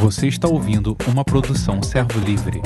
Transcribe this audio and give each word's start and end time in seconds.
Você 0.00 0.26
está 0.28 0.48
ouvindo 0.48 0.96
uma 1.08 1.24
produção 1.24 1.82
Servo 1.82 2.18
Livre. 2.20 2.60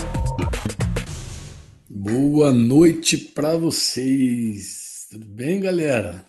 Boa 1.89 2.53
noite 2.53 3.17
para 3.17 3.57
vocês. 3.57 5.07
Tudo 5.11 5.27
bem, 5.27 5.61
galera? 5.61 6.27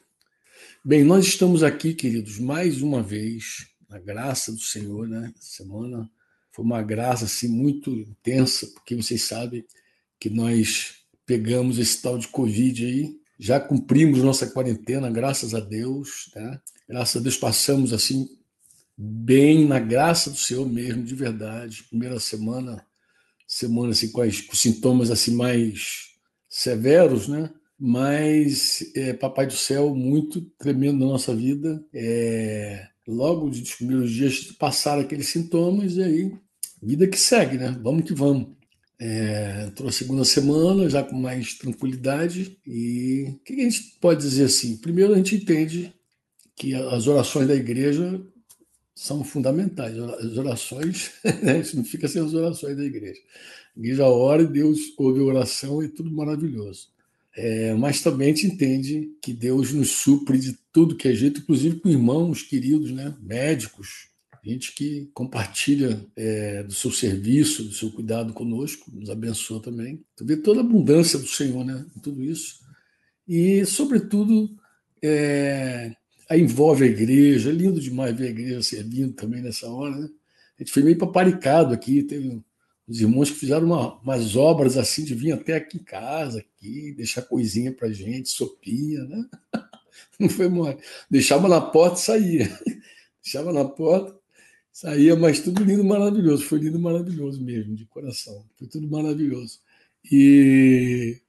Bem, 0.83 1.03
nós 1.03 1.25
estamos 1.25 1.63
aqui, 1.63 1.93
queridos, 1.93 2.39
mais 2.39 2.81
uma 2.81 3.01
vez, 3.01 3.67
na 3.89 3.99
graça 3.99 4.51
do 4.51 4.61
Senhor, 4.61 5.07
né? 5.07 5.33
Semana 5.39 6.09
foi 6.51 6.63
uma 6.63 6.81
graça 6.81 7.25
assim 7.25 7.47
muito 7.47 7.91
intensa, 7.91 8.67
porque 8.67 8.95
vocês 8.95 9.23
sabem 9.23 9.65
que 10.19 10.29
nós 10.29 10.95
pegamos 11.25 11.77
esse 11.77 12.01
tal 12.01 12.17
de 12.17 12.27
Covid 12.27 12.85
aí, 12.85 13.15
já 13.39 13.59
cumprimos 13.59 14.23
nossa 14.23 14.47
quarentena, 14.47 15.11
graças 15.11 15.53
a 15.53 15.59
Deus, 15.59 16.31
né? 16.35 16.59
Graças 16.87 17.19
a 17.19 17.23
Deus 17.23 17.37
passamos 17.37 17.93
assim 17.93 18.36
bem 18.97 19.67
na 19.67 19.79
graça 19.79 20.31
do 20.31 20.37
Senhor 20.37 20.67
mesmo, 20.67 21.03
de 21.03 21.13
verdade. 21.13 21.83
Primeira 21.83 22.19
semana, 22.19 22.83
semana 23.47 23.91
assim 23.91 24.11
com, 24.11 24.21
as, 24.21 24.41
com 24.41 24.55
sintomas 24.55 25.11
assim 25.11 25.35
mais 25.35 26.07
severos, 26.49 27.27
né? 27.27 27.51
Mas 27.79 28.91
é, 28.95 29.13
Papai 29.13 29.45
do 29.45 29.53
Céu 29.53 29.93
muito 29.93 30.41
tremendo 30.57 30.99
na 30.99 31.11
nossa 31.11 31.35
vida. 31.35 31.83
É, 31.93 32.87
logo 33.07 33.49
dos 33.49 33.75
primeiros 33.75 34.11
dias 34.11 34.51
passaram 34.53 35.01
aqueles 35.01 35.27
sintomas 35.27 35.95
e 35.95 36.03
aí 36.03 36.37
vida 36.81 37.07
que 37.07 37.17
segue, 37.17 37.57
né? 37.57 37.77
Vamos 37.83 38.03
que 38.05 38.13
vamos. 38.13 38.55
É, 38.99 39.65
entrou 39.67 39.89
a 39.89 39.91
segunda 39.91 40.25
semana 40.25 40.89
já 40.89 41.03
com 41.03 41.15
mais 41.15 41.53
tranquilidade 41.53 42.57
e 42.65 43.27
o 43.29 43.39
que 43.43 43.53
a 43.53 43.63
gente 43.63 43.99
pode 44.01 44.21
dizer 44.21 44.45
assim? 44.45 44.75
Primeiro 44.77 45.13
a 45.13 45.17
gente 45.17 45.35
entende 45.35 45.93
que 46.55 46.73
as 46.73 47.05
orações 47.05 47.47
da 47.47 47.53
igreja 47.53 48.19
são 48.97 49.23
fundamentais. 49.23 49.95
As 49.97 50.37
orações, 50.37 51.11
né? 51.43 51.59
isso 51.59 51.77
não 51.77 51.83
fica 51.83 52.07
sem 52.07 52.21
as 52.21 52.33
orações 52.33 52.75
da 52.75 52.83
igreja. 52.83 53.21
A 53.75 53.79
igreja 53.79 54.07
ora 54.07 54.41
e 54.41 54.47
Deus 54.47 54.79
ouve 54.97 55.19
a 55.19 55.23
oração 55.23 55.83
e 55.83 55.87
tudo 55.87 56.11
maravilhoso. 56.11 56.89
É, 57.35 57.75
mas 57.75 58.01
também 58.01 58.35
gente 58.35 58.47
entende 58.47 59.11
que 59.21 59.31
Deus 59.31 59.71
nos 59.71 59.91
supre 59.91 60.39
de 60.39 60.57
tudo 60.73 60.95
que 60.95 61.07
é 61.07 61.13
jeito, 61.13 61.41
inclusive 61.41 61.79
com 61.79 61.87
irmãos 61.87 62.41
queridos, 62.41 62.89
né? 62.89 63.15
médicos, 63.21 64.09
gente 64.43 64.73
que 64.73 65.07
compartilha 65.13 66.03
é, 66.15 66.63
do 66.63 66.73
seu 66.73 66.89
serviço, 66.91 67.63
do 67.63 67.73
seu 67.73 67.91
cuidado 67.91 68.33
conosco, 68.33 68.89
nos 68.91 69.11
abençoa 69.11 69.61
também. 69.61 70.03
Tu 70.15 70.25
vê 70.25 70.37
toda 70.37 70.61
a 70.61 70.63
abundância 70.63 71.19
do 71.19 71.27
Senhor 71.27 71.63
né? 71.63 71.85
em 71.95 71.99
tudo 71.99 72.23
isso. 72.23 72.61
E, 73.27 73.63
sobretudo, 73.67 74.49
é, 75.03 75.95
Aí 76.29 76.41
envolve 76.41 76.83
a 76.83 76.87
igreja, 76.87 77.49
é 77.49 77.53
lindo 77.53 77.79
demais 77.79 78.15
ver 78.15 78.27
a 78.27 78.29
igreja 78.31 78.61
servindo 78.61 79.13
também 79.13 79.41
nessa 79.41 79.69
hora. 79.69 79.95
Né? 79.95 80.09
A 80.57 80.63
gente 80.63 80.73
foi 80.73 80.83
meio 80.83 80.97
paparicado 80.97 81.73
aqui, 81.73 82.03
teve 82.03 82.41
os 82.87 83.01
irmãos 83.01 83.29
que 83.29 83.37
fizeram 83.37 83.67
uma, 83.67 83.95
umas 83.99 84.35
obras 84.35 84.77
assim, 84.77 85.03
de 85.03 85.13
vir 85.13 85.33
até 85.33 85.55
aqui 85.55 85.77
em 85.77 85.83
casa, 85.83 86.39
aqui, 86.39 86.93
deixar 86.93 87.21
coisinha 87.21 87.71
para 87.71 87.91
gente, 87.91 88.29
sopinha, 88.29 89.03
né? 89.03 89.25
Não 90.19 90.29
foi 90.29 90.47
mole. 90.47 90.77
Deixava 91.09 91.47
na 91.47 91.59
porta 91.59 91.99
e 91.99 92.03
saía. 92.03 92.59
Deixava 93.21 93.51
na 93.51 93.65
porta, 93.65 94.17
saía, 94.71 95.15
mas 95.15 95.41
tudo 95.41 95.63
lindo, 95.63 95.83
maravilhoso. 95.83 96.43
Foi 96.45 96.59
lindo, 96.59 96.79
maravilhoso 96.79 97.41
mesmo, 97.41 97.75
de 97.75 97.85
coração. 97.85 98.45
Foi 98.57 98.67
tudo 98.67 98.87
maravilhoso. 98.87 99.59
E, 100.09 101.19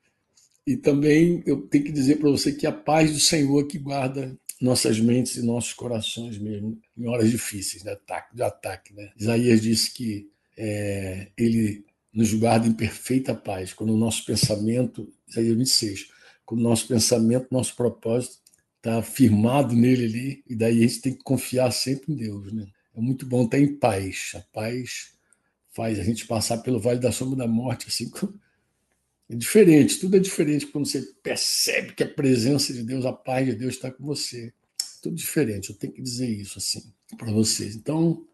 e 0.64 0.76
também 0.76 1.42
eu 1.44 1.62
tenho 1.62 1.84
que 1.84 1.92
dizer 1.92 2.16
para 2.18 2.30
você 2.30 2.52
que 2.52 2.66
a 2.66 2.72
paz 2.72 3.12
do 3.12 3.18
Senhor 3.18 3.66
que 3.66 3.78
guarda 3.78 4.38
nossas 4.60 4.98
mentes 4.98 5.36
e 5.36 5.42
nossos 5.42 5.72
corações 5.72 6.38
mesmo 6.38 6.80
em 6.96 7.06
horas 7.06 7.30
difíceis 7.30 7.82
de 7.82 7.90
ataque. 7.90 8.34
De 8.34 8.42
ataque 8.42 8.94
né? 8.94 9.10
Isaías 9.16 9.62
disse 9.62 9.92
que 9.92 10.30
é, 10.56 11.28
ele 11.36 11.84
nos 12.12 12.32
guarda 12.34 12.66
em 12.66 12.72
perfeita 12.72 13.34
paz, 13.34 13.72
quando 13.72 13.92
o 13.92 13.96
nosso 13.96 14.24
pensamento, 14.24 15.08
Isaías 15.28 15.56
26, 15.56 16.08
quando 16.44 16.60
o 16.60 16.64
nosso 16.64 16.88
pensamento, 16.88 17.46
nosso 17.50 17.76
propósito 17.76 18.38
está 18.76 19.02
firmado 19.02 19.74
nele 19.74 20.04
ali, 20.04 20.44
e 20.48 20.56
daí 20.56 20.78
a 20.78 20.88
gente 20.88 21.00
tem 21.00 21.12
que 21.12 21.22
confiar 21.22 21.70
sempre 21.70 22.12
em 22.12 22.16
Deus. 22.16 22.52
Né? 22.52 22.66
É 22.96 23.00
muito 23.00 23.26
bom 23.26 23.44
estar 23.44 23.58
em 23.58 23.76
paz. 23.76 24.32
A 24.34 24.40
paz 24.52 25.12
faz 25.70 25.98
a 26.00 26.02
gente 26.02 26.26
passar 26.26 26.58
pelo 26.58 26.80
vale 26.80 26.98
da 26.98 27.12
sombra 27.12 27.36
da 27.36 27.46
morte, 27.46 27.86
assim, 27.88 28.10
é 29.30 29.36
diferente, 29.36 29.98
tudo 29.98 30.16
é 30.16 30.20
diferente 30.20 30.66
quando 30.66 30.86
você 30.86 31.02
percebe 31.22 31.92
que 31.94 32.02
a 32.02 32.08
presença 32.08 32.72
de 32.72 32.82
Deus, 32.82 33.04
a 33.04 33.12
paz 33.12 33.46
de 33.46 33.54
Deus 33.54 33.74
está 33.74 33.90
com 33.90 34.04
você. 34.04 34.52
Tudo 35.02 35.14
diferente, 35.14 35.70
eu 35.70 35.76
tenho 35.76 35.92
que 35.92 36.02
dizer 36.02 36.28
isso 36.28 36.58
assim 36.58 36.82
para 37.16 37.30
vocês. 37.30 37.76
Então, 37.76 38.26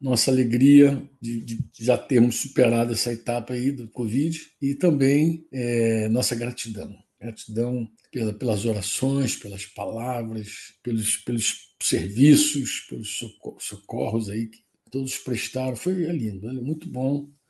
nossa 0.00 0.32
alegria 0.32 1.00
de, 1.20 1.40
de, 1.40 1.64
já 1.78 1.96
termos 1.96 2.40
superado 2.40 2.92
essa 2.92 3.12
etapa 3.12 3.54
aí 3.54 3.70
do 3.70 3.88
Covid 3.88 4.50
e 4.60 4.74
também 4.74 5.46
é, 5.52 6.08
nossa 6.08 6.34
gratidão. 6.34 6.92
Gratidão 7.20 7.88
pela, 8.10 8.32
pelas 8.32 8.64
orações, 8.64 9.36
pelas 9.36 9.64
palavras, 9.64 10.74
pelos, 10.82 11.18
pelos 11.18 11.72
serviços, 11.80 12.80
pelos 12.90 13.20
socorros 13.60 14.28
aí 14.28 14.48
que 14.48 14.58
todos 14.90 15.16
prestaram. 15.18 15.76
Foi 15.76 15.94
lindo, 15.94 16.48
é 16.48 16.52
muito 16.52 16.88
bom 16.88 17.28
é 17.28 17.41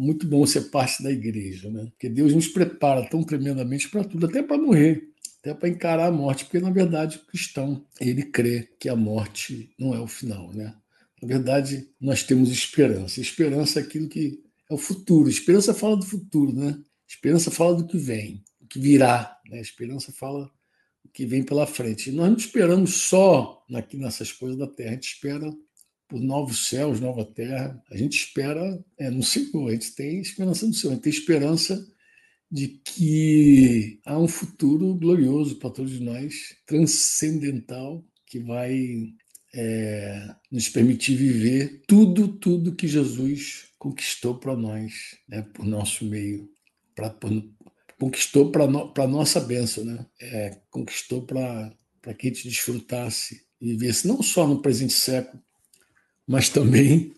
muito 0.00 0.26
bom 0.26 0.46
ser 0.46 0.70
parte 0.70 1.02
da 1.02 1.10
igreja, 1.10 1.70
né? 1.70 1.86
Porque 1.90 2.08
Deus 2.08 2.34
nos 2.34 2.48
prepara 2.48 3.08
tão 3.08 3.22
tremendamente 3.22 3.88
para 3.88 4.02
tudo, 4.02 4.26
até 4.26 4.42
para 4.42 4.56
morrer, 4.56 5.10
até 5.40 5.52
para 5.54 5.68
encarar 5.68 6.08
a 6.08 6.12
morte, 6.12 6.44
porque 6.44 6.58
na 6.58 6.70
verdade 6.70 7.18
o 7.18 7.26
cristão, 7.26 7.84
ele 8.00 8.22
crê 8.22 8.68
que 8.78 8.88
a 8.88 8.96
morte 8.96 9.70
não 9.78 9.94
é 9.94 10.00
o 10.00 10.06
final, 10.06 10.52
né? 10.52 10.74
Na 11.20 11.28
verdade, 11.28 11.86
nós 12.00 12.22
temos 12.22 12.50
esperança. 12.50 13.20
Esperança 13.20 13.78
é 13.78 13.82
aquilo 13.82 14.08
que 14.08 14.42
é 14.70 14.74
o 14.74 14.78
futuro. 14.78 15.28
Esperança 15.28 15.74
fala 15.74 15.96
do 15.96 16.06
futuro, 16.06 16.52
né? 16.52 16.78
Esperança 17.06 17.50
fala 17.50 17.74
do 17.74 17.86
que 17.86 17.98
vem, 17.98 18.42
do 18.58 18.66
que 18.66 18.78
virá, 18.78 19.38
né? 19.50 19.60
Esperança 19.60 20.12
fala 20.12 20.50
do 21.04 21.10
que 21.12 21.26
vem 21.26 21.42
pela 21.42 21.66
frente. 21.66 22.08
E 22.08 22.12
nós 22.12 22.30
não 22.30 22.38
esperamos 22.38 23.02
só 23.02 23.62
aqui 23.74 23.98
nessas 23.98 24.32
coisas 24.32 24.56
da 24.56 24.66
terra, 24.66 24.90
a 24.90 24.94
gente 24.94 25.12
espera 25.12 25.52
por 26.10 26.20
novos 26.20 26.68
céus, 26.68 27.00
nova 27.00 27.24
terra. 27.24 27.80
A 27.88 27.96
gente 27.96 28.18
espera 28.18 28.84
é, 28.98 29.08
no 29.08 29.22
Senhor, 29.22 29.68
a 29.68 29.72
gente 29.72 29.94
tem 29.94 30.20
esperança 30.20 30.66
no 30.66 30.74
Senhor, 30.74 30.92
a 30.92 30.94
gente 30.96 31.04
tem 31.04 31.12
esperança 31.12 31.86
de 32.50 32.66
que 32.84 34.00
há 34.04 34.18
um 34.18 34.26
futuro 34.26 34.92
glorioso 34.96 35.56
para 35.56 35.70
todos 35.70 36.00
nós, 36.00 36.56
transcendental, 36.66 38.04
que 38.26 38.40
vai 38.40 39.14
é, 39.54 40.34
nos 40.50 40.68
permitir 40.68 41.14
viver 41.14 41.82
tudo, 41.86 42.26
tudo 42.26 42.74
que 42.74 42.88
Jesus 42.88 43.68
conquistou 43.78 44.36
para 44.36 44.56
nós, 44.56 45.16
né, 45.28 45.42
por 45.54 45.64
nosso 45.64 46.04
meio, 46.04 46.48
pra, 46.94 47.08
por, 47.08 47.30
conquistou 48.00 48.50
para 48.50 48.66
no, 48.66 48.92
nossa 49.08 49.38
bênção, 49.40 49.84
né? 49.84 50.04
É, 50.20 50.60
conquistou 50.70 51.24
para 51.24 51.72
que 52.18 52.26
a 52.26 52.30
gente 52.30 52.48
desfrutasse 52.48 53.42
e 53.60 53.72
vivesse 53.72 54.08
não 54.08 54.22
só 54.22 54.46
no 54.46 54.60
presente 54.60 54.92
século, 54.92 55.40
mas 56.30 56.48
também 56.48 57.12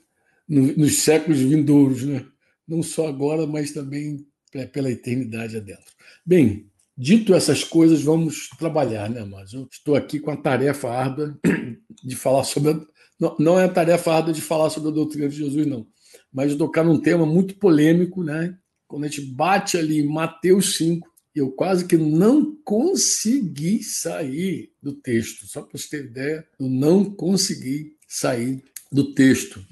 no, 0.49 0.75
nos 0.75 1.01
séculos 1.01 1.39
vindouros, 1.39 2.03
né? 2.03 2.25
não 2.67 2.83
só 2.83 3.09
agora, 3.09 3.47
mas 3.47 3.71
também 3.71 4.27
pela 4.73 4.91
eternidade 4.91 5.55
adentro. 5.55 5.93
Bem, 6.25 6.71
dito 6.97 7.35
essas 7.35 7.63
coisas, 7.63 8.03
vamos 8.03 8.49
trabalhar, 8.59 9.11
né, 9.11 9.23
mas 9.23 9.53
eu 9.53 9.69
estou 9.71 9.97
aqui 9.97 10.19
com 10.19 10.31
a 10.31 10.37
tarefa 10.37 10.89
árdua 10.89 11.39
de 12.03 12.17
falar 12.17 12.45
sobre. 12.45 12.71
A, 12.71 12.81
não, 13.21 13.37
não 13.39 13.61
é 13.61 13.65
a 13.65 13.69
tarefa 13.69 14.15
árdua 14.15 14.33
de 14.33 14.41
falar 14.41 14.71
sobre 14.71 14.89
a 14.89 14.95
doutrina 14.95 15.29
de 15.29 15.37
Jesus, 15.37 15.67
não, 15.67 15.87
mas 16.33 16.53
de 16.53 16.57
tocar 16.57 16.83
num 16.83 16.99
tema 16.99 17.27
muito 17.27 17.57
polêmico, 17.57 18.25
né? 18.25 18.57
Quando 18.89 19.05
a 19.05 19.09
gente 19.09 19.21
bate 19.21 19.77
ali 19.77 20.01
em 20.01 20.09
Mateus 20.09 20.77
5, 20.77 21.07
eu 21.35 21.51
quase 21.51 21.87
que 21.87 21.99
não 21.99 22.57
consegui 22.65 23.83
sair 23.83 24.73
do 24.83 24.95
texto. 24.95 25.47
Só 25.47 25.61
para 25.61 25.79
você 25.79 25.99
ter 25.99 26.05
ideia, 26.07 26.47
eu 26.59 26.69
não 26.69 27.05
consegui 27.05 27.97
sair 28.09 28.63
do 28.93 29.15
texto 29.15 29.65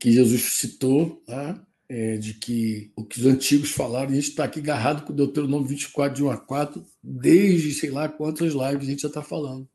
que 0.00 0.10
Jesus 0.10 0.42
citou, 0.42 1.22
tá? 1.26 1.66
é, 1.88 2.16
de 2.16 2.34
que 2.34 2.90
o 2.96 3.04
que 3.04 3.20
os 3.20 3.26
antigos 3.26 3.70
falaram, 3.70 4.10
a 4.10 4.14
gente 4.14 4.30
está 4.30 4.44
aqui 4.44 4.60
agarrado 4.60 5.04
com 5.04 5.12
o 5.12 5.16
Deuteronômio 5.16 5.68
24, 5.68 6.16
de 6.16 6.24
1 6.24 6.30
a 6.30 6.36
4, 6.36 6.84
desde 7.02 7.72
sei 7.74 7.90
lá 7.90 8.08
quantas 8.08 8.52
lives 8.52 8.88
a 8.88 8.90
gente 8.90 9.02
já 9.02 9.08
está 9.08 9.22
falando. 9.22 9.68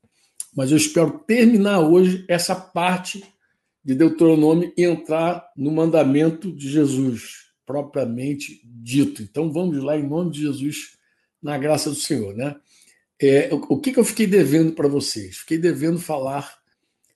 Mas 0.55 0.71
eu 0.71 0.77
espero 0.77 1.19
terminar 1.25 1.79
hoje 1.79 2.25
essa 2.27 2.53
parte 2.53 3.23
de 3.83 3.95
Deuteronômio 3.95 4.71
e 4.77 4.83
entrar 4.83 5.49
no 5.55 5.71
mandamento 5.71 6.51
de 6.51 6.69
Jesus, 6.69 7.45
propriamente 7.65 8.61
dito. 8.65 9.23
Então 9.23 9.51
vamos 9.51 9.81
lá, 9.81 9.97
em 9.97 10.07
nome 10.07 10.31
de 10.31 10.41
Jesus, 10.41 10.97
na 11.41 11.57
graça 11.57 11.89
do 11.89 11.95
Senhor. 11.95 12.35
Né? 12.35 12.55
É, 13.19 13.49
o 13.51 13.79
que, 13.79 13.93
que 13.93 13.99
eu 13.99 14.03
fiquei 14.03 14.27
devendo 14.27 14.73
para 14.73 14.89
vocês? 14.89 15.37
Fiquei 15.37 15.57
devendo 15.57 15.99
falar 15.99 16.60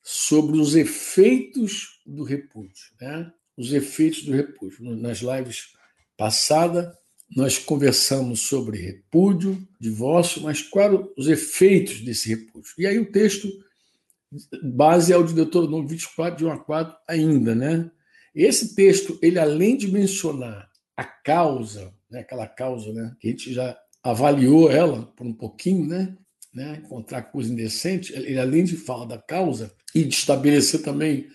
sobre 0.08 0.60
os 0.60 0.76
efeitos 0.76 2.00
do 2.06 2.24
repúdio, 2.24 2.84
né? 3.02 3.34
Os 3.58 3.74
efeitos 3.74 4.22
do 4.22 4.34
repúdio. 4.34 4.96
Nas 4.96 5.18
lives 5.18 5.70
passadas, 6.16 6.94
nós 7.36 7.58
conversamos 7.58 8.42
sobre 8.42 8.78
repúdio, 8.78 9.68
divórcio, 9.80 10.44
mas 10.44 10.62
quais 10.62 10.94
os 11.18 11.28
efeitos 11.28 12.02
desse 12.02 12.30
repúdio? 12.30 12.72
E 12.78 12.86
aí 12.86 13.00
o 13.00 13.12
texto 13.12 13.50
base 14.64 15.12
é 15.12 15.18
o 15.18 15.24
de 15.24 15.34
Deuteronômio 15.34 15.88
24, 15.88 16.38
de 16.38 16.46
1 16.46 16.52
a 16.52 16.60
4 16.60 16.96
ainda, 17.08 17.56
né? 17.56 17.90
Esse 18.36 18.76
texto, 18.76 19.18
ele 19.24 19.40
além 19.40 19.76
de 19.76 19.88
mencionar 19.88 20.70
a 20.96 21.04
causa, 21.04 21.92
né, 22.12 22.20
aquela 22.20 22.48
causa 22.48 22.94
né, 22.94 23.16
que 23.20 23.28
a 23.28 23.32
gente 23.32 23.54
já 23.54 23.76
avaliou 24.04 24.70
ela 24.70 25.08
por 25.16 25.26
um 25.26 25.34
pouquinho, 25.34 25.88
né, 25.88 26.16
né, 26.56 26.82
encontrar 26.84 27.24
coisa 27.24 27.52
indecente, 27.52 28.14
ele 28.14 28.40
além 28.40 28.64
de 28.64 28.78
falar 28.78 29.06
da 29.06 29.18
causa 29.18 29.74
e 29.94 30.04
de 30.04 30.16
estabelecer 30.16 30.82
também 30.82 31.28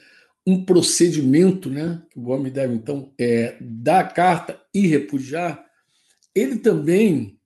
um 0.46 0.64
procedimento, 0.64 1.68
né, 1.68 2.02
que 2.10 2.18
o 2.18 2.28
homem 2.30 2.50
deve 2.50 2.74
então 2.74 3.12
é, 3.18 3.56
dar 3.60 4.00
a 4.00 4.08
carta 4.08 4.58
e 4.72 4.86
repudiar, 4.86 5.62
ele 6.34 6.56
também 6.56 7.38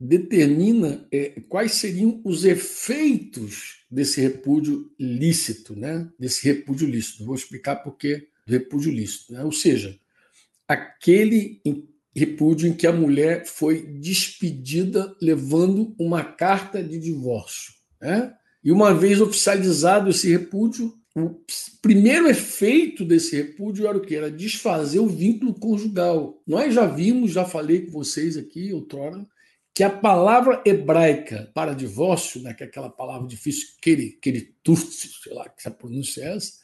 determina 0.00 1.06
é, 1.12 1.40
quais 1.48 1.72
seriam 1.72 2.20
os 2.24 2.44
efeitos 2.44 3.84
desse 3.90 4.20
repúdio 4.20 4.90
lícito, 4.98 5.74
né? 5.74 6.08
desse 6.18 6.46
repúdio 6.46 6.88
lícito. 6.88 7.24
Vou 7.24 7.34
explicar 7.34 7.76
por 7.76 7.96
que 7.96 8.28
repúdio 8.46 8.92
lícito. 8.92 9.32
Né? 9.32 9.42
Ou 9.42 9.50
seja, 9.50 9.98
aquele 10.68 11.60
repúdio 12.18 12.68
em 12.68 12.74
que 12.74 12.86
a 12.86 12.92
mulher 12.92 13.46
foi 13.46 13.82
despedida 13.82 15.16
levando 15.20 15.94
uma 15.98 16.22
carta 16.22 16.82
de 16.82 16.98
divórcio. 16.98 17.72
Né? 18.00 18.32
E 18.62 18.70
uma 18.70 18.92
vez 18.92 19.20
oficializado 19.20 20.10
esse 20.10 20.30
repúdio, 20.30 20.92
o 21.16 21.40
primeiro 21.80 22.28
efeito 22.28 23.04
desse 23.04 23.36
repúdio 23.36 23.86
era 23.86 23.96
o 23.96 24.00
que? 24.00 24.14
Era 24.14 24.30
desfazer 24.30 25.00
o 25.00 25.08
vínculo 25.08 25.54
conjugal. 25.54 26.40
Nós 26.46 26.74
já 26.74 26.86
vimos, 26.86 27.32
já 27.32 27.44
falei 27.44 27.86
com 27.86 27.92
vocês 27.92 28.36
aqui 28.36 28.72
outrora, 28.72 29.26
que 29.74 29.82
a 29.82 29.90
palavra 29.90 30.62
hebraica 30.64 31.50
para 31.54 31.74
divórcio, 31.74 32.42
né, 32.42 32.52
que 32.52 32.64
é 32.64 32.66
aquela 32.66 32.90
palavra 32.90 33.28
difícil, 33.28 33.68
keritutsi, 34.20 35.08
sei 35.22 35.32
lá 35.32 35.48
que 35.48 35.68
a 35.68 35.70
pronúncia 35.70 36.22
é 36.22 36.36
essa, 36.36 36.54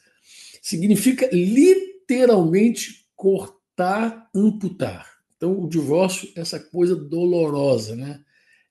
significa 0.61 1.29
literalmente 1.31 3.07
cortar, 3.15 4.29
amputar. 4.35 5.14
Então, 5.45 5.63
o 5.63 5.69
divórcio 5.69 6.27
é 6.35 6.41
essa 6.41 6.59
coisa 6.59 6.95
dolorosa, 6.95 7.95
né? 7.95 8.19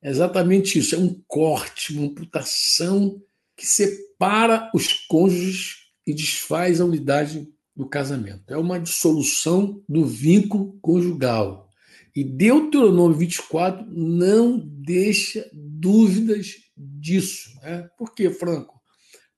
É 0.03 0.11
exatamente 0.11 0.77
isso, 0.77 0.97
é 0.97 0.99
um 0.99 1.23
corte, 1.29 1.93
uma 1.93 2.07
amputação 2.07 3.23
que 3.57 3.65
separa 3.65 4.73
os 4.75 4.93
cônjuges 5.07 5.77
e 6.05 6.13
desfaz 6.13 6.81
a 6.81 6.85
unidade 6.85 7.49
do 7.77 7.89
casamento. 7.89 8.43
É 8.49 8.57
uma 8.57 8.81
dissolução 8.81 9.85
do 9.89 10.05
vínculo 10.05 10.77
conjugal. 10.83 11.69
E 12.15 12.25
Deuteronômio 12.25 13.17
24 13.17 13.87
não 13.89 14.59
deixa 14.59 15.49
dúvidas 15.53 16.57
disso. 16.77 17.51
Né? 17.63 17.89
Por 17.97 18.13
quê, 18.13 18.31
Franco? 18.31 18.81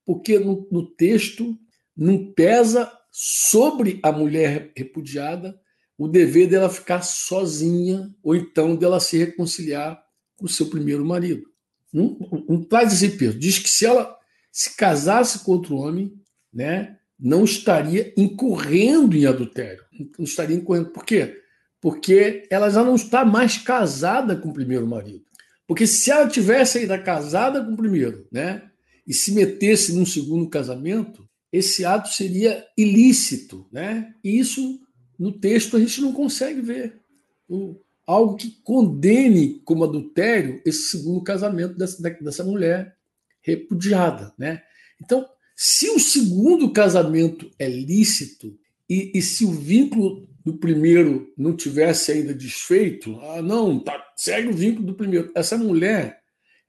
Porque 0.06 0.38
no, 0.38 0.66
no 0.72 0.86
texto 0.86 1.54
não 1.94 2.32
pesa 2.32 2.90
sobre 3.12 4.00
a 4.02 4.10
mulher 4.10 4.72
repudiada 4.74 5.54
o 5.98 6.08
dever 6.08 6.48
dela 6.48 6.68
ficar 6.68 7.02
sozinha 7.02 8.14
ou 8.22 8.34
então 8.34 8.76
dela 8.76 9.00
se 9.00 9.16
reconciliar 9.16 10.02
com 10.36 10.46
seu 10.46 10.66
primeiro 10.66 11.04
marido. 11.04 11.44
Não, 11.92 12.16
não 12.48 12.62
traz 12.62 12.92
esse 12.92 13.16
peso. 13.16 13.38
Diz 13.38 13.58
que 13.58 13.70
se 13.70 13.86
ela 13.86 14.16
se 14.52 14.76
casasse 14.76 15.40
com 15.40 15.52
outro 15.52 15.76
homem, 15.76 16.12
né, 16.52 16.98
não 17.18 17.44
estaria 17.44 18.12
incorrendo 18.16 19.16
em 19.16 19.24
adultério. 19.24 19.82
Não 20.18 20.24
estaria 20.24 20.56
incorrendo. 20.56 20.90
Por 20.90 21.04
quê? 21.04 21.42
porque 21.86 22.48
ela 22.50 22.68
já 22.68 22.82
não 22.82 22.96
está 22.96 23.24
mais 23.24 23.58
casada 23.58 24.34
com 24.34 24.48
o 24.48 24.52
primeiro 24.52 24.86
marido. 24.86 25.24
Porque 25.68 25.86
se 25.86 26.10
ela 26.10 26.28
tivesse 26.28 26.78
ainda 26.78 26.98
casada 26.98 27.64
com 27.64 27.74
o 27.74 27.76
primeiro, 27.76 28.26
né, 28.32 28.62
e 29.06 29.14
se 29.14 29.30
metesse 29.30 29.92
num 29.92 30.04
segundo 30.04 30.48
casamento, 30.48 31.28
esse 31.52 31.84
ato 31.84 32.08
seria 32.08 32.64
ilícito, 32.76 33.68
né? 33.70 34.12
E 34.22 34.36
isso 34.36 34.80
no 35.18 35.32
texto 35.32 35.76
a 35.76 35.80
gente 35.80 36.00
não 36.00 36.12
consegue 36.12 36.60
ver. 36.60 37.00
O, 37.48 37.76
algo 38.06 38.36
que 38.36 38.50
condene 38.62 39.60
como 39.64 39.84
adultério 39.84 40.62
esse 40.64 40.90
segundo 40.90 41.22
casamento 41.22 41.76
dessa, 41.76 42.02
dessa 42.20 42.44
mulher 42.44 42.96
repudiada, 43.42 44.32
né? 44.38 44.62
Então, 45.02 45.26
se 45.56 45.90
o 45.90 45.98
segundo 45.98 46.70
casamento 46.70 47.50
é 47.58 47.68
lícito 47.68 48.56
e, 48.88 49.12
e 49.14 49.22
se 49.22 49.44
o 49.44 49.50
vínculo 49.50 50.28
do 50.44 50.54
primeiro 50.54 51.32
não 51.36 51.56
tivesse 51.56 52.12
ainda 52.12 52.32
desfeito, 52.32 53.18
ah, 53.20 53.42
não, 53.42 53.80
tá, 53.80 54.00
segue 54.16 54.48
o 54.48 54.54
vínculo 54.54 54.86
do 54.86 54.94
primeiro. 54.94 55.32
Essa 55.34 55.58
mulher, 55.58 56.20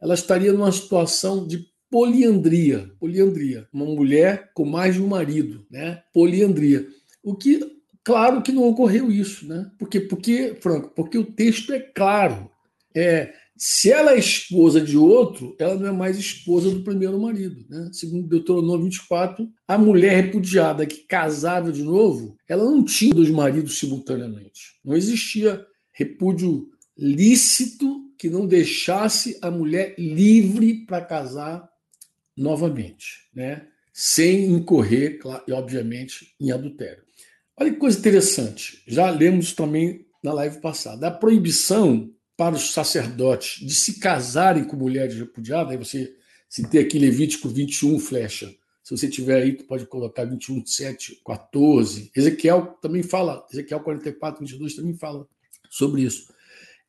ela 0.01 0.15
estaria 0.15 0.51
numa 0.51 0.71
situação 0.71 1.45
de 1.45 1.67
poliandria, 1.89 2.91
poliandria, 2.99 3.67
uma 3.71 3.85
mulher 3.85 4.51
com 4.53 4.65
mais 4.65 4.95
de 4.95 5.01
um 5.01 5.07
marido, 5.07 5.65
né? 5.69 6.01
Poliandria. 6.13 6.87
O 7.23 7.35
que, 7.35 7.59
claro 8.07 8.41
que 8.41 8.53
não 8.53 8.63
ocorreu 8.63 9.11
isso, 9.11 9.45
né? 9.45 9.69
Porque, 9.77 9.99
porque, 9.99 10.55
Franco, 10.61 10.93
porque 10.95 11.17
o 11.17 11.25
texto 11.25 11.73
é 11.73 11.79
claro. 11.81 12.49
É, 12.95 13.33
se 13.57 13.91
ela 13.91 14.13
é 14.13 14.17
esposa 14.17 14.79
de 14.79 14.97
outro, 14.97 15.53
ela 15.59 15.75
não 15.75 15.87
é 15.87 15.91
mais 15.91 16.17
esposa 16.17 16.71
do 16.71 16.83
primeiro 16.83 17.19
marido. 17.19 17.65
Né? 17.69 17.89
Segundo 17.91 18.25
Deuteronômio 18.25 18.85
24, 18.85 19.51
a 19.67 19.77
mulher 19.77 20.23
repudiada 20.23 20.85
que 20.85 21.05
casava 21.05 21.69
de 21.69 21.83
novo, 21.83 22.37
ela 22.47 22.63
não 22.63 22.81
tinha 22.81 23.13
dois 23.13 23.29
maridos 23.29 23.77
simultaneamente. 23.77 24.79
Não 24.85 24.95
existia 24.95 25.65
repúdio 25.91 26.69
lícito 26.97 28.09
que 28.17 28.29
não 28.29 28.47
deixasse 28.47 29.37
a 29.41 29.51
mulher 29.51 29.95
livre 29.97 30.85
para 30.85 31.03
casar 31.03 31.69
novamente, 32.37 33.27
né? 33.35 33.67
sem 33.91 34.45
incorrer, 34.45 35.19
claro, 35.19 35.43
obviamente, 35.51 36.33
em 36.39 36.51
adultério. 36.51 37.06
Olha 37.59 37.71
que 37.71 37.77
coisa 37.77 37.97
interessante, 37.97 38.83
já 38.85 39.09
lemos 39.09 39.51
também 39.51 40.05
na 40.23 40.31
live 40.31 40.61
passada. 40.61 41.07
A 41.07 41.11
proibição 41.11 42.13
para 42.35 42.53
os 42.53 42.71
sacerdotes 42.71 43.65
de 43.65 43.73
se 43.73 43.99
casarem 43.99 44.63
com 44.63 44.75
mulheres 44.75 45.15
repudiadas, 45.15 45.71
aí 45.71 45.77
você 45.77 46.15
citei 46.47 46.81
aqui 46.81 46.99
Levítico 46.99 47.49
21, 47.49 47.97
flecha. 47.97 48.55
Se 48.83 48.95
você 48.95 49.09
tiver 49.09 49.41
aí, 49.41 49.53
tu 49.53 49.63
pode 49.65 49.87
colocar 49.87 50.23
21, 50.23 50.65
7, 50.65 51.19
14. 51.25 52.11
Ezequiel 52.15 52.77
também 52.79 53.01
fala, 53.01 53.43
Ezequiel 53.51 53.79
44, 53.79 54.39
22 54.39 54.75
também 54.75 54.93
fala 54.93 55.27
sobre 55.69 56.03
isso. 56.03 56.31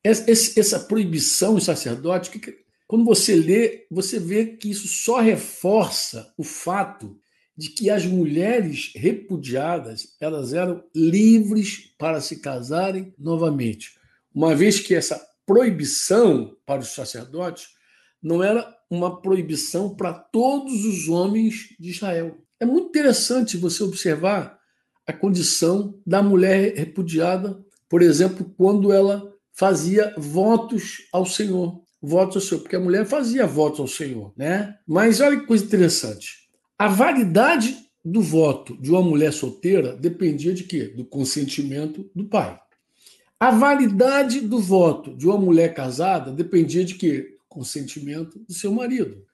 Essa 0.03 0.79
proibição 0.79 1.55
do 1.55 1.61
sacerdote, 1.61 2.39
quando 2.87 3.03
você 3.03 3.35
lê, 3.35 3.87
você 3.89 4.19
vê 4.19 4.45
que 4.45 4.69
isso 4.69 4.87
só 4.87 5.19
reforça 5.19 6.31
o 6.37 6.43
fato 6.43 7.19
de 7.59 7.71
que 7.71 7.89
as 7.89 8.05
mulheres 8.05 8.93
repudiadas 8.95 10.15
elas 10.21 10.53
eram 10.53 10.81
livres 10.95 11.93
para 11.97 12.21
se 12.21 12.37
casarem 12.37 13.13
novamente, 13.19 13.99
uma 14.33 14.55
vez 14.55 14.79
que 14.79 14.95
essa 14.95 15.21
proibição 15.45 16.55
para 16.65 16.79
os 16.79 16.95
sacerdotes 16.95 17.67
não 18.23 18.41
era 18.41 18.73
uma 18.89 19.21
proibição 19.21 19.93
para 19.93 20.13
todos 20.13 20.85
os 20.85 21.09
homens 21.09 21.75
de 21.77 21.89
Israel. 21.89 22.37
É 22.61 22.65
muito 22.65 22.87
interessante 22.87 23.57
você 23.57 23.83
observar 23.83 24.57
a 25.05 25.11
condição 25.11 25.99
da 26.07 26.23
mulher 26.23 26.75
repudiada, 26.77 27.59
por 27.89 28.01
exemplo, 28.01 28.53
quando 28.57 28.93
ela 28.93 29.33
fazia 29.51 30.13
votos 30.17 31.09
ao 31.11 31.25
Senhor. 31.25 31.83
Votos 32.01 32.37
ao 32.37 32.41
Senhor, 32.41 32.61
porque 32.61 32.77
a 32.77 32.79
mulher 32.79 33.05
fazia 33.05 33.45
votos 33.45 33.81
ao 33.81 33.87
Senhor, 33.87 34.31
né? 34.37 34.77
Mas 34.87 35.19
olha 35.19 35.37
que 35.37 35.45
coisa 35.45 35.65
interessante. 35.65 36.48
A 36.79 36.87
validade 36.87 37.77
do 38.05 38.21
voto 38.21 38.77
de 38.81 38.89
uma 38.89 39.01
mulher 39.01 39.33
solteira 39.33 39.97
dependia 39.97 40.53
de 40.53 40.63
quê? 40.63 40.85
Do 40.85 41.03
consentimento 41.03 42.09
do 42.15 42.23
pai. 42.23 42.57
A 43.37 43.51
validade 43.51 44.39
do 44.39 44.59
voto 44.59 45.13
de 45.13 45.27
uma 45.27 45.37
mulher 45.37 45.73
casada 45.73 46.31
dependia 46.31 46.85
de 46.85 46.95
quê? 46.95 47.35
Consentimento 47.49 48.39
do 48.39 48.53
seu 48.53 48.71
marido. 48.71 49.25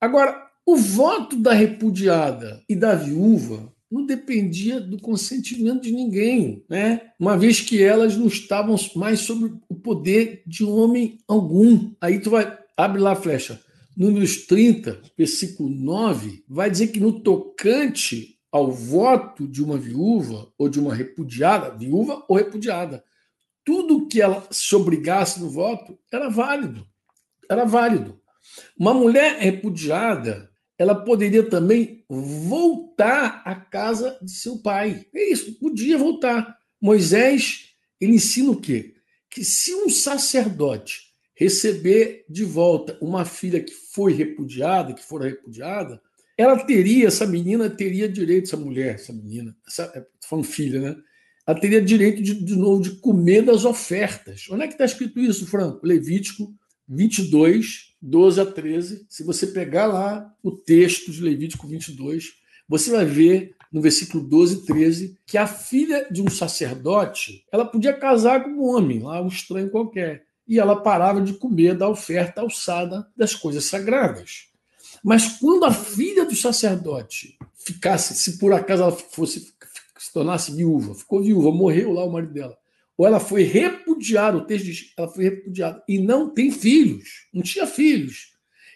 Agora, 0.00 0.40
o 0.64 0.76
voto 0.76 1.34
da 1.34 1.52
repudiada 1.52 2.62
e 2.68 2.76
da 2.76 2.94
viúva 2.94 3.74
não 3.90 4.06
dependia 4.06 4.80
do 4.80 5.00
consentimento 5.00 5.82
de 5.82 5.90
ninguém, 5.90 6.64
né? 6.68 7.10
Uma 7.18 7.36
vez 7.36 7.60
que 7.60 7.82
elas 7.82 8.16
não 8.16 8.28
estavam 8.28 8.76
mais 8.94 9.18
sob 9.18 9.52
o 9.68 9.74
poder 9.74 10.44
de 10.46 10.62
homem 10.62 11.18
algum. 11.26 11.90
Aí 12.00 12.20
tu 12.20 12.30
vai 12.30 12.56
abre 12.76 13.00
lá 13.00 13.12
a 13.12 13.16
flecha. 13.16 13.60
Números 13.96 14.46
30, 14.46 15.00
versículo 15.16 15.68
9, 15.68 16.44
vai 16.48 16.70
dizer 16.70 16.88
que 16.88 16.98
no 16.98 17.20
tocante 17.20 18.38
ao 18.50 18.70
voto 18.70 19.48
de 19.48 19.62
uma 19.62 19.76
viúva 19.76 20.52
ou 20.56 20.68
de 20.68 20.78
uma 20.80 20.94
repudiada, 20.94 21.76
viúva 21.76 22.24
ou 22.28 22.36
repudiada, 22.36 23.04
tudo 23.64 24.06
que 24.06 24.20
ela 24.20 24.46
se 24.50 24.74
obrigasse 24.76 25.40
no 25.40 25.48
voto 25.48 25.98
era 26.12 26.28
válido. 26.28 26.86
Era 27.50 27.64
válido. 27.64 28.20
Uma 28.78 28.92
mulher 28.92 29.38
repudiada, 29.38 30.50
ela 30.78 30.94
poderia 30.94 31.48
também 31.48 32.04
voltar 32.08 33.42
à 33.44 33.54
casa 33.54 34.18
de 34.22 34.30
seu 34.32 34.58
pai. 34.58 35.06
É 35.14 35.32
isso, 35.32 35.58
podia 35.58 35.96
voltar. 35.96 36.56
Moisés, 36.80 37.70
ele 38.00 38.14
ensina 38.14 38.50
o 38.50 38.60
quê? 38.60 38.94
Que 39.30 39.44
se 39.44 39.74
um 39.74 39.88
sacerdote 39.88 41.13
receber 41.34 42.24
de 42.28 42.44
volta 42.44 42.96
uma 43.00 43.24
filha 43.24 43.60
que 43.60 43.72
foi 43.72 44.12
repudiada, 44.12 44.94
que 44.94 45.02
fora 45.02 45.26
repudiada, 45.26 46.00
ela 46.36 46.58
teria, 46.64 47.06
essa 47.06 47.26
menina 47.26 47.70
teria 47.70 48.08
direito, 48.08 48.46
essa 48.46 48.56
mulher, 48.56 48.94
essa 48.94 49.12
menina, 49.12 49.56
essa, 49.66 49.84
é, 49.94 50.04
falando 50.28 50.46
filha, 50.46 50.80
né? 50.80 50.96
Ela 51.46 51.60
teria 51.60 51.82
direito 51.82 52.22
de, 52.22 52.34
de 52.34 52.56
novo 52.56 52.82
de 52.82 52.90
comer 52.96 53.42
das 53.42 53.64
ofertas. 53.64 54.46
Onde 54.50 54.64
é 54.64 54.66
que 54.66 54.74
está 54.74 54.84
escrito 54.84 55.20
isso, 55.20 55.46
Franco? 55.46 55.86
Levítico 55.86 56.52
22, 56.88 57.94
12 58.00 58.40
a 58.40 58.46
13. 58.46 59.06
Se 59.08 59.22
você 59.22 59.48
pegar 59.48 59.86
lá 59.86 60.34
o 60.42 60.50
texto 60.50 61.12
de 61.12 61.20
Levítico 61.20 61.66
22, 61.66 62.32
você 62.68 62.90
vai 62.90 63.04
ver 63.04 63.54
no 63.70 63.82
versículo 63.82 64.24
12 64.24 64.54
e 64.54 64.66
13 64.66 65.18
que 65.26 65.36
a 65.36 65.46
filha 65.46 66.06
de 66.10 66.22
um 66.22 66.30
sacerdote 66.30 67.44
ela 67.52 67.64
podia 67.64 67.92
casar 67.92 68.42
com 68.42 68.50
um 68.50 68.62
homem, 68.62 69.00
lá 69.00 69.20
um 69.20 69.28
estranho 69.28 69.70
qualquer, 69.70 70.24
e 70.46 70.58
ela 70.58 70.82
parava 70.82 71.20
de 71.20 71.34
comer 71.34 71.74
da 71.74 71.88
oferta 71.88 72.40
alçada 72.40 73.06
das 73.16 73.34
coisas 73.34 73.64
sagradas. 73.64 74.48
Mas 75.02 75.38
quando 75.38 75.64
a 75.64 75.72
filha 75.72 76.24
do 76.24 76.34
sacerdote 76.34 77.36
ficasse, 77.54 78.14
se 78.14 78.38
por 78.38 78.52
acaso 78.52 78.82
ela 78.82 78.92
fosse 78.92 79.54
se 79.98 80.12
tornasse 80.12 80.54
viúva, 80.54 80.94
ficou 80.94 81.22
viúva, 81.22 81.50
morreu 81.50 81.92
lá 81.92 82.04
o 82.04 82.12
marido 82.12 82.34
dela, 82.34 82.58
ou 82.96 83.06
ela 83.06 83.18
foi 83.18 83.42
repudiada, 83.42 84.36
o 84.36 84.44
texto 84.44 84.66
diz, 84.66 84.92
ela 84.96 85.08
foi 85.08 85.24
repudiada 85.24 85.82
e 85.88 85.98
não 85.98 86.28
tem 86.28 86.50
filhos, 86.50 87.26
não 87.32 87.42
tinha 87.42 87.66
filhos. 87.66 88.34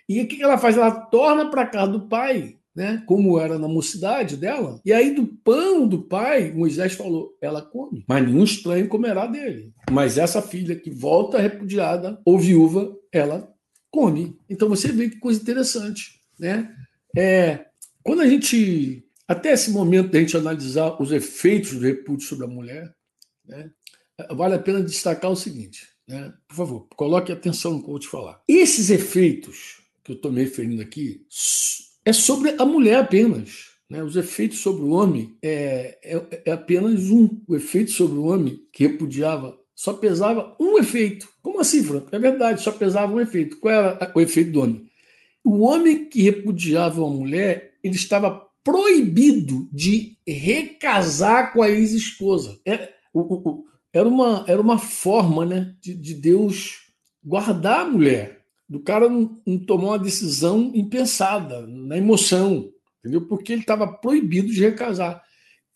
E 0.08 0.20
o 0.22 0.26
que 0.26 0.42
ela 0.42 0.56
faz? 0.56 0.76
Ela 0.76 0.90
torna 0.90 1.50
para 1.50 1.66
casa 1.66 1.92
do 1.92 2.08
pai, 2.08 2.57
né? 2.78 3.02
Como 3.06 3.40
era 3.40 3.58
na 3.58 3.66
mocidade 3.66 4.37
dela. 4.37 4.80
E 4.85 4.92
aí 4.92 5.12
do 5.12 5.26
pão 5.26 5.88
do 5.88 6.00
pai, 6.00 6.52
Moisés 6.52 6.92
falou, 6.92 7.37
ela 7.42 7.61
come, 7.61 8.04
mas 8.08 8.25
nenhum 8.25 8.44
estranho 8.44 8.87
comerá 8.87 9.26
dele. 9.26 9.75
Mas 9.90 10.16
essa 10.16 10.40
filha 10.40 10.76
que 10.76 10.88
volta 10.88 11.40
repudiada 11.40 12.20
ou 12.25 12.38
viúva, 12.38 12.97
ela 13.12 13.52
come. 13.90 14.38
Então 14.49 14.68
você 14.68 14.92
vê 14.92 15.11
que 15.11 15.18
coisa 15.18 15.42
interessante, 15.42 16.20
né? 16.38 16.73
É, 17.16 17.66
quando 18.04 18.20
a 18.20 18.28
gente 18.28 19.04
até 19.26 19.54
esse 19.54 19.73
momento 19.73 20.12
da 20.12 20.20
gente 20.20 20.37
analisar 20.37 21.02
os 21.02 21.11
efeitos 21.11 21.73
do 21.73 21.80
repúdio 21.80 22.28
sobre 22.28 22.44
a 22.44 22.49
mulher, 22.49 22.94
né, 23.44 23.73
vale 24.30 24.54
a 24.54 24.58
pena 24.58 24.80
destacar 24.85 25.32
o 25.32 25.37
seguinte, 25.37 25.88
né, 26.06 26.32
por 26.47 26.54
favor, 26.54 26.88
coloque 26.94 27.32
atenção 27.32 27.73
no 27.73 27.78
que 27.80 27.87
eu 27.87 27.90
vou 27.90 27.99
te 27.99 28.06
falar. 28.06 28.40
Esses 28.47 28.88
efeitos 28.88 29.82
que 30.04 30.12
eu 30.12 30.16
estou 30.16 30.30
me 30.30 30.44
referindo 30.44 30.80
aqui 30.80 31.26
é 32.08 32.12
sobre 32.12 32.54
a 32.58 32.64
mulher 32.64 33.00
apenas. 33.00 33.68
Né? 33.90 34.02
Os 34.02 34.16
efeitos 34.16 34.60
sobre 34.60 34.82
o 34.82 34.92
homem 34.92 35.36
é, 35.42 35.98
é, 36.02 36.42
é 36.46 36.52
apenas 36.52 37.10
um. 37.10 37.28
O 37.46 37.54
efeito 37.54 37.90
sobre 37.90 38.18
o 38.18 38.24
homem 38.24 38.58
que 38.72 38.86
repudiava 38.86 39.54
só 39.74 39.92
pesava 39.92 40.56
um 40.58 40.78
efeito. 40.78 41.28
Como 41.42 41.60
assim, 41.60 41.84
Franco? 41.84 42.08
É 42.10 42.18
verdade, 42.18 42.62
só 42.62 42.72
pesava 42.72 43.12
um 43.12 43.20
efeito. 43.20 43.60
Qual 43.60 43.74
era 43.74 44.12
o 44.14 44.20
efeito 44.22 44.52
do 44.52 44.62
homem? 44.62 44.90
O 45.44 45.58
homem 45.58 46.06
que 46.06 46.22
repudiava 46.22 47.02
uma 47.02 47.14
mulher, 47.14 47.74
ele 47.84 47.94
estava 47.94 48.42
proibido 48.64 49.68
de 49.70 50.16
recasar 50.26 51.52
com 51.52 51.62
a 51.62 51.68
ex-esposa. 51.68 52.58
Era, 52.64 52.84
é, 52.84 52.92
era, 53.92 54.08
uma, 54.08 54.44
era 54.48 54.60
uma 54.62 54.78
forma 54.78 55.44
né, 55.44 55.74
de, 55.78 55.94
de 55.94 56.14
Deus 56.14 56.86
guardar 57.22 57.80
a 57.80 57.90
mulher. 57.90 58.38
Do 58.68 58.80
cara 58.80 59.08
não, 59.08 59.40
não 59.46 59.58
tomou 59.58 59.90
uma 59.90 59.98
decisão 59.98 60.70
impensada, 60.75 61.66
na 61.66 61.96
emoção, 61.96 62.70
entendeu? 63.00 63.26
Porque 63.26 63.52
ele 63.52 63.62
estava 63.62 63.87
proibido 63.87 64.52
de 64.52 64.60
recasar. 64.60 65.22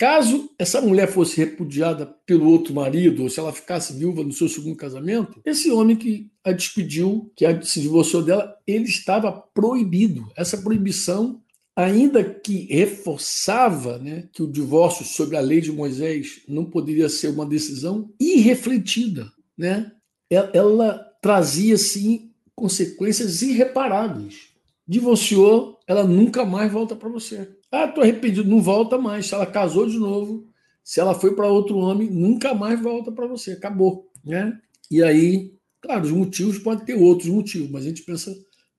Caso 0.02 0.50
essa 0.58 0.80
mulher 0.80 1.06
fosse 1.06 1.36
repudiada 1.36 2.06
pelo 2.26 2.50
outro 2.50 2.74
marido, 2.74 3.22
ou 3.22 3.30
se 3.30 3.38
ela 3.38 3.52
ficasse 3.52 3.92
viúva 3.92 4.24
no 4.24 4.32
seu 4.32 4.48
segundo 4.48 4.76
casamento, 4.76 5.40
esse 5.44 5.70
homem 5.70 5.96
que 5.96 6.28
a 6.42 6.50
despediu, 6.50 7.32
que 7.36 7.46
se 7.64 7.80
divorciou 7.80 8.22
dela, 8.22 8.52
ele 8.66 8.84
estava 8.84 9.30
proibido. 9.30 10.28
Essa 10.36 10.58
proibição 10.58 11.40
ainda 11.76 12.22
que 12.22 12.66
reforçava 12.66 13.98
né, 13.98 14.28
que 14.32 14.42
o 14.42 14.50
divórcio 14.50 15.04
sobre 15.04 15.36
a 15.36 15.40
lei 15.40 15.60
de 15.60 15.70
Moisés 15.70 16.42
não 16.48 16.64
poderia 16.64 17.08
ser 17.08 17.28
uma 17.28 17.46
decisão 17.46 18.12
irrefletida. 18.20 19.30
Né? 19.56 19.92
Ela, 20.28 20.50
ela 20.52 20.98
trazia, 21.22 21.78
sim, 21.78 22.31
consequências 22.62 23.42
irreparáveis. 23.42 24.50
Divorciou, 24.86 25.80
ela 25.84 26.04
nunca 26.04 26.44
mais 26.44 26.70
volta 26.70 26.94
para 26.94 27.08
você. 27.08 27.48
Ah, 27.72 27.86
estou 27.86 28.04
arrependido, 28.04 28.48
não 28.48 28.62
volta 28.62 28.96
mais. 28.96 29.26
Se 29.26 29.34
ela 29.34 29.46
casou 29.46 29.84
de 29.88 29.98
novo, 29.98 30.46
se 30.84 31.00
ela 31.00 31.12
foi 31.12 31.34
para 31.34 31.48
outro 31.48 31.76
homem, 31.78 32.08
nunca 32.08 32.54
mais 32.54 32.80
volta 32.80 33.10
para 33.10 33.26
você. 33.26 33.52
Acabou. 33.52 34.08
Né? 34.24 34.56
E 34.88 35.02
aí, 35.02 35.52
claro, 35.80 36.04
os 36.04 36.12
motivos 36.12 36.56
podem 36.60 36.84
ter 36.84 36.94
outros 36.94 37.28
motivos, 37.28 37.68
mas 37.68 37.84
a 37.84 37.88
gente 37.88 38.02
pensa 38.02 38.32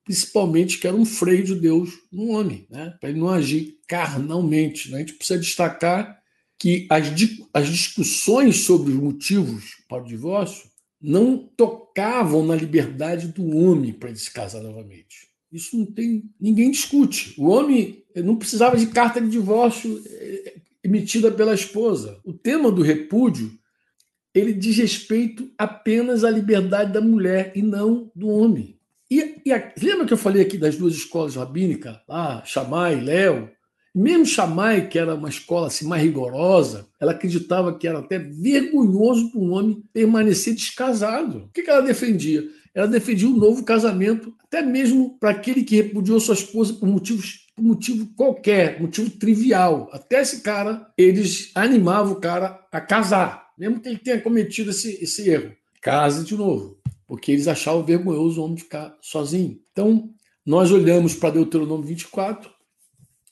principalmente 0.05 0.77
que 0.77 0.87
era 0.87 0.95
um 0.95 1.05
freio 1.05 1.43
de 1.43 1.55
Deus 1.55 1.89
no 2.09 2.29
homem, 2.29 2.65
né? 2.69 2.95
para 3.01 3.09
ele 3.09 3.19
não 3.19 3.27
agir 3.27 3.79
carnalmente. 3.85 4.91
Né? 4.91 4.95
A 4.95 4.99
gente 5.01 5.15
precisa 5.15 5.37
destacar 5.37 6.21
que 6.57 6.87
as, 6.89 7.05
as 7.53 7.67
discussões 7.67 8.63
sobre 8.63 8.93
os 8.93 8.97
motivos 8.97 9.75
para 9.89 10.03
o 10.03 10.07
divórcio 10.07 10.71
não 11.03 11.37
tocavam 11.37 12.45
na 12.45 12.55
liberdade 12.55 13.27
do 13.27 13.45
homem 13.57 13.91
para 13.91 14.07
ele 14.09 14.17
se 14.17 14.31
casar 14.31 14.63
novamente. 14.63 15.27
Isso 15.51 15.77
não 15.77 15.85
tem. 15.85 16.23
ninguém 16.39 16.71
discute. 16.71 17.35
O 17.37 17.47
homem 17.47 18.03
não 18.15 18.37
precisava 18.37 18.77
de 18.77 18.87
carta 18.87 19.19
de 19.19 19.29
divórcio 19.29 20.01
eh, 20.07 20.55
emitida 20.81 21.29
pela 21.29 21.53
esposa. 21.53 22.19
O 22.23 22.31
tema 22.31 22.71
do 22.71 22.81
repúdio 22.81 23.51
ele 24.33 24.53
diz 24.53 24.77
respeito 24.77 25.51
apenas 25.57 26.23
à 26.23 26.29
liberdade 26.29 26.91
da 26.91 27.01
mulher 27.01 27.51
e 27.53 27.61
não 27.61 28.09
do 28.15 28.29
homem. 28.29 28.79
E, 29.11 29.41
e 29.45 29.51
a, 29.51 29.73
lembra 29.79 30.07
que 30.07 30.13
eu 30.13 30.17
falei 30.17 30.41
aqui 30.41 30.57
das 30.57 30.75
duas 30.75 30.95
escolas 30.95 31.35
rabínicas, 31.35 31.99
lá, 32.07 32.43
Shammai, 32.43 32.99
Léo? 32.99 33.51
Mesmo 33.93 34.25
Shammai, 34.25 34.87
que 34.87 34.97
era 34.97 35.13
uma 35.13 35.29
escola 35.29 35.67
assim, 35.67 35.85
mais 35.85 36.01
rigorosa, 36.01 36.87
ela 36.99 37.11
acreditava 37.11 37.77
que 37.77 37.87
era 37.87 37.99
até 37.99 38.17
vergonhoso 38.17 39.31
para 39.31 39.39
um 39.39 39.53
homem 39.53 39.83
permanecer 39.93 40.55
descasado. 40.55 41.45
O 41.45 41.49
que, 41.49 41.69
ela 41.69 41.81
defendia? 41.81 42.43
Ela 42.73 42.87
defendia 42.87 43.27
um 43.27 43.37
novo 43.37 43.63
casamento, 43.63 44.33
até 44.43 44.61
mesmo 44.61 45.17
para 45.19 45.29
aquele 45.29 45.63
que 45.63 45.75
repudiou 45.75 46.19
sua 46.19 46.33
esposa 46.33 46.73
por 46.73 46.87
motivos 46.87 47.43
por 47.55 47.63
motivo 47.63 48.07
qualquer, 48.15 48.81
motivo 48.81 49.11
trivial. 49.11 49.87
Até 49.93 50.21
esse 50.21 50.41
cara, 50.41 50.87
eles 50.97 51.51
animavam 51.53 52.13
o 52.13 52.19
cara 52.19 52.59
a 52.71 52.81
casar, 52.81 53.51
mesmo 53.55 53.79
que 53.79 53.89
ele 53.89 53.99
tenha 53.99 54.19
cometido 54.19 54.71
esse, 54.71 54.97
esse 55.03 55.29
erro. 55.29 55.51
Case 55.79 56.25
de 56.25 56.35
novo 56.35 56.81
porque 57.13 57.31
eles 57.31 57.47
achavam 57.47 57.83
vergonhoso 57.83 58.41
o 58.41 58.45
homem 58.45 58.57
ficar 58.57 58.97
sozinho. 58.99 59.59
Então, 59.71 60.09
nós 60.43 60.71
olhamos 60.71 61.13
para 61.13 61.29
Deuteronômio 61.29 61.85
24, 61.85 62.49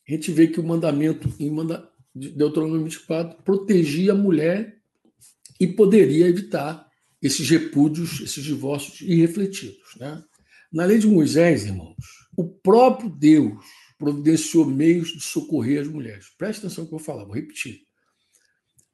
a 0.08 0.12
gente 0.12 0.32
vê 0.32 0.48
que 0.48 0.60
o 0.60 0.64
mandamento 0.64 1.28
em 1.40 1.56
Deuteronômio 2.14 2.84
24 2.84 3.44
protegia 3.44 4.12
a 4.12 4.16
mulher 4.16 4.78
e 5.60 5.68
poderia 5.68 6.28
evitar 6.28 6.88
esses 7.22 7.50
repúdios, 7.50 8.20
esses 8.22 8.44
divórcios 8.44 9.02
irrefletidos. 9.02 9.96
Né? 9.98 10.24
Na 10.72 10.86
lei 10.86 10.98
de 10.98 11.08
Moisés, 11.08 11.66
irmãos, 11.66 11.96
o 12.36 12.48
próprio 12.48 13.10
Deus 13.10 13.64
providenciou 13.98 14.66
meios 14.66 15.10
de 15.10 15.22
socorrer 15.22 15.82
as 15.82 15.88
mulheres. 15.88 16.26
Preste 16.38 16.60
atenção 16.60 16.84
no 16.84 16.90
que 16.90 16.96
eu 16.96 16.98
vou 16.98 17.06
falar, 17.06 17.24
vou 17.24 17.36
repetir. 17.36 17.82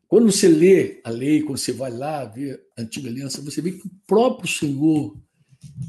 Quando 0.08 0.32
você 0.32 0.48
lê 0.48 1.02
a 1.04 1.10
lei, 1.10 1.42
quando 1.42 1.58
você 1.58 1.72
vai 1.72 1.92
lá 1.92 2.26
ver 2.26 2.62
a 2.78 2.82
antiga 2.82 3.10
aliança, 3.10 3.42
você 3.42 3.62
vê 3.62 3.72
que 3.72 3.88
o 3.88 3.92
próprio 4.06 4.50
Senhor 4.50 5.18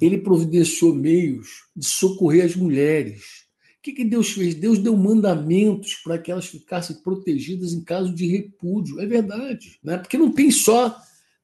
ele 0.01 0.19
providenciou 0.19 0.95
meios 0.95 1.49
de 1.75 1.87
socorrer 1.87 2.45
as 2.45 2.55
mulheres. 2.55 3.48
Que, 3.89 3.93
que 3.93 4.05
Deus 4.05 4.31
fez? 4.31 4.55
Deus 4.55 4.79
deu 4.79 4.95
mandamentos 4.95 5.95
para 5.95 6.19
que 6.19 6.31
elas 6.31 6.47
ficassem 6.47 6.97
protegidas 6.97 7.73
em 7.73 7.83
caso 7.83 8.13
de 8.13 8.27
repúdio. 8.27 9.01
É 9.01 9.07
verdade, 9.07 9.79
né? 9.83 9.97
porque 9.97 10.19
não 10.19 10.31
tem 10.31 10.51
só 10.51 10.95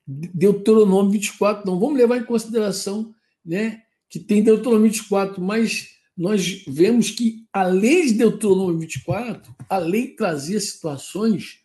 Deuteronômio 0.07 1.13
24, 1.13 1.65
não. 1.65 1.81
Vamos 1.81 1.97
levar 1.97 2.19
em 2.19 2.25
consideração 2.25 3.15
né, 3.45 3.81
que 4.11 4.19
tem 4.19 4.43
Deuteronômio 4.43 4.91
24, 4.91 5.43
mas 5.43 5.89
nós 6.15 6.63
vemos 6.69 7.11
que, 7.11 7.47
além 7.51 8.09
de 8.09 8.13
Deuteronômio 8.15 8.81
24, 8.81 9.55
a 9.67 9.79
lei 9.79 10.09
trazia 10.09 10.61
situações 10.61 11.61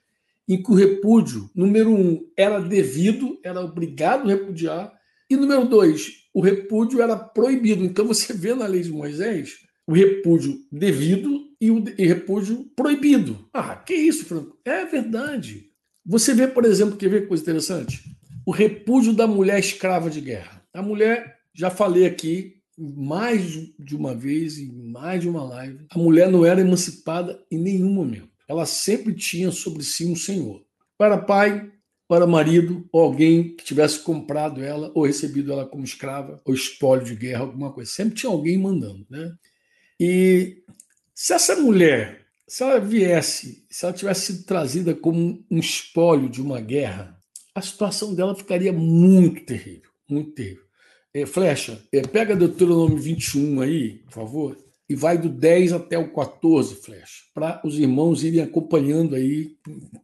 em 0.48 0.63
que 0.63 0.71
o 0.71 0.75
repúdio, 0.75 1.50
número 1.53 1.91
um, 1.91 2.25
era 2.38 2.59
devido, 2.59 3.38
era 3.43 3.59
obrigado 3.59 4.24
a 4.24 4.33
repudiar, 4.33 4.93
e 5.29 5.36
número 5.36 5.67
dois, 5.67 6.24
o 6.33 6.39
repúdio 6.39 7.01
era 7.01 7.17
proibido. 7.17 7.83
Então 7.83 8.07
você 8.07 8.31
vê 8.31 8.55
na 8.55 8.65
lei 8.65 8.81
de 8.81 8.91
Moisés 8.91 9.67
o 9.89 9.93
repúdio 9.93 10.60
devido 10.72 11.48
e 11.60 11.72
o 11.72 11.84
repúdio 11.84 12.69
proibido. 12.75 13.48
Ah, 13.53 13.75
que 13.75 13.93
isso, 13.93 14.25
Franco? 14.25 14.58
É 14.63 14.86
verdade. 14.86 15.69
Você 16.05 16.34
vê, 16.34 16.48
por 16.48 16.65
exemplo, 16.65 16.98
quer 16.98 17.10
ver 17.10 17.27
coisa 17.27 17.43
interessante? 17.43 18.03
O 18.46 18.51
repúdio 18.51 19.13
da 19.13 19.27
mulher 19.27 19.60
escrava 19.60 20.10
de 20.10 20.22
guerra. 20.22 20.63
A 20.74 20.81
mulher, 20.81 21.38
já 21.53 21.69
falei 21.69 22.05
aqui 22.05 22.55
mais 22.77 23.43
de 23.77 23.96
uma 23.96 24.15
vez, 24.15 24.58
em 24.58 24.72
mais 24.72 25.22
de 25.22 25.27
uma 25.27 25.43
live, 25.43 25.86
a 25.89 25.98
mulher 25.98 26.31
não 26.31 26.46
era 26.46 26.62
emancipada 26.62 27.43
em 27.51 27.58
nenhum 27.58 27.89
momento 27.89 28.29
ela 28.50 28.65
sempre 28.65 29.13
tinha 29.13 29.51
sobre 29.51 29.84
si 29.84 30.08
um 30.08 30.15
senhor. 30.15 30.63
Para 30.98 31.19
pai, 31.19 31.72
para 32.08 32.25
marido, 32.25 32.89
ou 32.91 33.01
alguém 33.01 33.55
que 33.55 33.63
tivesse 33.63 34.00
comprado 34.00 34.63
ela 34.63 34.91
ou 34.96 35.05
recebido 35.05 35.53
ela 35.53 35.67
como 35.67 35.84
escrava 35.84 36.41
ou 36.43 36.55
espólio 36.55 37.05
de 37.05 37.15
guerra, 37.15 37.41
alguma 37.41 37.72
coisa. 37.72 37.91
Sempre 37.91 38.15
tinha 38.15 38.31
alguém 38.31 38.58
mandando, 38.58 39.05
né? 39.08 39.36
E 40.00 40.63
Se 41.13 41.34
essa 41.34 41.56
mulher, 41.56 42.25
se 42.48 42.63
ela 42.63 42.79
viesse, 42.79 43.65
se 43.70 43.86
ela 43.86 43.94
tivesse 43.94 44.27
sido 44.27 44.46
trazida 44.46 44.96
como 44.96 45.46
um 45.51 45.60
espólio 45.60 46.29
de 46.29 46.41
uma 46.41 46.62
guerra, 46.62 47.20
a 47.53 47.62
situação 47.62 48.15
dela 48.15 48.34
ficaria 48.34 48.72
muito 48.72 49.46
terrível, 49.46 49.89
muito 50.10 50.32
terrível. 50.32 50.63
É, 51.13 51.25
Flecha, 51.25 51.82
é, 51.91 52.01
pega 52.01 52.36
Deuteronômio 52.36 52.98
21 52.98 53.62
aí, 53.62 53.96
por 54.06 54.13
favor, 54.13 54.58
e 54.88 54.96
vai 54.96 55.18
do 55.18 55.27
10 55.27 55.74
até 55.74 55.98
o 55.98 56.13
14, 56.13 56.75
Flecha, 56.75 57.24
para 57.34 57.62
os 57.65 57.77
irmãos 57.77 58.24
irem 58.24 58.41
acompanhando 58.41 59.15
aí 59.15 59.58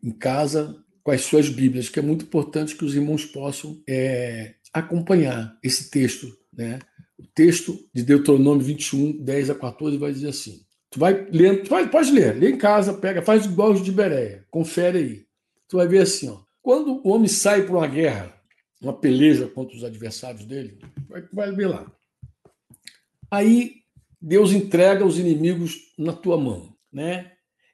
em 0.04 0.12
casa 0.12 0.76
com 1.04 1.12
as 1.12 1.22
suas 1.22 1.50
Bíblias, 1.50 1.88
que 1.88 2.00
é 2.00 2.02
muito 2.02 2.26
importante 2.26 2.76
que 2.76 2.84
os 2.84 2.96
irmãos 2.96 3.26
possam 3.26 3.82
é, 3.88 4.56
acompanhar 4.74 5.58
esse 5.64 5.90
texto. 5.90 6.28
Né? 6.52 6.80
O 7.18 7.26
texto 7.28 7.78
de 7.94 8.04
Deuteronômio 8.04 8.64
21, 8.64 9.24
10 9.24 9.50
a 9.50 9.56
14 9.56 9.98
vai 9.98 10.12
dizer 10.12 10.30
assim: 10.30 10.66
Tu 10.90 11.00
vai 11.00 11.28
ler, 11.30 11.64
tu 11.64 11.70
vai, 11.70 11.90
pode 11.90 12.12
ler, 12.12 12.36
lê 12.36 12.52
em 12.52 12.58
casa, 12.58 12.94
pega, 12.94 13.22
faz 13.22 13.46
igual 13.46 13.72
os 13.72 13.84
de 13.84 13.92
Bereia, 13.92 14.46
confere 14.50 14.98
aí. 14.98 15.26
Tu 15.68 15.78
vai 15.78 15.88
ver 15.88 16.00
assim, 16.00 16.30
ó. 16.30 16.40
Quando 16.62 17.02
o 17.06 17.10
homem 17.10 17.28
sai 17.28 17.64
para 17.64 17.76
uma 17.76 17.88
guerra, 17.88 18.34
uma 18.82 18.94
peleja 18.94 19.48
contra 19.48 19.76
os 19.76 19.84
adversários 19.84 20.46
dele, 20.46 20.80
vai, 21.08 21.28
vai 21.32 21.52
ver 21.52 21.68
lá. 21.68 21.92
Aí 23.30 23.82
Deus 24.22 24.52
entrega 24.52 25.06
os 25.06 25.20
inimigos 25.20 25.76
na 25.98 26.14
tua 26.14 26.38
mão, 26.38 26.76
né? 26.92 27.32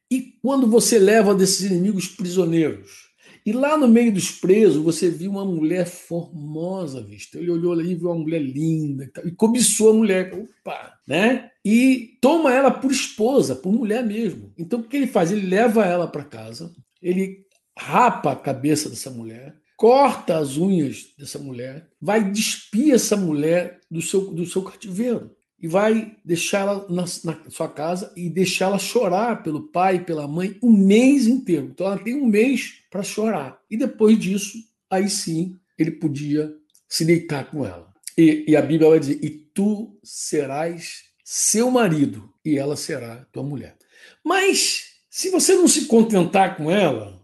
E 0.09 0.37
quando 0.41 0.67
você 0.67 0.99
leva 0.99 1.33
desses 1.33 1.61
inimigos 1.61 2.07
prisioneiros, 2.07 3.10
e 3.45 3.51
lá 3.51 3.77
no 3.77 3.87
meio 3.87 4.13
dos 4.13 4.31
presos, 4.31 4.83
você 4.83 5.09
viu 5.09 5.31
uma 5.31 5.45
mulher 5.45 5.85
formosa, 5.85 7.03
vista. 7.03 7.37
Ele 7.37 7.51
olhou 7.51 7.73
ali 7.73 7.91
e 7.91 7.95
viu 7.95 8.09
uma 8.09 8.19
mulher 8.19 8.41
linda 8.41 9.05
e, 9.05 9.07
tal, 9.07 9.27
e 9.27 9.31
cobiçou 9.31 9.91
a 9.91 9.93
mulher. 9.93 10.33
Opa, 10.33 10.93
né? 11.07 11.49
E 11.65 12.17
toma 12.21 12.53
ela 12.53 12.71
por 12.71 12.91
esposa, 12.91 13.55
por 13.55 13.71
mulher 13.71 14.05
mesmo. 14.05 14.53
Então 14.57 14.79
o 14.79 14.83
que 14.83 14.97
ele 14.97 15.07
faz? 15.07 15.31
Ele 15.31 15.47
leva 15.47 15.85
ela 15.85 16.07
para 16.07 16.23
casa, 16.23 16.71
ele 17.01 17.45
rapa 17.77 18.31
a 18.31 18.35
cabeça 18.35 18.89
dessa 18.89 19.09
mulher, 19.09 19.55
corta 19.75 20.37
as 20.37 20.57
unhas 20.57 21.13
dessa 21.17 21.39
mulher, 21.39 21.89
vai 21.99 22.31
despir 22.31 22.93
essa 22.93 23.17
mulher 23.17 23.79
do 23.89 24.01
seu, 24.01 24.31
do 24.31 24.45
seu 24.45 24.61
cativeiro 24.61 25.31
e 25.61 25.67
vai 25.67 26.17
deixá-la 26.25 26.87
na, 26.89 27.05
na, 27.23 27.39
sua 27.49 27.69
casa 27.69 28.11
e 28.15 28.29
deixá-la 28.29 28.79
chorar 28.79 29.43
pelo 29.43 29.67
pai 29.67 29.97
e 29.97 30.03
pela 30.03 30.27
mãe 30.27 30.57
um 30.61 30.71
mês 30.71 31.27
inteiro. 31.27 31.67
Então 31.71 31.85
ela 31.85 31.99
tem 31.99 32.15
um 32.15 32.25
mês 32.25 32.79
para 32.89 33.03
chorar. 33.03 33.61
E 33.69 33.77
depois 33.77 34.17
disso, 34.17 34.57
aí 34.89 35.07
sim, 35.07 35.55
ele 35.77 35.91
podia 35.91 36.51
se 36.89 37.05
deitar 37.05 37.49
com 37.51 37.63
ela. 37.63 37.93
E, 38.17 38.45
e 38.47 38.55
a 38.55 38.61
Bíblia 38.61 38.89
vai 38.89 38.99
dizer: 38.99 39.19
E 39.23 39.29
tu 39.29 39.99
serás 40.03 41.03
seu 41.23 41.69
marido, 41.69 42.33
e 42.43 42.57
ela 42.57 42.75
será 42.75 43.27
tua 43.31 43.43
mulher. 43.43 43.77
Mas 44.25 44.95
se 45.11 45.29
você 45.29 45.53
não 45.53 45.67
se 45.67 45.85
contentar 45.85 46.57
com 46.57 46.71
ela, 46.71 47.21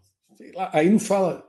lá, 0.54 0.70
aí 0.74 0.90
não 0.90 1.00
fala, 1.00 1.44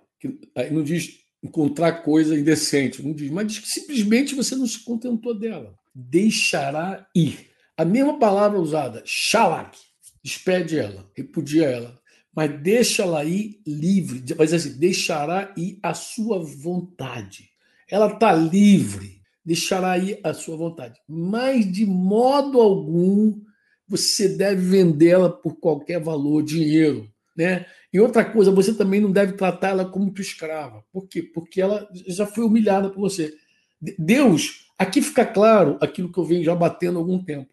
aí 0.55 0.73
não 0.73 0.83
diz 0.83 1.19
encontrar 1.43 2.03
coisa 2.03 2.37
indecente, 2.37 3.03
não 3.03 3.13
diz, 3.13 3.31
mas 3.31 3.47
diz 3.47 3.59
que 3.61 3.69
simplesmente 3.69 4.35
você 4.35 4.57
não 4.57 4.67
se 4.67 4.81
contentou 4.81 5.39
dela 5.39 5.78
deixará 5.95 7.07
ir. 7.15 7.49
A 7.77 7.85
mesma 7.85 8.19
palavra 8.19 8.59
usada, 8.59 9.03
shalak, 9.05 9.79
despede 10.23 10.79
ela, 10.79 11.09
repudia 11.17 11.67
ela, 11.67 11.99
mas 12.35 12.61
deixa 12.61 13.03
ela 13.03 13.25
ir 13.25 13.61
livre, 13.67 14.23
mas 14.37 14.53
assim, 14.53 14.79
deixará 14.79 15.53
ir 15.57 15.79
a 15.83 15.95
sua 15.95 16.39
vontade. 16.39 17.51
Ela 17.91 18.13
está 18.13 18.33
livre, 18.33 19.21
deixará 19.45 19.97
ir 19.99 20.21
a 20.23 20.35
sua 20.35 20.57
vontade. 20.57 21.01
Mas 21.09 21.71
de 21.71 21.87
modo 21.87 22.61
algum 22.61 23.41
você 23.89 24.29
deve 24.29 24.61
vendê-la 24.61 25.31
por 25.31 25.57
qualquer 25.57 25.99
valor, 25.99 26.43
dinheiro, 26.43 27.11
né? 27.37 27.65
E 27.93 27.99
outra 27.99 28.25
coisa, 28.25 28.51
você 28.51 28.75
também 28.75 29.01
não 29.01 29.11
deve 29.11 29.33
tratá-la 29.33 29.87
como 29.87 30.13
tua 30.13 30.23
escrava. 30.23 30.85
Por 30.93 31.09
quê? 31.09 31.23
Porque 31.23 31.61
ela 31.61 31.89
já 32.07 32.27
foi 32.27 32.45
humilhada 32.45 32.91
por 32.91 33.01
você. 33.01 33.35
Deus 33.81 34.69
Aqui 34.79 35.03
fica 35.03 35.27
claro 35.27 35.77
aquilo 35.81 36.11
que 36.11 36.19
eu 36.19 36.25
venho 36.25 36.45
já 36.45 36.55
batendo 36.55 36.99
há 36.99 37.01
algum 37.01 37.19
tempo. 37.23 37.51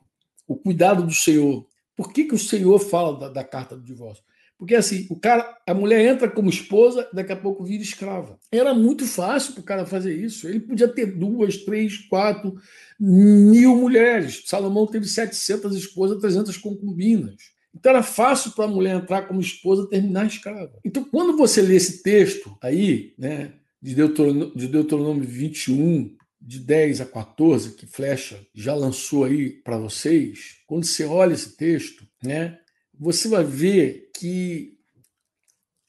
O 0.48 0.56
cuidado 0.56 1.04
do 1.04 1.12
Senhor. 1.12 1.66
Por 1.96 2.14
que, 2.14 2.26
que 2.26 2.36
o 2.36 2.40
Senhor 2.40 2.78
fala 2.78 3.18
da, 3.18 3.30
da 3.30 3.44
carta 3.44 3.76
do 3.76 3.82
divórcio? 3.82 4.24
Porque 4.58 4.76
assim, 4.76 5.08
o 5.10 5.20
cara, 5.20 5.58
a 5.68 5.74
mulher 5.74 6.06
entra 6.06 6.30
como 6.30 6.50
esposa, 6.50 7.10
daqui 7.12 7.32
a 7.32 7.36
pouco 7.36 7.66
vira 7.66 7.82
escrava. 7.82 8.40
Era 8.52 8.74
muito 8.74 9.06
fácil 9.06 9.54
para 9.54 9.62
o 9.62 9.66
cara 9.66 9.86
fazer 9.86 10.14
isso. 10.14 10.48
Ele 10.48 10.60
podia 10.60 10.88
ter 10.88 11.08
duas, 11.08 11.58
três, 11.58 11.98
quatro 12.08 12.56
mil 13.00 13.76
mulheres. 13.76 14.44
Salomão 14.46 14.86
teve 14.86 15.08
700 15.08 15.76
esposas, 15.76 16.22
300 16.22 16.56
concubinas. 16.58 17.36
Então 17.74 17.90
era 17.90 18.04
fácil 18.04 18.52
para 18.52 18.66
a 18.66 18.70
mulher 18.70 18.96
entrar 18.96 19.24
como 19.24 19.42
esposa 19.42 19.90
terminar 19.90 20.28
escrava. 20.28 20.80
Então, 20.86 21.04
quando 21.04 21.36
você 21.36 21.62
lê 21.62 21.76
esse 21.76 22.02
texto 22.04 22.56
aí, 22.62 23.14
né, 23.18 23.52
de 23.86 23.94
Deuteronômio, 23.94 24.52
de 24.56 24.68
Deuteronômio 24.68 25.24
21, 25.24 26.18
de 26.42 26.58
10 26.58 27.02
a 27.02 27.06
14 27.06 27.76
que 27.76 27.86
Flecha 27.86 28.44
já 28.52 28.74
lançou 28.74 29.26
aí 29.26 29.52
para 29.52 29.78
vocês, 29.78 30.56
quando 30.66 30.86
você 30.86 31.06
olha 31.06 31.36
esse 31.36 31.56
texto, 31.56 32.04
né, 32.24 32.58
você 32.98 33.28
vai 33.28 33.44
ver 33.44 34.10
que 34.18 34.76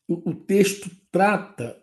o, 0.06 0.30
o 0.30 0.34
texto 0.34 0.90
trata 1.10 1.74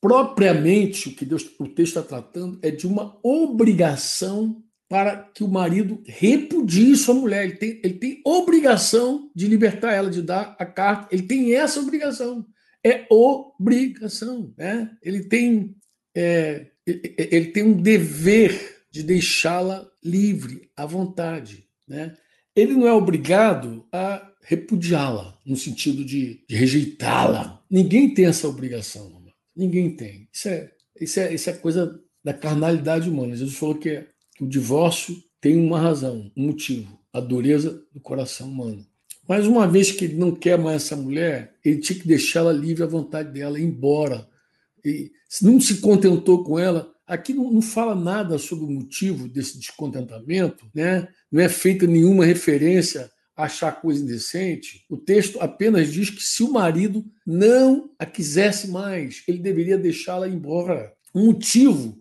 propriamente 0.00 1.10
o 1.10 1.14
que 1.14 1.26
Deus, 1.26 1.44
o 1.58 1.68
texto 1.68 1.98
está 1.98 2.02
tratando 2.02 2.58
é 2.62 2.70
de 2.70 2.86
uma 2.86 3.18
obrigação 3.22 4.64
para 4.88 5.16
que 5.16 5.44
o 5.44 5.48
marido 5.48 6.02
repudie 6.06 6.96
sua 6.96 7.14
mulher. 7.14 7.44
Ele 7.44 7.56
tem, 7.56 7.80
ele 7.84 7.94
tem 7.94 8.22
obrigação 8.24 9.30
de 9.34 9.46
libertar 9.46 9.92
ela, 9.92 10.08
de 10.08 10.22
dar 10.22 10.56
a 10.58 10.64
carta. 10.64 11.08
Ele 11.14 11.22
tem 11.22 11.54
essa 11.54 11.78
obrigação. 11.78 12.46
É 12.84 13.06
obrigação. 13.10 14.52
Né? 14.56 14.90
Ele 15.02 15.24
tem 15.24 15.76
é, 16.14 16.66
ele 16.86 17.46
tem 17.46 17.62
um 17.62 17.80
dever 17.80 18.84
de 18.90 19.02
deixá-la 19.02 19.88
livre, 20.04 20.70
à 20.76 20.84
vontade. 20.84 21.66
Né? 21.86 22.14
Ele 22.54 22.74
não 22.74 22.86
é 22.86 22.92
obrigado 22.92 23.86
a 23.92 24.30
repudiá-la, 24.42 25.38
no 25.46 25.56
sentido 25.56 26.04
de, 26.04 26.44
de 26.48 26.54
rejeitá-la. 26.54 27.62
Ninguém 27.70 28.12
tem 28.12 28.26
essa 28.26 28.48
obrigação, 28.48 29.22
ninguém 29.56 29.94
tem. 29.94 30.28
Isso 30.32 30.48
é, 30.48 30.70
isso, 31.00 31.20
é, 31.20 31.32
isso 31.32 31.48
é 31.48 31.52
coisa 31.52 32.00
da 32.24 32.34
carnalidade 32.34 33.08
humana. 33.08 33.36
Jesus 33.36 33.56
falou 33.56 33.76
que, 33.76 33.88
é, 33.88 34.06
que 34.36 34.44
o 34.44 34.48
divórcio 34.48 35.16
tem 35.40 35.56
uma 35.56 35.80
razão, 35.80 36.30
um 36.36 36.46
motivo, 36.46 36.98
a 37.12 37.20
dureza 37.20 37.82
do 37.92 38.00
coração 38.00 38.48
humano. 38.48 38.86
Mas 39.28 39.46
uma 39.46 39.66
vez 39.66 39.90
que 39.90 40.04
ele 40.04 40.16
não 40.16 40.32
quer 40.32 40.58
mais 40.58 40.84
essa 40.84 40.96
mulher, 40.96 41.54
ele 41.64 41.78
tinha 41.78 41.98
que 41.98 42.06
deixá-la 42.06 42.52
livre 42.52 42.82
à 42.82 42.86
vontade 42.86 43.32
dela, 43.32 43.58
ir 43.58 43.64
embora, 43.64 44.28
e 44.84 45.12
não 45.40 45.60
se 45.60 45.76
contentou 45.76 46.42
com 46.42 46.58
ela. 46.58 46.92
Aqui 47.06 47.32
não, 47.32 47.50
não, 47.50 47.62
fala 47.62 47.94
nada 47.94 48.36
sobre 48.38 48.64
o 48.64 48.70
motivo 48.70 49.28
desse 49.28 49.58
descontentamento, 49.58 50.66
né? 50.74 51.08
não 51.30 51.40
é 51.40 51.48
feita 51.48 51.86
nenhuma 51.86 52.24
referência 52.24 53.10
a 53.36 53.44
achar 53.44 53.80
coisa 53.80 54.02
indecente. 54.02 54.84
O 54.88 54.96
texto 54.96 55.40
apenas 55.40 55.92
diz 55.92 56.10
que 56.10 56.22
se 56.22 56.42
o 56.42 56.52
marido 56.52 57.04
não 57.26 57.90
a 57.98 58.04
quisesse 58.04 58.68
mais, 58.68 59.22
ele 59.26 59.38
deveria 59.38 59.78
deixá-la 59.78 60.28
embora. 60.28 60.92
O 61.14 61.26
motivo 61.26 61.98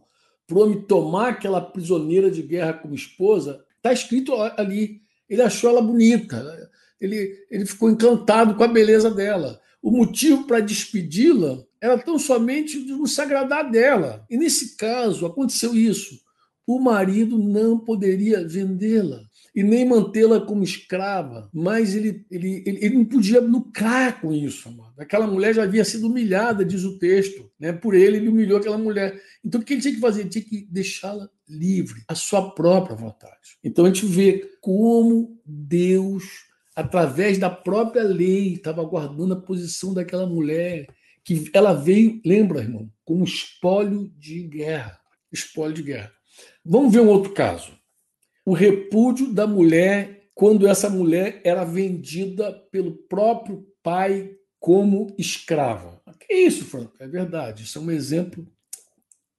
para 0.47 0.57
o 0.57 0.61
homem 0.63 0.81
tomar 0.81 1.29
aquela 1.29 1.61
prisioneira 1.61 2.29
de 2.29 2.41
guerra 2.41 2.73
como 2.73 2.93
esposa 2.93 3.63
está 3.77 3.93
escrito 3.93 4.33
ali. 4.57 5.01
Ele 5.29 5.41
achou 5.41 5.69
ela 5.69 5.81
bonita, 5.81 6.69
ele, 7.01 7.45
ele 7.49 7.65
ficou 7.65 7.89
encantado 7.89 8.55
com 8.55 8.63
a 8.63 8.67
beleza 8.67 9.09
dela. 9.09 9.59
O 9.81 9.89
motivo 9.89 10.45
para 10.45 10.59
despedi-la 10.59 11.63
era 11.81 11.97
tão 11.97 12.19
somente 12.19 12.83
de 12.85 12.91
não 12.91 13.07
se 13.07 13.19
agradar 13.19 13.69
dela. 13.69 14.23
E 14.29 14.37
nesse 14.37 14.77
caso, 14.77 15.25
aconteceu 15.25 15.75
isso. 15.75 16.21
O 16.67 16.79
marido 16.79 17.39
não 17.39 17.79
poderia 17.79 18.47
vendê-la 18.47 19.19
e 19.53 19.63
nem 19.63 19.85
mantê-la 19.85 20.39
como 20.39 20.63
escrava, 20.63 21.49
mas 21.53 21.93
ele, 21.93 22.25
ele, 22.31 22.63
ele, 22.65 22.85
ele, 22.85 22.95
não 22.95 23.05
podia 23.05 23.41
lucrar 23.41 24.21
com 24.21 24.31
isso. 24.31 24.69
Amado. 24.69 24.93
Aquela 24.97 25.27
mulher 25.27 25.53
já 25.53 25.63
havia 25.63 25.83
sido 25.83 26.07
humilhada, 26.07 26.63
diz 26.63 26.83
o 26.83 26.97
texto, 26.97 27.51
né? 27.59 27.73
por 27.73 27.93
ele, 27.93 28.17
ele 28.17 28.29
humilhou 28.29 28.59
aquela 28.59 28.77
mulher. 28.77 29.19
Então, 29.43 29.59
o 29.59 29.63
que 29.63 29.73
ele 29.73 29.81
tinha 29.81 29.93
que 29.93 29.99
fazer? 29.99 30.21
Ele 30.21 30.29
tinha 30.29 30.43
que 30.43 30.67
deixá-la 30.71 31.29
livre, 31.49 32.01
à 32.07 32.15
sua 32.15 32.51
própria 32.51 32.95
vontade. 32.95 33.57
Então, 33.63 33.83
a 33.83 33.89
gente 33.89 34.05
vê 34.05 34.49
como 34.61 35.37
Deus, 35.45 36.23
através 36.75 37.37
da 37.37 37.49
própria 37.49 38.03
lei, 38.03 38.53
estava 38.53 38.83
guardando 38.83 39.33
a 39.33 39.41
posição 39.41 39.93
daquela 39.93 40.25
mulher 40.25 40.87
que 41.23 41.49
ela 41.53 41.73
veio, 41.73 42.19
lembra, 42.25 42.61
irmão, 42.61 42.89
como 43.05 43.23
espólio 43.23 44.11
de 44.17 44.43
guerra. 44.43 44.99
Espólio 45.31 45.75
de 45.75 45.83
guerra. 45.83 46.11
Vamos 46.65 46.91
ver 46.91 47.01
um 47.01 47.07
outro 47.07 47.33
caso. 47.33 47.71
O 48.45 48.53
repúdio 48.53 49.31
da 49.31 49.45
mulher 49.45 50.29
quando 50.33 50.67
essa 50.67 50.89
mulher 50.89 51.39
era 51.43 51.63
vendida 51.63 52.51
pelo 52.71 52.93
próprio 52.93 53.65
pai 53.83 54.31
como 54.59 55.13
escrava. 55.17 56.01
Que 56.19 56.33
isso, 56.33 56.65
Franco? 56.65 56.93
É 56.99 57.07
verdade. 57.07 57.63
Isso 57.63 57.77
é 57.77 57.81
um 57.81 57.91
exemplo 57.91 58.47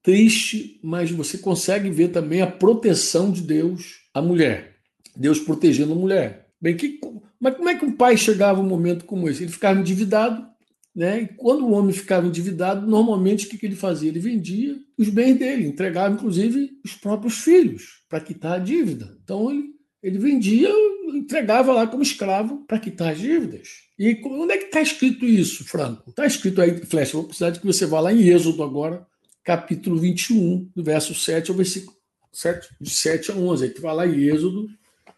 triste, 0.02 0.80
mas 0.82 1.10
você 1.10 1.38
consegue 1.38 1.90
ver 1.90 2.08
também 2.08 2.42
a 2.42 2.46
proteção 2.46 3.30
de 3.30 3.42
Deus 3.42 4.00
à 4.12 4.20
mulher. 4.22 4.76
Deus 5.16 5.38
protegendo 5.38 5.92
a 5.92 5.96
mulher. 5.96 6.48
Bem, 6.60 6.76
que 6.76 7.00
Mas 7.42 7.56
como 7.56 7.68
é 7.68 7.74
que 7.74 7.84
um 7.84 7.90
pai 7.90 8.16
chegava 8.16 8.60
a 8.60 8.62
um 8.62 8.68
momento 8.68 9.04
como 9.04 9.28
esse? 9.28 9.42
Ele 9.42 9.50
ficava 9.50 9.80
endividado, 9.80 10.46
né? 10.94 11.22
E 11.22 11.26
quando 11.26 11.66
o 11.66 11.72
homem 11.72 11.92
ficava 11.92 12.24
endividado, 12.24 12.86
normalmente 12.86 13.46
o 13.46 13.48
que, 13.48 13.66
ele 13.66 13.74
fazia? 13.74 14.08
Ele 14.08 14.20
vendia 14.20 14.76
os 14.96 15.08
bens 15.08 15.36
dele, 15.36 15.66
entregava 15.66 16.14
inclusive 16.14 16.70
os 16.84 16.94
próprios 16.94 17.38
filhos 17.38 18.04
para 18.08 18.20
quitar 18.20 18.52
a 18.52 18.58
dívida. 18.60 19.18
Então 19.24 19.50
ele, 19.50 19.70
ele 20.00 20.18
vendia, 20.18 20.70
entregava 21.12 21.72
lá 21.72 21.84
como 21.84 22.04
escravo 22.04 22.64
para 22.64 22.78
quitar 22.78 23.12
as 23.12 23.18
dívidas. 23.18 23.70
E 23.98 24.22
onde 24.24 24.52
é 24.52 24.58
que 24.58 24.66
está 24.66 24.80
escrito 24.80 25.26
isso, 25.26 25.64
Franco? 25.64 26.10
Está 26.10 26.24
escrito 26.24 26.62
aí, 26.62 26.80
Flecha, 26.86 27.14
vou 27.14 27.24
precisar 27.24 27.50
de 27.50 27.58
que 27.58 27.66
você 27.66 27.84
vá 27.86 27.98
lá 27.98 28.12
em 28.12 28.22
Êxodo 28.28 28.62
agora, 28.62 29.04
capítulo 29.42 29.98
21, 29.98 30.70
do 30.76 30.84
verso 30.84 31.12
7 31.12 31.50
ao 31.50 31.56
versículo 31.56 31.96
7, 32.32 32.68
de 32.80 32.90
7 32.90 33.32
a 33.32 33.34
11. 33.34 33.64
Aí 33.64 33.70
tu 33.70 33.82
vai 33.82 33.96
lá 33.96 34.06
em 34.06 34.28
Êxodo 34.28 34.68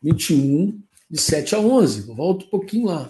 21, 0.03 0.81
de 1.15 1.21
7 1.21 1.55
a 1.55 1.61
11. 1.61 2.13
Volta 2.13 2.45
um 2.45 2.49
pouquinho 2.49 2.87
lá. 2.87 3.09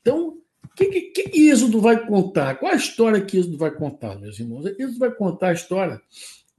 Então, 0.00 0.38
o 0.64 0.74
que, 0.74 0.86
que, 0.86 1.28
que 1.28 1.48
Êxodo 1.50 1.82
vai 1.82 2.06
contar? 2.06 2.54
Qual 2.54 2.72
a 2.72 2.76
história 2.76 3.20
que 3.20 3.36
Êxodo 3.36 3.58
vai 3.58 3.70
contar, 3.70 4.18
meus 4.18 4.40
irmãos? 4.40 4.64
Êxodo 4.64 4.98
vai 4.98 5.10
contar 5.14 5.48
a 5.48 5.52
história 5.52 6.00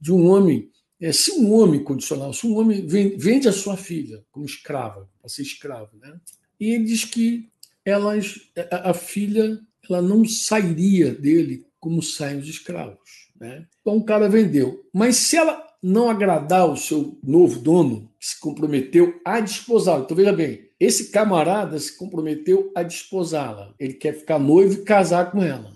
de 0.00 0.12
um 0.12 0.28
homem. 0.28 0.70
É, 1.00 1.10
se 1.10 1.32
um 1.32 1.52
homem 1.52 1.82
condicional, 1.82 2.32
se 2.32 2.46
um 2.46 2.56
homem 2.56 2.86
vende 2.86 3.48
a 3.48 3.52
sua 3.52 3.76
filha 3.76 4.24
como 4.30 4.46
escrava, 4.46 5.10
para 5.20 5.28
ser 5.28 5.42
escravo, 5.42 5.90
né? 6.00 6.16
E 6.60 6.70
ele 6.70 6.84
diz 6.84 7.04
que 7.04 7.50
elas, 7.84 8.36
a, 8.70 8.90
a 8.90 8.94
filha 8.94 9.60
ela 9.90 10.00
não 10.00 10.24
sairia 10.24 11.12
dele 11.12 11.66
como 11.80 12.00
saem 12.00 12.38
os 12.38 12.48
escravos. 12.48 13.30
Né? 13.38 13.66
Então 13.80 13.96
o 13.96 14.04
cara 14.04 14.28
vendeu. 14.28 14.88
Mas 14.92 15.16
se 15.16 15.36
ela 15.36 15.60
não 15.82 16.08
agradar 16.08 16.70
o 16.70 16.76
seu 16.76 17.18
novo 17.22 17.58
dono, 17.58 18.10
que 18.18 18.26
se 18.28 18.40
comprometeu 18.40 19.20
a 19.22 19.38
desposá-lo. 19.40 20.04
Então 20.04 20.16
veja 20.16 20.32
bem, 20.32 20.70
esse 20.78 21.10
camarada 21.10 21.78
se 21.78 21.96
comprometeu 21.96 22.72
a 22.74 22.82
desposá-la. 22.82 23.74
Ele 23.78 23.94
quer 23.94 24.14
ficar 24.14 24.38
noivo 24.38 24.74
e 24.74 24.84
casar 24.84 25.30
com 25.30 25.42
ela. 25.42 25.72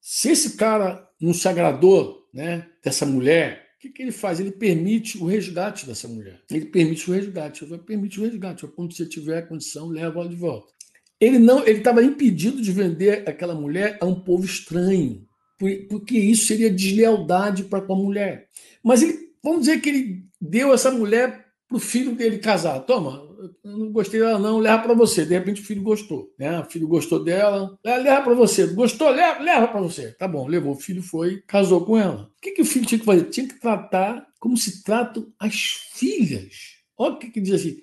Se 0.00 0.30
esse 0.30 0.56
cara 0.56 1.08
não 1.20 1.32
se 1.32 1.48
agradou 1.48 2.28
né, 2.32 2.66
dessa 2.82 3.06
mulher, 3.06 3.66
o 3.76 3.80
que, 3.80 3.90
que 3.90 4.02
ele 4.02 4.12
faz? 4.12 4.40
Ele 4.40 4.50
permite 4.50 5.18
o 5.18 5.26
resgate 5.26 5.86
dessa 5.86 6.06
mulher. 6.06 6.40
Ele 6.50 6.66
permite 6.66 7.10
o 7.10 7.14
resgate. 7.14 7.64
Ele 7.64 7.78
permite 7.78 8.20
o 8.20 8.24
resgate. 8.24 8.66
Quando 8.68 8.94
você 8.94 9.06
tiver 9.06 9.48
condição, 9.48 9.88
leva 9.88 10.20
ela 10.20 10.28
de 10.28 10.36
volta. 10.36 10.72
Ele 11.18 11.38
não, 11.38 11.66
ele 11.66 11.78
estava 11.78 12.02
impedido 12.02 12.60
de 12.60 12.72
vender 12.72 13.28
aquela 13.28 13.54
mulher 13.54 13.98
a 14.00 14.06
um 14.06 14.20
povo 14.20 14.44
estranho, 14.44 15.26
porque 15.88 16.18
isso 16.18 16.46
seria 16.46 16.70
deslealdade 16.70 17.64
para 17.64 17.82
com 17.82 17.92
a 17.92 17.96
mulher. 17.96 18.48
Mas 18.82 19.02
ele 19.02 19.30
Vamos 19.42 19.60
dizer 19.60 19.80
que 19.80 19.88
ele 19.88 20.24
deu 20.40 20.72
essa 20.72 20.90
mulher 20.90 21.46
para 21.66 21.76
o 21.76 21.80
filho 21.80 22.14
dele 22.14 22.38
casar. 22.38 22.80
Toma, 22.80 23.29
eu 23.64 23.78
não 23.78 23.92
gostei 23.92 24.20
dela, 24.20 24.38
não, 24.38 24.58
leva 24.58 24.82
para 24.82 24.94
você. 24.94 25.24
De 25.24 25.34
repente 25.34 25.62
o 25.62 25.64
filho 25.64 25.82
gostou. 25.82 26.32
Né? 26.38 26.60
O 26.60 26.64
filho 26.64 26.86
gostou 26.86 27.22
dela, 27.22 27.78
leva 27.84 28.22
para 28.22 28.34
você. 28.34 28.66
Gostou? 28.66 29.10
Leva, 29.10 29.42
leva 29.42 29.68
para 29.68 29.80
você. 29.80 30.12
Tá 30.12 30.28
bom, 30.28 30.46
levou. 30.46 30.72
O 30.72 30.80
filho 30.80 31.02
foi, 31.02 31.42
casou 31.46 31.84
com 31.84 31.96
ela. 31.96 32.30
O 32.36 32.40
que, 32.40 32.52
que 32.52 32.62
o 32.62 32.66
filho 32.66 32.86
tinha 32.86 32.98
que 32.98 33.04
fazer? 33.04 33.24
Tinha 33.24 33.48
que 33.48 33.60
tratar 33.60 34.26
como 34.38 34.56
se 34.56 34.82
tratam 34.82 35.32
as 35.38 35.54
filhas. 35.92 36.76
Olha 36.96 37.14
o 37.14 37.18
que, 37.18 37.30
que 37.30 37.40
diz 37.40 37.54
assim. 37.54 37.78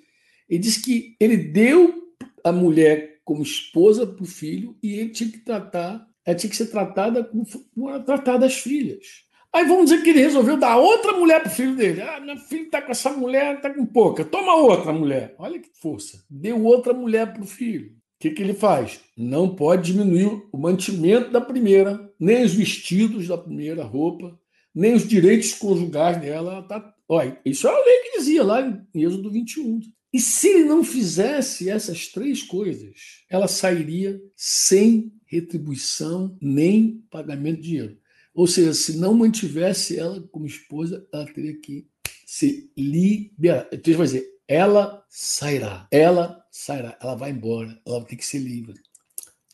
Ele 0.48 0.58
diz 0.60 0.78
que 0.78 1.16
ele 1.20 1.36
deu 1.36 2.14
a 2.44 2.52
mulher 2.52 3.20
como 3.24 3.42
esposa 3.42 4.06
para 4.06 4.22
o 4.22 4.26
filho 4.26 4.76
e 4.82 4.94
ele 4.94 5.10
tinha 5.10 5.30
que 5.30 5.38
tratar, 5.38 6.08
ela 6.24 6.36
tinha 6.36 6.48
que 6.48 6.56
ser 6.56 6.66
tratada 6.66 7.22
como, 7.22 7.46
como 7.74 8.00
tratada 8.04 8.46
as 8.46 8.54
filhas. 8.54 9.27
Aí 9.52 9.64
vamos 9.66 9.90
dizer 9.90 10.02
que 10.02 10.10
ele 10.10 10.20
resolveu 10.20 10.58
dar 10.58 10.76
outra 10.76 11.12
mulher 11.12 11.40
para 11.40 11.50
o 11.50 11.54
filho 11.54 11.74
dele. 11.74 12.02
Ah, 12.02 12.20
meu 12.20 12.36
filho 12.36 12.64
está 12.64 12.82
com 12.82 12.92
essa 12.92 13.10
mulher, 13.10 13.56
está 13.56 13.72
com 13.72 13.86
pouca. 13.86 14.24
Toma 14.24 14.54
outra 14.54 14.92
mulher. 14.92 15.34
Olha 15.38 15.58
que 15.58 15.70
força. 15.80 16.22
Deu 16.28 16.62
outra 16.64 16.92
mulher 16.92 17.32
para 17.32 17.42
o 17.42 17.46
filho. 17.46 17.88
O 17.88 18.20
que, 18.20 18.30
que 18.30 18.42
ele 18.42 18.52
faz? 18.52 19.00
Não 19.16 19.54
pode 19.54 19.92
diminuir 19.92 20.42
o 20.52 20.58
mantimento 20.58 21.30
da 21.30 21.40
primeira, 21.40 22.12
nem 22.18 22.44
os 22.44 22.52
vestidos 22.52 23.28
da 23.28 23.38
primeira 23.38 23.84
roupa, 23.84 24.38
nem 24.74 24.94
os 24.94 25.06
direitos 25.06 25.54
conjugais 25.54 26.20
dela. 26.20 26.62
Tá... 26.62 26.94
Olha, 27.08 27.40
isso 27.44 27.66
é 27.66 27.70
a 27.70 27.84
lei 27.84 27.98
que 28.00 28.18
dizia 28.18 28.44
lá 28.44 28.60
em 28.60 29.02
Êxodo 29.02 29.30
21. 29.30 29.80
E 30.12 30.20
se 30.20 30.48
ele 30.48 30.64
não 30.64 30.82
fizesse 30.82 31.70
essas 31.70 32.08
três 32.08 32.42
coisas, 32.42 33.24
ela 33.30 33.46
sairia 33.46 34.20
sem 34.34 35.12
retribuição 35.26 36.36
nem 36.40 37.04
pagamento 37.10 37.60
de 37.60 37.68
dinheiro. 37.68 37.98
Ou 38.38 38.46
seja, 38.46 38.72
se 38.72 38.96
não 38.96 39.14
mantivesse 39.14 39.98
ela 39.98 40.22
como 40.30 40.46
esposa, 40.46 41.04
ela 41.12 41.26
teria 41.26 41.58
que 41.58 41.88
se 42.24 42.70
liberar. 42.76 43.68
Então, 43.72 43.94
vai 43.94 44.06
dizer, 44.06 44.28
ela 44.46 45.04
sairá. 45.08 45.88
Ela 45.90 46.40
sairá. 46.48 46.96
Ela 47.02 47.16
vai 47.16 47.32
embora. 47.32 47.76
Ela 47.84 48.04
ter 48.04 48.14
que 48.14 48.24
ser 48.24 48.38
livre. 48.38 48.74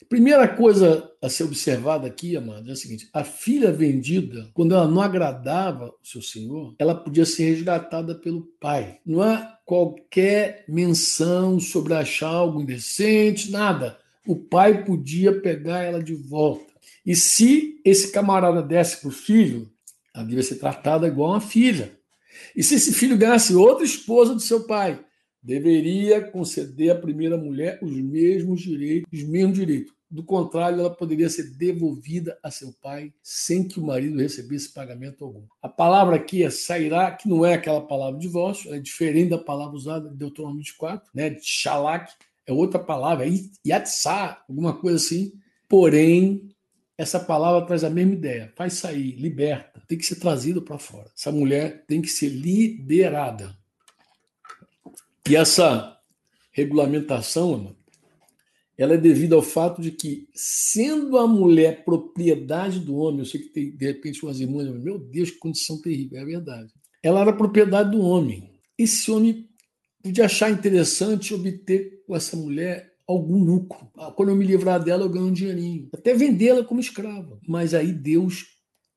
Primeira 0.06 0.46
coisa 0.46 1.10
a 1.22 1.30
ser 1.30 1.44
observada 1.44 2.06
aqui, 2.06 2.36
amado, 2.36 2.68
é 2.68 2.74
o 2.74 2.76
seguinte: 2.76 3.08
a 3.10 3.24
filha 3.24 3.72
vendida, 3.72 4.50
quando 4.52 4.74
ela 4.74 4.86
não 4.86 5.00
agradava 5.00 5.86
o 5.86 6.06
seu 6.06 6.20
senhor, 6.20 6.74
ela 6.78 6.94
podia 6.94 7.24
ser 7.24 7.54
resgatada 7.54 8.14
pelo 8.14 8.42
pai. 8.60 8.98
Não 9.06 9.22
há 9.22 9.58
qualquer 9.64 10.66
menção 10.68 11.58
sobre 11.58 11.94
achar 11.94 12.28
algo 12.28 12.60
indecente, 12.60 13.50
nada. 13.50 13.98
O 14.26 14.36
pai 14.36 14.84
podia 14.84 15.40
pegar 15.40 15.82
ela 15.82 16.04
de 16.04 16.14
volta. 16.14 16.73
E 17.04 17.14
se 17.14 17.80
esse 17.84 18.10
camarada 18.10 18.62
desse 18.62 19.00
para 19.00 19.08
o 19.08 19.12
filho, 19.12 19.70
ela 20.14 20.24
devia 20.24 20.42
ser 20.42 20.56
tratada 20.56 21.06
igual 21.06 21.30
uma 21.30 21.40
filha. 21.40 21.98
E 22.56 22.62
se 22.62 22.76
esse 22.76 22.92
filho 22.92 23.18
ganhasse 23.18 23.54
outra 23.54 23.84
esposa 23.84 24.34
do 24.34 24.40
seu 24.40 24.64
pai, 24.64 25.04
deveria 25.42 26.22
conceder 26.22 26.90
à 26.90 26.94
primeira 26.94 27.36
mulher 27.36 27.78
os 27.82 27.92
mesmos 27.92 28.62
direitos, 28.62 29.06
os 29.12 29.22
mesmos 29.28 29.58
direitos. 29.58 29.92
Do 30.10 30.22
contrário, 30.22 30.78
ela 30.78 30.94
poderia 30.94 31.28
ser 31.28 31.50
devolvida 31.56 32.38
a 32.42 32.50
seu 32.50 32.72
pai 32.80 33.12
sem 33.20 33.66
que 33.66 33.80
o 33.80 33.84
marido 33.84 34.16
recebesse 34.16 34.72
pagamento 34.72 35.24
algum. 35.24 35.42
A 35.60 35.68
palavra 35.68 36.16
aqui 36.16 36.44
é 36.44 36.50
sairá, 36.50 37.10
que 37.10 37.28
não 37.28 37.44
é 37.44 37.54
aquela 37.54 37.80
palavra 37.80 38.18
divórcio, 38.18 38.72
é 38.72 38.78
diferente 38.78 39.30
da 39.30 39.38
palavra 39.38 39.74
usada 39.74 40.08
em 40.08 40.16
Deuteronômio 40.16 40.60
24, 40.60 41.10
né, 41.12 41.30
de 41.30 41.44
shalak, 41.44 42.12
é 42.46 42.52
outra 42.52 42.78
palavra, 42.78 43.26
é 43.26 43.32
yatsá, 43.66 44.44
alguma 44.48 44.72
coisa 44.74 44.96
assim. 44.96 45.32
Porém, 45.68 46.53
essa 46.96 47.18
palavra 47.18 47.66
traz 47.66 47.82
a 47.82 47.90
mesma 47.90 48.12
ideia. 48.12 48.52
Faz 48.56 48.74
sair, 48.74 49.16
liberta, 49.16 49.82
tem 49.88 49.98
que 49.98 50.06
ser 50.06 50.16
trazido 50.16 50.62
para 50.62 50.78
fora. 50.78 51.10
Essa 51.16 51.32
mulher 51.32 51.84
tem 51.86 52.00
que 52.00 52.08
ser 52.08 52.28
liberada. 52.28 53.56
E 55.28 55.34
essa 55.34 55.98
regulamentação, 56.52 57.74
ela 58.78 58.94
é 58.94 58.98
devida 58.98 59.34
ao 59.34 59.42
fato 59.42 59.82
de 59.82 59.90
que, 59.90 60.28
sendo 60.34 61.18
a 61.18 61.26
mulher 61.26 61.84
propriedade 61.84 62.78
do 62.78 62.96
homem, 62.96 63.20
eu 63.20 63.26
sei 63.26 63.40
que 63.40 63.48
tem, 63.48 63.70
de 63.74 63.86
repente, 63.86 64.24
umas 64.24 64.38
irmãs, 64.38 64.68
meu 64.68 64.98
Deus, 64.98 65.30
que 65.30 65.38
condição 65.38 65.80
terrível, 65.80 66.20
é 66.20 66.24
verdade. 66.24 66.72
Ela 67.02 67.22
era 67.22 67.32
propriedade 67.32 67.90
do 67.90 68.00
homem. 68.00 68.50
Esse 68.78 69.10
homem 69.10 69.48
podia 70.02 70.26
achar 70.26 70.50
interessante 70.50 71.34
obter 71.34 72.02
com 72.06 72.14
essa 72.14 72.36
mulher 72.36 72.93
algum 73.06 73.42
lucro. 73.42 73.90
Ah, 73.96 74.10
quando 74.10 74.30
eu 74.30 74.36
me 74.36 74.46
livrar 74.46 74.82
dela, 74.82 75.04
eu 75.04 75.10
ganho 75.10 75.26
um 75.26 75.32
dinheirinho. 75.32 75.88
Até 75.92 76.14
vendê-la 76.14 76.64
como 76.64 76.80
escrava. 76.80 77.38
Mas 77.46 77.74
aí 77.74 77.92
Deus 77.92 78.46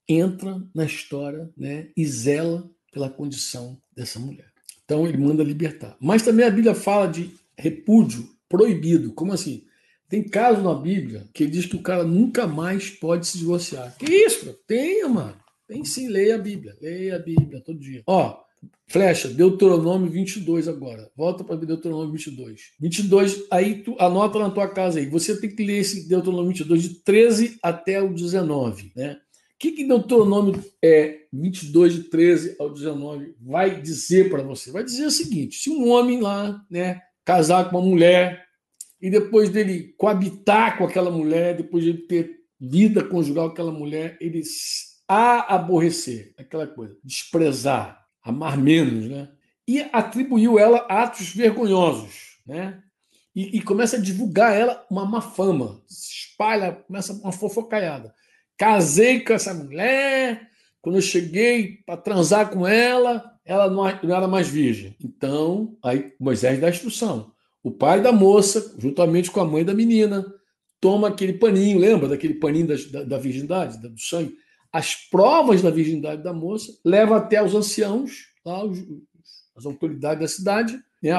entra 0.07 0.61
na 0.73 0.85
história 0.85 1.49
né, 1.57 1.89
e 1.95 2.05
zela 2.05 2.69
pela 2.91 3.09
condição 3.09 3.79
dessa 3.95 4.19
mulher. 4.19 4.47
Então 4.85 5.05
ele 5.05 5.17
manda 5.17 5.43
libertar. 5.43 5.97
Mas 5.99 6.23
também 6.23 6.45
a 6.45 6.49
Bíblia 6.49 6.73
fala 6.73 7.07
de 7.07 7.29
repúdio 7.57 8.27
proibido. 8.47 9.13
Como 9.13 9.33
assim? 9.33 9.63
Tem 10.09 10.23
caso 10.23 10.61
na 10.61 10.73
Bíblia 10.73 11.27
que 11.33 11.45
diz 11.45 11.65
que 11.65 11.75
o 11.75 11.81
cara 11.81 12.03
nunca 12.05 12.47
mais 12.47 12.89
pode 12.89 13.27
se 13.27 13.37
divorciar. 13.37 13.97
Que 13.97 14.05
isso? 14.05 14.57
Tem, 14.65 15.07
mano. 15.09 15.35
Tem 15.67 15.83
sim, 15.83 16.07
leia 16.07 16.35
a 16.35 16.39
Bíblia. 16.39 16.77
Leia 16.81 17.17
a 17.17 17.19
Bíblia 17.19 17.61
todo 17.61 17.77
dia. 17.77 18.01
Ó, 18.07 18.41
Flecha, 18.87 19.27
Deuteronômio 19.27 20.09
22 20.09 20.67
agora. 20.67 21.09
Volta 21.15 21.43
para 21.43 21.55
Deuteronômio 21.57 22.11
22. 22.13 22.61
22, 22.79 23.43
aí 23.51 23.83
tu 23.83 23.95
anota 23.99 24.39
na 24.39 24.49
tua 24.49 24.67
casa 24.67 24.99
aí. 24.99 25.05
Você 25.07 25.39
tem 25.39 25.53
que 25.53 25.63
ler 25.63 25.79
esse 25.79 26.07
Deuteronômio 26.07 26.49
22 26.49 26.81
de 26.81 26.89
13 27.03 27.59
até 27.61 28.01
o 28.01 28.13
19, 28.13 28.91
né? 28.95 29.13
O 29.13 29.59
que, 29.59 29.71
que 29.71 29.87
Deuteronômio 29.87 30.63
é, 30.83 31.21
22, 31.33 31.95
de 31.95 32.03
13 32.03 32.55
ao 32.59 32.71
19 32.71 33.35
vai 33.41 33.81
dizer 33.81 34.29
para 34.29 34.43
você? 34.43 34.71
Vai 34.71 34.83
dizer 34.83 35.05
o 35.05 35.11
seguinte: 35.11 35.57
se 35.57 35.69
um 35.69 35.89
homem 35.89 36.21
lá, 36.21 36.63
né, 36.69 37.01
casar 37.25 37.69
com 37.69 37.77
uma 37.77 37.85
mulher 37.85 38.45
e 39.01 39.09
depois 39.09 39.49
dele 39.49 39.95
coabitar 39.97 40.77
com 40.77 40.85
aquela 40.85 41.09
mulher, 41.09 41.57
depois 41.57 41.83
de 41.83 41.89
ele 41.89 42.01
ter 42.03 42.37
vida 42.59 43.03
conjugal 43.03 43.47
com 43.47 43.53
aquela 43.53 43.71
mulher, 43.71 44.17
ele 44.21 44.43
a 45.07 45.55
aborrecer, 45.55 46.33
aquela 46.37 46.67
coisa, 46.67 46.95
desprezar, 47.03 48.06
amar 48.27 48.57
menos, 48.57 49.09
né? 49.09 49.29
E 49.67 49.81
atribuiu 49.91 50.59
ela 50.59 50.79
atos 50.89 51.29
vergonhosos, 51.29 52.37
né? 52.45 52.81
E, 53.35 53.57
e, 53.57 53.61
começa 53.61 53.97
a 53.97 54.01
divulgar 54.01 54.55
ela 54.55 54.83
uma 54.89 55.05
má 55.05 55.21
fama, 55.21 55.79
se 55.87 56.29
espalha, 56.29 56.71
começa 56.71 57.13
uma 57.13 57.31
fofocaiada. 57.31 58.13
Casei 58.57 59.19
com 59.19 59.31
essa 59.31 59.53
mulher, 59.53 60.49
quando 60.81 60.95
eu 60.95 61.01
cheguei 61.01 61.83
para 61.85 61.97
transar 61.97 62.49
com 62.49 62.65
ela, 62.67 63.23
ela 63.45 63.69
não, 63.69 63.87
era 63.87 64.27
mais 64.27 64.47
virgem. 64.47 64.95
Então, 65.03 65.77
aí 65.83 66.13
Moisés 66.19 66.59
dá 66.59 66.67
a 66.67 66.71
instrução. 66.71 67.31
o 67.63 67.69
pai 67.69 68.01
da 68.01 68.11
moça, 68.11 68.75
juntamente 68.79 69.29
com 69.29 69.39
a 69.39 69.45
mãe 69.45 69.63
da 69.63 69.73
menina, 69.73 70.25
toma 70.81 71.09
aquele 71.09 71.33
paninho, 71.33 71.77
lembra 71.77 72.07
daquele 72.09 72.35
paninho 72.35 72.67
da, 72.67 72.75
da, 72.91 73.03
da 73.03 73.17
virgindade, 73.17 73.77
do 73.77 73.99
sangue? 73.99 74.35
As 74.71 74.95
provas 74.95 75.61
da 75.61 75.69
virgindade 75.69 76.23
da 76.23 76.33
moça, 76.33 76.77
leva 76.83 77.17
até 77.17 77.43
os 77.43 77.55
anciãos, 77.55 78.27
lá, 78.45 78.63
os, 78.63 78.79
as 79.55 79.65
autoridades 79.65 80.21
da 80.21 80.27
cidade. 80.27 80.79
Né? 81.01 81.13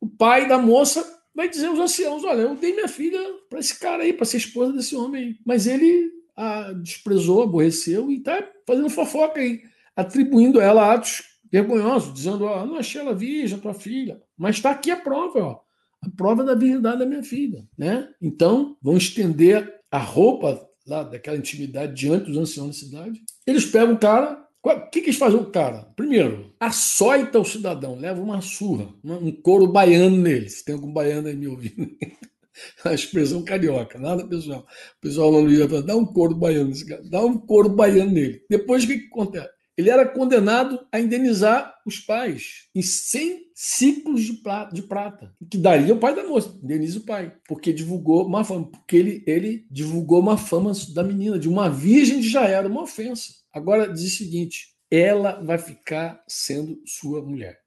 O 0.00 0.08
pai 0.08 0.48
da 0.48 0.58
moça 0.58 1.04
vai 1.34 1.48
dizer 1.48 1.66
aos 1.66 1.78
anciãos: 1.78 2.24
Olha, 2.24 2.42
eu 2.42 2.54
dei 2.54 2.72
minha 2.72 2.88
filha 2.88 3.20
para 3.48 3.58
esse 3.58 3.78
cara 3.78 4.02
aí, 4.02 4.12
para 4.12 4.24
ser 4.24 4.38
esposa 4.38 4.72
desse 4.72 4.96
homem 4.96 5.24
aí. 5.24 5.36
Mas 5.44 5.66
ele 5.66 6.10
a 6.36 6.72
desprezou, 6.72 7.42
aborreceu 7.42 8.10
e 8.10 8.16
está 8.16 8.42
fazendo 8.66 8.88
fofoca 8.88 9.38
aí, 9.38 9.62
atribuindo 9.94 10.58
a 10.60 10.64
ela 10.64 10.94
atos 10.94 11.22
vergonhosos, 11.50 12.14
dizendo: 12.14 12.44
Ó, 12.44 12.64
não 12.64 12.76
achei 12.76 13.00
ela 13.00 13.14
virgem, 13.14 13.58
tua 13.58 13.74
filha. 13.74 14.22
Mas 14.36 14.56
está 14.56 14.70
aqui 14.70 14.90
a 14.90 14.96
prova, 14.96 15.38
ó 15.40 15.60
a 16.02 16.10
prova 16.10 16.42
da 16.42 16.54
virgindade 16.54 16.98
da 16.98 17.06
minha 17.06 17.22
filha, 17.22 17.64
né? 17.78 18.08
Então, 18.20 18.76
vão 18.82 18.96
estender 18.96 19.80
a 19.90 19.98
roupa 19.98 20.68
lá 20.86 21.02
daquela 21.02 21.36
intimidade 21.36 21.94
diante 21.94 22.26
dos 22.26 22.36
anciãos 22.36 22.68
da 22.68 22.86
cidade. 22.86 23.22
Eles 23.46 23.66
pegam 23.66 23.94
o 23.94 23.98
cara. 23.98 24.42
O 24.64 24.90
que, 24.90 25.00
que 25.00 25.10
eles 25.10 25.18
fazem 25.18 25.38
com 25.38 25.48
o 25.48 25.50
cara? 25.50 25.88
Primeiro, 25.96 26.54
açoita 26.60 27.40
o 27.40 27.44
cidadão, 27.44 27.96
leva 27.96 28.20
uma 28.20 28.40
surra, 28.40 28.88
um 29.02 29.32
couro 29.32 29.66
baiano 29.66 30.16
nele. 30.16 30.48
Se 30.48 30.64
tem 30.64 30.74
algum 30.74 30.92
baiano 30.92 31.26
aí 31.26 31.34
me 31.34 31.48
ouvindo. 31.48 31.90
a 32.84 32.94
expressão 32.94 33.42
carioca, 33.42 33.98
nada 33.98 34.26
pessoal. 34.26 34.60
O 34.60 35.00
pessoal 35.00 35.30
lá 35.30 35.40
no 35.40 35.48
Rio 35.48 35.82
dá 35.82 35.96
um 35.96 36.06
couro 36.06 36.34
baiano, 36.34 36.72
dá 37.10 37.24
um 37.24 37.38
couro 37.38 37.68
baiano 37.70 38.12
nele. 38.12 38.44
Depois 38.48 38.84
o 38.84 38.86
que, 38.86 38.98
que 38.98 39.06
acontece? 39.06 39.48
Ele 39.76 39.88
era 39.88 40.06
condenado 40.06 40.86
a 40.92 41.00
indenizar 41.00 41.74
os 41.86 41.98
pais 41.98 42.68
em 42.74 42.82
100 42.82 43.52
ciclos 43.54 44.22
de 44.22 44.34
prata, 44.34 44.74
de 44.74 44.82
prata, 44.82 45.34
que 45.50 45.56
daria 45.56 45.94
o 45.94 45.98
pai 45.98 46.14
da 46.14 46.24
moça, 46.24 46.58
indeniza 46.62 46.98
o 46.98 47.04
pai, 47.04 47.34
porque 47.48 47.72
divulgou 47.72 48.26
uma 48.26 48.44
fama, 48.44 48.66
porque 48.66 48.96
ele, 48.96 49.24
ele 49.26 49.66
divulgou 49.70 50.20
uma 50.20 50.36
fama 50.36 50.72
da 50.94 51.02
menina, 51.02 51.38
de 51.38 51.48
uma 51.48 51.70
virgem 51.70 52.22
já 52.22 52.46
era 52.46 52.68
uma 52.68 52.82
ofensa. 52.82 53.32
Agora 53.52 53.90
diz 53.90 54.12
o 54.12 54.16
seguinte: 54.16 54.74
ela 54.90 55.40
vai 55.42 55.58
ficar 55.58 56.22
sendo 56.28 56.80
sua 56.84 57.22
mulher. 57.22 57.62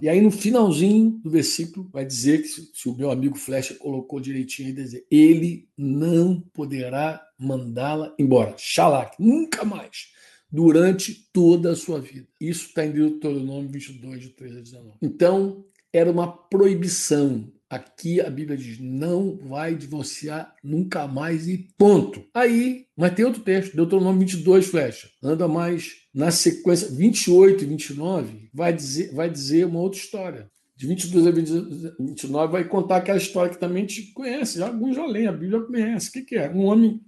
E 0.00 0.08
aí, 0.08 0.20
no 0.20 0.30
finalzinho 0.30 1.10
do 1.24 1.28
versículo, 1.28 1.88
vai 1.92 2.06
dizer 2.06 2.42
que, 2.42 2.48
se 2.48 2.88
o 2.88 2.94
meu 2.94 3.10
amigo 3.10 3.36
Flecha 3.36 3.74
colocou 3.74 4.20
direitinho, 4.20 4.72
vai 4.72 4.84
dizer: 4.84 5.04
ele 5.10 5.68
não 5.76 6.40
poderá 6.52 7.20
mandá-la 7.36 8.14
embora. 8.16 8.54
Shalak, 8.56 9.16
nunca 9.18 9.64
mais 9.64 10.16
durante 10.50 11.28
toda 11.32 11.72
a 11.72 11.76
sua 11.76 12.00
vida. 12.00 12.26
Isso 12.40 12.68
está 12.68 12.84
em 12.84 12.92
Deuteronômio 12.92 13.70
22, 13.70 14.20
de 14.20 14.28
13 14.30 14.58
a 14.58 14.60
19. 14.60 14.96
Então, 15.02 15.64
era 15.92 16.10
uma 16.10 16.26
proibição. 16.26 17.52
Aqui 17.68 18.18
a 18.20 18.30
Bíblia 18.30 18.56
diz: 18.56 18.78
não 18.80 19.36
vai 19.36 19.74
divorciar 19.74 20.54
nunca 20.64 21.06
mais 21.06 21.46
e 21.46 21.68
ponto. 21.76 22.24
Aí, 22.32 22.86
mas 22.96 23.14
tem 23.14 23.24
outro 23.24 23.42
texto, 23.42 23.76
Deuteronômio 23.76 24.20
22, 24.20 24.66
flecha. 24.66 25.10
Anda 25.22 25.46
mais 25.46 25.92
na 26.14 26.30
sequência 26.30 26.88
28 26.88 27.64
e 27.64 27.66
29, 27.66 28.50
vai 28.54 28.72
dizer, 28.72 29.14
vai 29.14 29.28
dizer 29.28 29.66
uma 29.66 29.80
outra 29.80 29.98
história. 29.98 30.50
De 30.74 30.86
22 30.86 31.26
a 31.26 31.30
29 31.98 32.52
vai 32.52 32.64
contar 32.64 32.98
aquela 32.98 33.18
história 33.18 33.52
que 33.52 33.58
também 33.58 33.84
te 33.84 34.12
conhece, 34.12 34.62
alguns 34.62 34.94
já 34.94 35.04
leem, 35.04 35.26
a 35.26 35.32
Bíblia 35.32 35.60
conhece. 35.62 36.08
O 36.08 36.12
que, 36.12 36.22
que 36.22 36.36
é? 36.36 36.48
Um 36.48 36.66
homem 36.66 37.00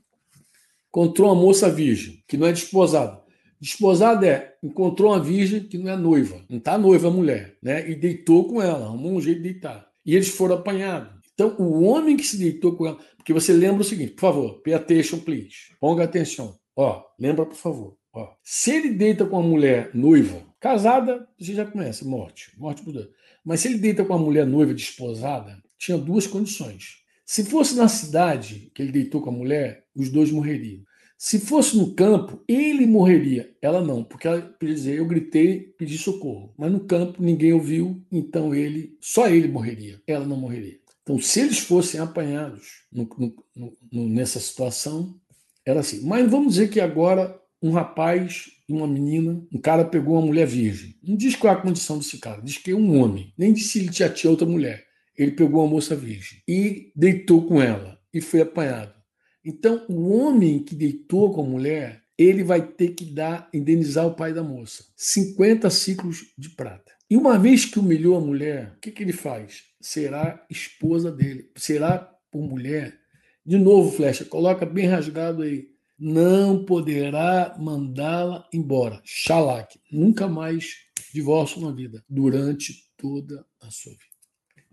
encontrou 0.88 1.28
uma 1.28 1.40
moça 1.40 1.70
virgem, 1.70 2.22
que 2.26 2.36
não 2.36 2.48
é 2.48 2.52
desposada. 2.52 3.22
Desposada 3.60 4.26
é, 4.26 4.54
encontrou 4.62 5.12
uma 5.12 5.22
virgem 5.22 5.60
que 5.60 5.76
não 5.76 5.90
é 5.90 5.96
noiva, 5.96 6.42
não 6.48 6.56
está 6.56 6.78
noiva 6.78 7.08
a 7.08 7.10
mulher, 7.10 7.58
né? 7.62 7.90
E 7.90 7.94
deitou 7.94 8.48
com 8.48 8.62
ela, 8.62 8.86
arrumou 8.86 9.12
um 9.12 9.20
jeito 9.20 9.42
de 9.42 9.50
deitar. 9.50 9.86
E 10.04 10.16
eles 10.16 10.30
foram 10.30 10.54
apanhados. 10.56 11.12
Então, 11.34 11.56
o 11.58 11.82
homem 11.82 12.16
que 12.16 12.24
se 12.24 12.38
deitou 12.38 12.74
com 12.74 12.86
ela, 12.86 12.98
porque 13.16 13.32
você 13.32 13.52
lembra 13.52 13.82
o 13.82 13.84
seguinte, 13.84 14.12
por 14.12 14.20
favor, 14.20 14.62
pay 14.62 14.74
attention, 14.74 15.18
please. 15.18 15.74
Ponga 15.78 16.04
atenção. 16.04 16.58
Ó, 16.74 17.02
lembra, 17.18 17.44
por 17.44 17.56
favor. 17.56 17.96
Ó, 18.12 18.28
se 18.42 18.70
ele 18.70 18.90
deita 18.90 19.26
com 19.26 19.38
uma 19.38 19.48
mulher 19.48 19.90
noiva, 19.94 20.42
casada, 20.58 21.28
você 21.38 21.54
já 21.54 21.66
conhece, 21.66 22.06
morte, 22.06 22.50
morte 22.58 22.82
por 22.82 22.92
Deus. 22.92 23.08
Mas 23.44 23.60
se 23.60 23.68
ele 23.68 23.78
deita 23.78 24.04
com 24.04 24.14
uma 24.14 24.24
mulher 24.24 24.46
noiva 24.46 24.74
desposada, 24.74 25.62
tinha 25.78 25.96
duas 25.98 26.26
condições. 26.26 26.96
Se 27.24 27.44
fosse 27.44 27.76
na 27.76 27.88
cidade 27.88 28.70
que 28.74 28.82
ele 28.82 28.92
deitou 28.92 29.20
com 29.20 29.30
a 29.30 29.32
mulher, 29.32 29.84
os 29.94 30.10
dois 30.10 30.30
morreriam. 30.32 30.82
Se 31.22 31.38
fosse 31.38 31.76
no 31.76 31.92
campo, 31.92 32.42
ele 32.48 32.86
morreria. 32.86 33.54
Ela 33.60 33.82
não, 33.82 34.02
porque 34.02 34.26
ela 34.26 34.56
eu 34.86 35.04
gritei, 35.04 35.60
pedi 35.76 35.98
socorro. 35.98 36.54
Mas 36.56 36.72
no 36.72 36.80
campo 36.80 37.22
ninguém 37.22 37.52
ouviu, 37.52 38.02
então 38.10 38.54
ele, 38.54 38.96
só 39.02 39.28
ele 39.28 39.46
morreria. 39.46 40.00
Ela 40.06 40.24
não 40.24 40.38
morreria. 40.38 40.78
Então, 41.02 41.20
se 41.20 41.40
eles 41.40 41.58
fossem 41.58 42.00
apanhados 42.00 42.84
no, 42.90 43.06
no, 43.54 43.76
no, 43.92 44.08
nessa 44.08 44.40
situação, 44.40 45.14
era 45.62 45.80
assim. 45.80 46.06
Mas 46.06 46.30
vamos 46.30 46.54
dizer 46.54 46.70
que 46.70 46.80
agora 46.80 47.38
um 47.62 47.70
rapaz 47.70 48.46
e 48.66 48.72
uma 48.72 48.88
menina, 48.88 49.46
um 49.52 49.60
cara 49.60 49.84
pegou 49.84 50.14
uma 50.14 50.26
mulher 50.26 50.46
virgem. 50.46 50.96
Não 51.06 51.18
diz 51.18 51.36
qual 51.36 51.54
é 51.54 51.56
a 51.58 51.60
condição 51.60 51.98
desse 51.98 52.16
cara, 52.16 52.40
diz 52.40 52.56
que 52.56 52.70
é 52.70 52.74
um 52.74 52.98
homem. 52.98 53.34
Nem 53.36 53.52
disse 53.52 53.72
se 53.72 53.78
ele 53.80 53.90
tinha 53.90 54.30
outra 54.30 54.46
mulher. 54.46 54.86
Ele 55.18 55.32
pegou 55.32 55.62
uma 55.62 55.70
moça 55.70 55.94
virgem 55.94 56.38
e 56.48 56.90
deitou 56.96 57.46
com 57.46 57.60
ela 57.60 58.00
e 58.10 58.22
foi 58.22 58.40
apanhado. 58.40 58.99
Então, 59.44 59.86
o 59.88 60.10
homem 60.10 60.62
que 60.62 60.74
deitou 60.74 61.32
com 61.32 61.42
a 61.42 61.48
mulher, 61.48 62.02
ele 62.16 62.44
vai 62.44 62.66
ter 62.66 62.90
que 62.90 63.04
dar, 63.04 63.48
indenizar 63.54 64.06
o 64.06 64.14
pai 64.14 64.32
da 64.32 64.42
moça. 64.42 64.84
50 64.96 65.70
ciclos 65.70 66.32
de 66.36 66.50
prata. 66.50 66.92
E 67.08 67.16
uma 67.16 67.38
vez 67.38 67.64
que 67.64 67.78
humilhou 67.78 68.16
a 68.16 68.20
mulher, 68.20 68.74
o 68.76 68.80
que, 68.80 68.90
que 68.90 69.02
ele 69.02 69.12
faz? 69.12 69.64
Será 69.80 70.44
esposa 70.50 71.10
dele. 71.10 71.50
Será 71.56 71.98
por 72.30 72.42
mulher. 72.42 72.98
De 73.44 73.56
novo, 73.56 73.90
flecha, 73.90 74.24
coloca 74.24 74.66
bem 74.66 74.86
rasgado 74.86 75.42
aí. 75.42 75.70
Não 75.98 76.64
poderá 76.64 77.56
mandá-la 77.58 78.46
embora. 78.52 79.00
Shalak. 79.04 79.80
Nunca 79.90 80.28
mais 80.28 80.76
divórcio 81.12 81.60
na 81.60 81.72
vida. 81.72 82.04
Durante 82.08 82.74
toda 82.96 83.44
a 83.60 83.70
sua 83.70 83.92
vida. 83.92 84.04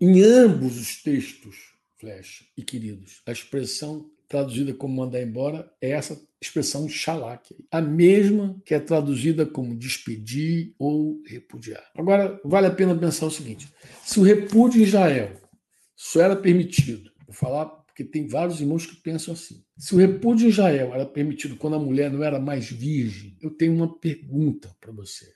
Em 0.00 0.22
ambos 0.22 0.78
os 0.78 1.02
textos, 1.02 1.56
flecha 1.98 2.44
e 2.56 2.62
queridos, 2.62 3.20
a 3.26 3.32
expressão 3.32 4.08
traduzida 4.28 4.74
como 4.74 4.96
mandar 4.96 5.22
embora, 5.22 5.72
é 5.80 5.90
essa 5.90 6.20
expressão 6.40 6.88
shalak, 6.88 7.56
a 7.70 7.80
mesma 7.80 8.60
que 8.64 8.74
é 8.74 8.78
traduzida 8.78 9.44
como 9.44 9.76
despedir 9.76 10.74
ou 10.78 11.20
repudiar. 11.26 11.84
Agora, 11.96 12.40
vale 12.44 12.66
a 12.66 12.70
pena 12.70 12.94
pensar 12.94 13.26
o 13.26 13.30
seguinte: 13.30 13.72
se 14.04 14.20
o 14.20 14.22
repúdio 14.22 14.80
em 14.80 14.84
Israel 14.84 15.32
só 15.96 16.20
era 16.20 16.36
permitido, 16.36 17.10
vou 17.26 17.34
falar 17.34 17.66
porque 17.98 18.04
tem 18.04 18.28
vários 18.28 18.60
irmãos 18.60 18.86
que 18.86 18.94
pensam 18.94 19.34
assim. 19.34 19.64
Se 19.76 19.94
o 19.94 19.98
repúdio 19.98 20.46
em 20.46 20.50
Israel 20.50 20.94
era 20.94 21.04
permitido 21.04 21.56
quando 21.56 21.74
a 21.74 21.80
mulher 21.80 22.12
não 22.12 22.22
era 22.22 22.38
mais 22.38 22.70
virgem, 22.70 23.36
eu 23.40 23.50
tenho 23.50 23.74
uma 23.74 23.98
pergunta 23.98 24.72
para 24.80 24.92
você. 24.92 25.26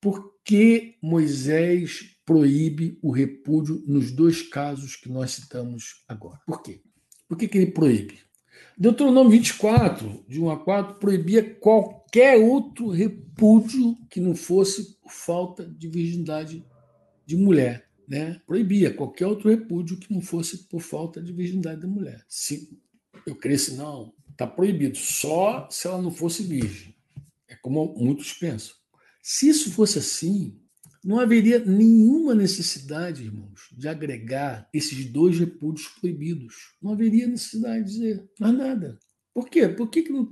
Por 0.00 0.36
que 0.44 0.96
Moisés 1.02 2.16
proíbe 2.24 2.96
o 3.02 3.10
repúdio 3.10 3.82
nos 3.88 4.12
dois 4.12 4.42
casos 4.42 4.94
que 4.94 5.08
nós 5.08 5.32
citamos 5.32 6.04
agora? 6.06 6.38
Por 6.46 6.62
quê? 6.62 6.80
Por 7.28 7.36
que, 7.36 7.48
que 7.48 7.58
ele 7.58 7.72
proíbe? 7.72 8.20
Deuteronômio 8.78 9.30
24, 9.30 10.22
de 10.28 10.38
1 10.38 10.50
a 10.50 10.58
4, 10.58 10.94
proibia 10.96 11.54
qualquer 11.54 12.36
outro 12.36 12.90
repúdio 12.90 13.96
que 14.10 14.20
não 14.20 14.34
fosse 14.34 14.96
por 15.00 15.10
falta 15.10 15.66
de 15.66 15.88
virgindade 15.88 16.62
de 17.24 17.36
mulher. 17.36 17.88
Né? 18.06 18.38
Proibia 18.46 18.92
qualquer 18.92 19.26
outro 19.26 19.48
repúdio 19.48 19.96
que 19.96 20.12
não 20.12 20.20
fosse 20.20 20.58
por 20.68 20.80
falta 20.80 21.22
de 21.22 21.32
virgindade 21.32 21.80
da 21.80 21.88
mulher. 21.88 22.22
Se 22.28 22.78
eu 23.26 23.34
cresci, 23.34 23.74
não, 23.74 24.12
está 24.30 24.46
proibido, 24.46 24.98
só 24.98 25.66
se 25.70 25.86
ela 25.86 26.00
não 26.00 26.10
fosse 26.10 26.42
virgem. 26.42 26.94
É 27.48 27.56
como 27.56 27.94
muitos 27.96 28.34
pensam. 28.34 28.76
Se 29.22 29.48
isso 29.48 29.72
fosse 29.72 29.98
assim, 29.98 30.60
não 31.06 31.20
haveria 31.20 31.60
nenhuma 31.64 32.34
necessidade, 32.34 33.22
irmãos, 33.22 33.68
de 33.72 33.86
agregar 33.86 34.68
esses 34.74 35.06
dois 35.06 35.38
repúdios 35.38 35.86
proibidos. 36.00 36.54
Não 36.82 36.92
haveria 36.92 37.28
necessidade 37.28 37.84
de 37.84 37.90
dizer 37.92 38.28
mais 38.40 38.54
nada. 38.54 38.98
Por 39.32 39.48
quê? 39.48 39.68
Por 39.68 39.88
que, 39.88 40.02
que 40.02 40.12
não, 40.12 40.28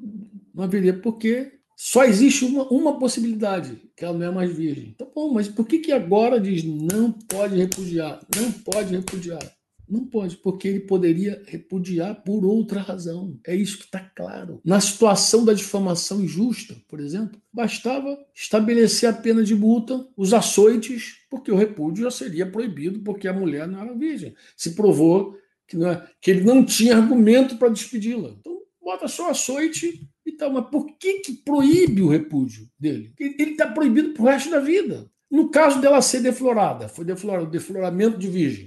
não 0.52 0.64
haveria? 0.64 0.92
Porque 0.92 1.52
só 1.76 2.04
existe 2.04 2.44
uma, 2.44 2.66
uma 2.70 2.98
possibilidade, 2.98 3.80
que 3.96 4.04
ela 4.04 4.18
não 4.18 4.26
é 4.26 4.30
mais 4.32 4.52
virgem. 4.52 4.94
Tá 4.98 5.06
bom, 5.14 5.32
mas 5.32 5.46
por 5.46 5.64
que, 5.64 5.78
que 5.78 5.92
agora 5.92 6.40
diz 6.40 6.64
não 6.64 7.12
pode 7.12 7.54
repudiar? 7.54 8.20
Não 8.34 8.50
pode 8.50 8.96
repudiar. 8.96 9.56
Não 9.94 10.04
pode, 10.04 10.36
porque 10.38 10.66
ele 10.66 10.80
poderia 10.80 11.40
repudiar 11.46 12.24
por 12.24 12.44
outra 12.44 12.80
razão. 12.80 13.38
É 13.46 13.54
isso 13.54 13.78
que 13.78 13.84
está 13.84 14.00
claro. 14.00 14.60
Na 14.64 14.80
situação 14.80 15.44
da 15.44 15.52
difamação 15.52 16.20
injusta, 16.20 16.74
por 16.88 16.98
exemplo, 16.98 17.40
bastava 17.52 18.18
estabelecer 18.34 19.08
a 19.08 19.12
pena 19.12 19.44
de 19.44 19.54
multa, 19.54 20.04
os 20.16 20.34
açoites, 20.34 21.18
porque 21.30 21.52
o 21.52 21.56
repúdio 21.56 22.02
já 22.02 22.10
seria 22.10 22.44
proibido, 22.44 23.04
porque 23.04 23.28
a 23.28 23.32
mulher 23.32 23.68
não 23.68 23.80
era 23.80 23.94
virgem. 23.94 24.34
Se 24.56 24.74
provou 24.74 25.38
que, 25.68 25.76
é, 25.84 26.02
que 26.20 26.32
ele 26.32 26.42
não 26.42 26.64
tinha 26.64 26.96
argumento 26.96 27.56
para 27.56 27.68
despedi-la. 27.68 28.30
Então, 28.30 28.58
bota 28.82 29.06
só 29.06 29.30
açoite 29.30 30.08
e 30.26 30.32
tal. 30.32 30.50
Mas 30.50 30.68
por 30.70 30.86
que, 30.98 31.20
que 31.20 31.34
proíbe 31.34 32.02
o 32.02 32.08
repúdio 32.08 32.68
dele? 32.76 33.14
Ele 33.16 33.52
está 33.52 33.68
proibido 33.68 34.12
para 34.12 34.22
o 34.24 34.26
resto 34.26 34.50
da 34.50 34.58
vida. 34.58 35.08
No 35.30 35.50
caso 35.50 35.80
dela 35.80 36.02
ser 36.02 36.20
deflorada, 36.20 36.88
foi 36.88 37.04
deflorado, 37.04 37.46
defloramento 37.46 38.18
de 38.18 38.28
virgem. 38.28 38.66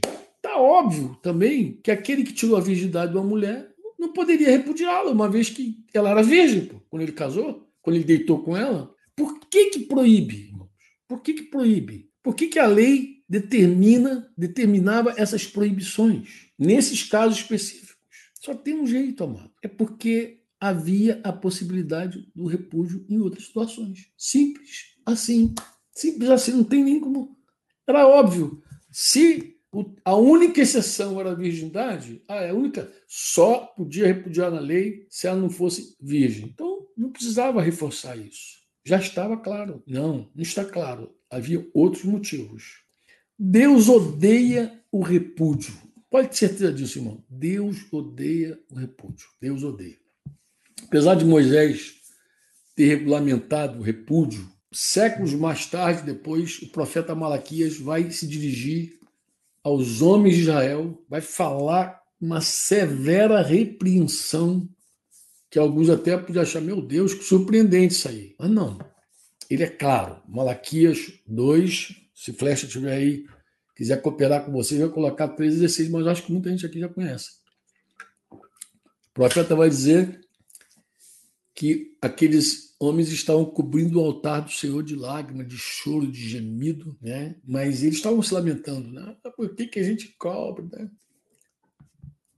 Óbvio 0.57 1.17
também 1.21 1.79
que 1.83 1.91
aquele 1.91 2.23
que 2.23 2.33
tirou 2.33 2.57
a 2.57 2.61
virgindade 2.61 3.11
de 3.11 3.17
uma 3.17 3.25
mulher 3.25 3.71
não 3.97 4.13
poderia 4.13 4.49
repudiá-la, 4.49 5.11
uma 5.11 5.29
vez 5.29 5.49
que 5.49 5.83
ela 5.93 6.09
era 6.11 6.21
virgem 6.21 6.65
pô, 6.65 6.79
quando 6.89 7.01
ele 7.01 7.11
casou, 7.11 7.67
quando 7.81 7.95
ele 7.95 8.05
deitou 8.05 8.43
com 8.43 8.55
ela. 8.55 8.93
Por 9.15 9.39
que 9.49 9.69
que 9.71 9.79
proíbe, 9.79 10.47
irmãos? 10.47 10.69
Por 11.07 11.21
que 11.21 11.33
que 11.33 11.43
proíbe? 11.43 12.09
Por 12.21 12.35
que 12.35 12.47
que 12.47 12.59
a 12.59 12.67
lei 12.67 13.23
determina, 13.27 14.29
determinava 14.37 15.13
essas 15.17 15.45
proibições 15.45 16.49
nesses 16.57 17.03
casos 17.03 17.39
específicos? 17.39 17.95
Só 18.39 18.53
tem 18.53 18.75
um 18.75 18.85
jeito, 18.85 19.23
amado. 19.23 19.51
É 19.63 19.67
porque 19.67 20.43
havia 20.59 21.19
a 21.23 21.31
possibilidade 21.31 22.29
do 22.35 22.45
repúdio 22.45 23.05
em 23.09 23.19
outras 23.19 23.45
situações. 23.45 24.11
Simples 24.17 24.95
assim. 25.05 25.53
Simples 25.91 26.29
assim, 26.29 26.51
não 26.51 26.63
tem 26.63 26.83
nem 26.83 26.99
como. 26.99 27.35
Era 27.87 28.07
óbvio. 28.07 28.61
Se 28.91 29.56
a 30.03 30.15
única 30.15 30.61
exceção 30.61 31.19
era 31.19 31.31
a 31.31 31.35
virgindade, 31.35 32.21
ah, 32.27 32.41
é 32.41 32.49
a 32.49 32.53
única, 32.53 32.91
só 33.07 33.65
podia 33.75 34.07
repudiar 34.07 34.49
na 34.49 34.59
lei 34.59 35.05
se 35.09 35.27
ela 35.27 35.39
não 35.39 35.49
fosse 35.49 35.95
virgem. 35.99 36.45
Então, 36.45 36.87
não 36.95 37.11
precisava 37.11 37.61
reforçar 37.61 38.17
isso. 38.17 38.57
Já 38.85 38.97
estava 38.97 39.37
claro. 39.37 39.83
Não, 39.85 40.29
não 40.33 40.41
está 40.41 40.63
claro. 40.63 41.13
Havia 41.29 41.67
outros 41.73 42.05
motivos. 42.05 42.81
Deus 43.37 43.89
odeia 43.89 44.81
o 44.91 45.01
repúdio. 45.01 45.73
Pode 46.09 46.29
ter 46.29 46.37
certeza 46.37 46.71
disso, 46.71 46.99
irmão. 46.99 47.23
Deus 47.29 47.85
odeia 47.91 48.57
o 48.71 48.75
repúdio. 48.75 49.27
Deus 49.41 49.61
odeia. 49.61 49.97
Apesar 50.83 51.15
de 51.15 51.25
Moisés 51.25 51.95
ter 52.75 52.85
regulamentado 52.85 53.79
o 53.79 53.83
repúdio, 53.83 54.49
séculos 54.71 55.33
mais 55.33 55.65
tarde, 55.65 56.03
depois, 56.03 56.61
o 56.61 56.69
profeta 56.69 57.13
Malaquias 57.13 57.77
vai 57.77 58.09
se 58.09 58.25
dirigir 58.25 58.96
aos 59.67 60.01
homens 60.01 60.35
de 60.35 60.41
Israel, 60.43 61.03
vai 61.09 61.19
falar 61.19 62.01
uma 62.19 62.39
severa 62.39 63.41
repreensão, 63.41 64.67
que 65.49 65.59
alguns 65.59 65.89
até 65.89 66.17
podiam 66.17 66.41
achar, 66.41 66.61
meu 66.61 66.81
Deus, 66.81 67.13
que 67.13 67.23
surpreendente 67.23 67.93
isso 67.93 68.07
aí. 68.07 68.33
Mas 68.39 68.49
não. 68.49 68.79
Ele 69.49 69.63
é 69.63 69.69
claro. 69.69 70.21
Malaquias 70.27 71.11
2, 71.27 71.95
se 72.15 72.31
Flecha 72.31 72.65
estiver 72.65 72.93
aí, 72.93 73.25
quiser 73.75 74.01
cooperar 74.01 74.45
com 74.45 74.53
vocês, 74.53 74.79
vai 74.79 74.89
colocar 74.89 75.35
3,16, 75.35 75.89
mas 75.89 76.07
acho 76.07 76.23
que 76.23 76.31
muita 76.31 76.49
gente 76.49 76.65
aqui 76.65 76.79
já 76.79 76.87
conhece. 76.87 77.31
O 78.31 79.13
profeta 79.13 79.53
vai 79.53 79.69
dizer 79.69 80.21
que 81.57 81.97
aqueles 81.99 82.75
homens 82.79 83.11
estavam 83.11 83.43
cobrindo 83.43 83.99
o 83.99 84.05
altar 84.05 84.41
do 84.41 84.51
Senhor 84.51 84.83
de 84.83 84.95
lágrimas, 84.95 85.47
de 85.47 85.57
choro, 85.57 86.05
de 86.05 86.29
gemido, 86.29 86.95
né? 87.01 87.35
Mas 87.43 87.81
eles 87.81 87.95
estavam 87.95 88.21
se 88.21 88.31
lamentando, 88.31 88.91
né? 88.91 89.15
Ah, 89.25 89.31
por 89.31 89.55
que, 89.55 89.65
que 89.65 89.79
a 89.79 89.83
gente 89.83 90.15
cobra, 90.19 90.63
né? 90.71 90.87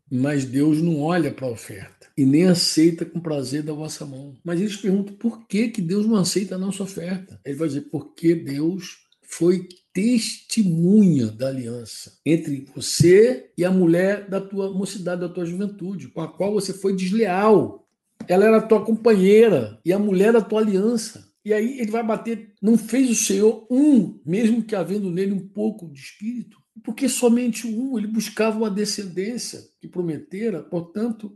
Mas 0.09 0.45
Deus 0.45 0.81
não 0.81 1.01
olha 1.01 1.33
para 1.33 1.47
a 1.47 1.51
oferta 1.51 2.07
e 2.17 2.25
nem 2.25 2.47
aceita 2.47 3.05
com 3.05 3.19
prazer 3.19 3.61
da 3.61 3.73
vossa 3.73 4.05
mão. 4.05 4.37
Mas 4.41 4.61
eles 4.61 4.77
perguntam 4.77 5.13
por 5.15 5.45
que, 5.47 5.67
que 5.67 5.81
Deus 5.81 6.05
não 6.05 6.15
aceita 6.15 6.55
a 6.55 6.57
nossa 6.57 6.83
oferta. 6.83 7.41
Ele 7.43 7.57
vai 7.57 7.67
dizer, 7.67 7.89
porque 7.91 8.33
Deus 8.33 8.99
foi 9.21 9.67
testemunha 9.91 11.27
da 11.27 11.49
aliança 11.49 12.17
entre 12.25 12.65
você 12.73 13.51
e 13.57 13.65
a 13.65 13.69
mulher 13.69 14.29
da 14.29 14.39
tua 14.39 14.71
mocidade, 14.71 15.21
da 15.21 15.29
tua 15.29 15.45
juventude, 15.45 16.07
com 16.07 16.21
a 16.21 16.27
qual 16.29 16.53
você 16.53 16.71
foi 16.71 16.95
desleal. 16.95 17.85
Ela 18.27 18.45
era 18.45 18.61
tua 18.61 18.83
companheira 18.83 19.79
e 19.83 19.91
a 19.91 19.99
mulher 19.99 20.33
da 20.33 20.41
tua 20.41 20.61
aliança. 20.61 21.27
E 21.43 21.53
aí 21.53 21.79
ele 21.79 21.89
vai 21.89 22.03
bater, 22.03 22.53
não 22.61 22.77
fez 22.77 23.09
o 23.09 23.15
Senhor 23.15 23.65
um, 23.71 24.19
mesmo 24.25 24.63
que 24.63 24.75
havendo 24.75 25.09
nele 25.09 25.31
um 25.31 25.47
pouco 25.47 25.89
de 25.91 25.99
espírito, 25.99 26.57
porque 26.83 27.09
somente 27.09 27.65
um, 27.67 27.97
ele 27.97 28.07
buscava 28.07 28.57
uma 28.57 28.69
descendência 28.69 29.61
que 29.79 29.87
prometera, 29.87 30.61
portanto, 30.61 31.33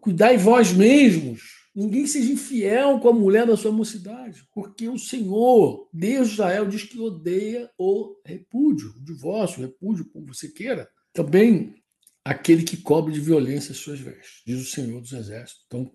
cuidai 0.00 0.36
vós 0.36 0.72
mesmos. 0.72 1.60
Ninguém 1.74 2.06
seja 2.06 2.32
infiel 2.32 2.98
com 2.98 3.08
a 3.08 3.12
mulher 3.12 3.46
da 3.46 3.56
sua 3.56 3.70
mocidade, 3.70 4.42
porque 4.52 4.88
o 4.88 4.98
Senhor, 4.98 5.88
Deus 5.92 6.28
de 6.28 6.34
Israel, 6.34 6.66
diz 6.66 6.82
que 6.84 6.98
odeia 6.98 7.70
o 7.78 8.16
repúdio, 8.24 8.92
o 8.96 9.04
divórcio, 9.04 9.58
o 9.58 9.66
repúdio, 9.66 10.08
como 10.12 10.26
você 10.26 10.48
queira. 10.48 10.88
Também 11.12 11.74
aquele 12.24 12.62
que 12.62 12.76
cobre 12.76 13.12
de 13.12 13.20
violência 13.20 13.72
as 13.72 13.78
suas 13.78 13.98
vestes, 13.98 14.42
diz 14.46 14.60
o 14.60 14.70
Senhor 14.70 15.00
dos 15.00 15.12
Exércitos. 15.12 15.64
Então, 15.66 15.90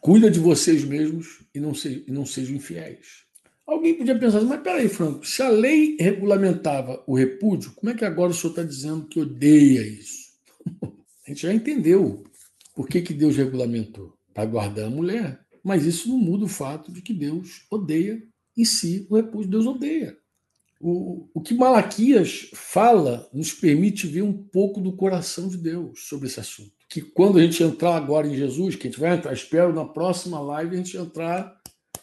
cuida 0.00 0.30
de 0.30 0.38
vocês 0.38 0.84
mesmos 0.84 1.44
e 1.54 1.60
não, 1.60 1.74
se, 1.74 2.04
e 2.06 2.10
não 2.10 2.26
sejam 2.26 2.56
infiéis. 2.56 3.24
Alguém 3.66 3.94
podia 3.94 4.18
pensar, 4.18 4.40
mas 4.42 4.60
peraí, 4.60 4.88
Franco, 4.88 5.26
se 5.26 5.40
a 5.40 5.48
lei 5.48 5.96
regulamentava 5.98 7.02
o 7.06 7.14
repúdio, 7.14 7.72
como 7.72 7.90
é 7.90 7.94
que 7.94 8.04
agora 8.04 8.32
o 8.32 8.34
senhor 8.34 8.50
está 8.50 8.62
dizendo 8.62 9.06
que 9.06 9.20
odeia 9.20 9.86
isso? 9.86 10.32
A 11.24 11.30
gente 11.30 11.42
já 11.42 11.54
entendeu 11.54 12.24
por 12.74 12.88
que, 12.88 13.00
que 13.00 13.14
Deus 13.14 13.36
regulamentou 13.36 14.12
para 14.34 14.44
guardar 14.44 14.86
a 14.86 14.90
mulher, 14.90 15.40
mas 15.62 15.86
isso 15.86 16.08
não 16.08 16.18
muda 16.18 16.44
o 16.44 16.48
fato 16.48 16.90
de 16.90 17.00
que 17.00 17.14
Deus 17.14 17.64
odeia 17.70 18.20
em 18.56 18.64
si 18.64 19.06
o 19.08 19.14
repúdio. 19.14 19.50
Deus 19.50 19.66
odeia. 19.66 20.16
O, 20.84 21.28
o 21.32 21.40
que 21.40 21.54
Malaquias 21.54 22.50
fala 22.52 23.28
nos 23.32 23.52
permite 23.52 24.04
ver 24.08 24.22
um 24.22 24.32
pouco 24.32 24.80
do 24.80 24.96
coração 24.96 25.48
de 25.48 25.56
Deus 25.56 26.08
sobre 26.08 26.26
esse 26.26 26.40
assunto. 26.40 26.72
Que 26.88 27.00
quando 27.00 27.38
a 27.38 27.42
gente 27.42 27.62
entrar 27.62 27.94
agora 27.94 28.26
em 28.26 28.34
Jesus, 28.34 28.74
que 28.74 28.88
a 28.88 28.90
gente 28.90 28.98
vai 28.98 29.14
entrar, 29.14 29.32
espero 29.32 29.72
na 29.72 29.84
próxima 29.84 30.40
live 30.40 30.74
a 30.74 30.78
gente 30.78 30.96
entrar 30.96 31.56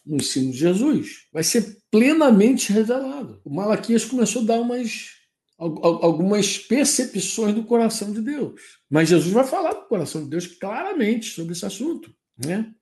no 0.06 0.16
ensino 0.16 0.50
de 0.50 0.58
Jesus, 0.58 1.26
vai 1.34 1.44
ser 1.44 1.78
plenamente 1.92 2.72
revelado. 2.72 3.42
O 3.44 3.54
Malaquias 3.54 4.06
começou 4.06 4.44
a 4.44 4.46
dar 4.46 4.62
umas 4.62 5.10
algumas 5.58 6.58
percepções 6.58 7.54
do 7.54 7.66
coração 7.66 8.14
de 8.14 8.22
Deus. 8.22 8.62
Mas 8.90 9.10
Jesus 9.10 9.34
vai 9.34 9.46
falar 9.46 9.74
do 9.74 9.88
coração 9.88 10.24
de 10.24 10.30
Deus 10.30 10.48
claramente 10.48 11.32
sobre 11.32 11.52
esse 11.52 11.66
assunto. 11.66 12.10
Né? 12.38 12.74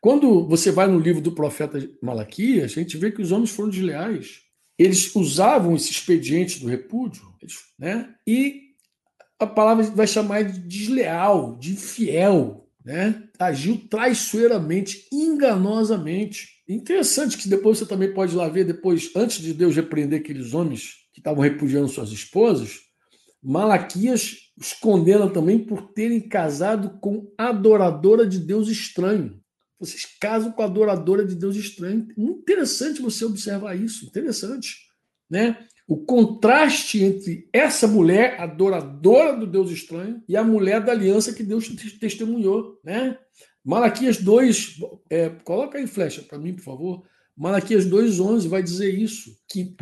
Quando 0.00 0.44
você 0.48 0.72
vai 0.72 0.88
no 0.88 0.98
livro 0.98 1.22
do 1.22 1.30
profeta 1.30 1.78
Malaquias, 2.02 2.72
a 2.72 2.80
gente 2.80 2.96
vê 2.96 3.12
que 3.12 3.22
os 3.22 3.30
homens 3.30 3.50
foram 3.50 3.70
desleais 3.70 4.44
eles 4.78 5.14
usavam 5.14 5.74
esse 5.74 5.90
expediente 5.90 6.60
do 6.60 6.68
repúdio, 6.68 7.22
né? 7.78 8.14
E 8.26 8.66
a 9.38 9.46
palavra 9.46 9.84
vai 9.84 10.06
chamar 10.06 10.44
de 10.44 10.58
desleal, 10.60 11.56
de 11.58 11.72
infiel, 11.72 12.68
né? 12.84 13.22
Agiu 13.38 13.78
traiçoeiramente, 13.88 15.06
enganosamente. 15.12 16.48
Interessante 16.68 17.38
que 17.38 17.48
depois 17.48 17.78
você 17.78 17.86
também 17.86 18.12
pode 18.12 18.32
ir 18.32 18.36
lá 18.36 18.48
ver, 18.48 18.64
depois, 18.64 19.10
antes 19.14 19.38
de 19.38 19.52
Deus 19.52 19.76
repreender 19.76 20.20
aqueles 20.20 20.54
homens 20.54 20.94
que 21.12 21.20
estavam 21.20 21.42
repudiando 21.42 21.88
suas 21.88 22.10
esposas, 22.10 22.80
Malaquias 23.42 24.36
os 24.58 24.72
condena 24.72 25.28
também 25.30 25.58
por 25.58 25.92
terem 25.92 26.20
casado 26.20 26.98
com 27.00 27.30
adoradora 27.38 28.26
de 28.26 28.38
Deus 28.38 28.68
estranho. 28.68 29.40
Vocês 29.78 30.06
casam 30.20 30.52
com 30.52 30.62
a 30.62 30.66
adoradora 30.66 31.24
de 31.24 31.34
Deus 31.34 31.56
estranho. 31.56 32.08
Interessante 32.16 33.02
você 33.02 33.24
observar 33.24 33.74
isso. 33.74 34.06
Interessante. 34.06 34.76
Né? 35.28 35.66
O 35.86 35.98
contraste 35.98 37.02
entre 37.02 37.48
essa 37.52 37.86
mulher, 37.86 38.40
adoradora 38.40 39.36
do 39.36 39.46
Deus 39.46 39.70
estranho, 39.70 40.22
e 40.28 40.36
a 40.36 40.42
mulher 40.42 40.82
da 40.82 40.92
aliança 40.92 41.32
que 41.32 41.42
Deus 41.42 41.68
testemunhou. 42.00 42.80
Né? 42.82 43.18
Malaquias 43.64 44.18
2, 44.18 44.78
é, 45.10 45.28
coloca 45.28 45.78
aí 45.78 45.86
flecha 45.86 46.22
para 46.22 46.38
mim, 46.38 46.54
por 46.54 46.62
favor. 46.62 47.02
Malaquias 47.36 47.84
2,11 47.84 48.48
vai 48.48 48.62
dizer 48.62 48.92
isso: 48.94 49.30
que, 49.48 49.76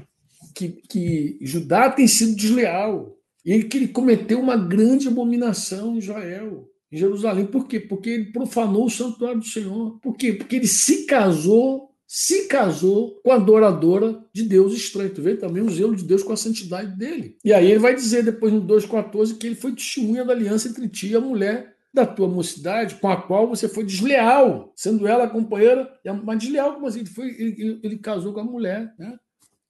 que, 0.54 0.68
que 0.88 1.38
Judá 1.40 1.90
tem 1.90 2.08
sido 2.08 2.34
desleal 2.34 3.16
e 3.44 3.62
que 3.62 3.76
ele 3.76 3.88
cometeu 3.88 4.40
uma 4.40 4.56
grande 4.56 5.06
abominação 5.06 5.94
em 5.94 5.98
Israel 5.98 6.68
em 6.94 6.98
Jerusalém. 6.98 7.44
Por 7.44 7.66
quê? 7.66 7.80
Porque 7.80 8.10
ele 8.10 8.24
profanou 8.26 8.86
o 8.86 8.90
santuário 8.90 9.40
do 9.40 9.46
Senhor. 9.46 9.98
Por 10.00 10.16
quê? 10.16 10.32
Porque 10.32 10.56
ele 10.56 10.68
se 10.68 11.04
casou, 11.06 11.90
se 12.06 12.46
casou 12.46 13.20
com 13.24 13.32
a 13.32 13.34
adoradora 13.34 14.24
de 14.32 14.44
Deus 14.44 14.72
estranho. 14.72 15.12
Tu 15.12 15.20
vê 15.20 15.34
também 15.34 15.60
o 15.60 15.70
zelo 15.70 15.96
de 15.96 16.04
Deus 16.04 16.22
com 16.22 16.32
a 16.32 16.36
santidade 16.36 16.96
dele. 16.96 17.36
E 17.44 17.52
aí 17.52 17.68
ele 17.68 17.80
vai 17.80 17.96
dizer 17.96 18.22
depois 18.22 18.52
no 18.52 18.62
2,14 18.62 19.36
que 19.36 19.48
ele 19.48 19.56
foi 19.56 19.72
testemunha 19.72 20.24
da 20.24 20.32
aliança 20.32 20.68
entre 20.68 20.88
ti 20.88 21.08
e 21.08 21.16
a 21.16 21.20
mulher 21.20 21.74
da 21.92 22.06
tua 22.06 22.28
mocidade, 22.28 22.96
com 22.96 23.08
a 23.08 23.16
qual 23.16 23.48
você 23.48 23.68
foi 23.68 23.84
desleal, 23.84 24.72
sendo 24.74 25.06
ela 25.06 25.24
a 25.24 25.30
companheira, 25.30 25.88
mas 26.24 26.38
desleal 26.38 26.74
como 26.74 26.86
assim? 26.86 27.00
Ele, 27.00 27.08
foi, 27.08 27.28
ele, 27.38 27.80
ele 27.84 27.98
casou 27.98 28.32
com 28.32 28.40
a 28.40 28.44
mulher, 28.44 28.92
né? 28.98 29.16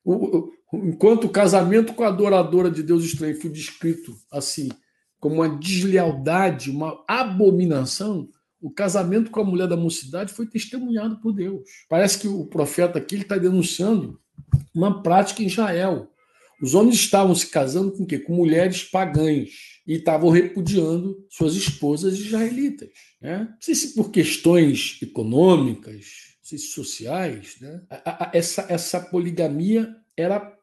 O, 0.03 0.15
o, 0.15 0.53
enquanto 0.73 1.25
o 1.25 1.31
casamento 1.31 1.93
com 1.93 2.03
a 2.03 2.09
adoradora 2.09 2.71
de 2.71 2.83
Deus 2.83 3.05
estranho 3.05 3.39
foi 3.39 3.51
descrito 3.51 4.15
assim, 4.31 4.71
como 5.25 5.37
uma 5.37 5.49
deslealdade, 5.49 6.71
uma 6.71 7.03
abominação, 7.09 8.29
o 8.61 8.71
casamento 8.71 9.31
com 9.31 9.41
a 9.41 9.45
mulher 9.45 9.67
da 9.67 9.75
mocidade 9.75 10.35
foi 10.35 10.45
testemunhado 10.45 11.19
por 11.19 11.33
Deus. 11.33 11.63
Parece 11.89 12.19
que 12.19 12.29
o 12.29 12.45
profeta 12.45 12.99
aqui 12.99 13.15
está 13.15 13.39
denunciando 13.39 14.21
uma 14.75 15.03
prática 15.03 15.43
em 15.43 15.47
Israel. 15.47 16.11
Os 16.61 16.75
homens 16.75 16.97
estavam 16.97 17.35
se 17.35 17.47
casando 17.47 17.93
com 17.93 18.05
quê? 18.05 18.19
Com 18.19 18.35
mulheres 18.35 18.85
pagãs 18.85 19.49
e 19.87 19.95
estavam 19.95 20.29
repudiando 20.29 21.17
suas 21.31 21.55
esposas 21.55 22.19
israelitas. 22.19 22.91
Né? 23.19 23.49
Não 23.51 23.57
sei 23.63 23.75
se 23.75 23.95
por 23.95 24.11
questões 24.11 24.99
econômicas, 25.01 26.35
sei 26.43 26.59
se 26.59 26.67
sociais, 26.67 27.57
né? 27.63 27.81
essa, 28.31 28.67
essa 28.69 29.01
poligamia 29.01 29.91
era 30.15 30.55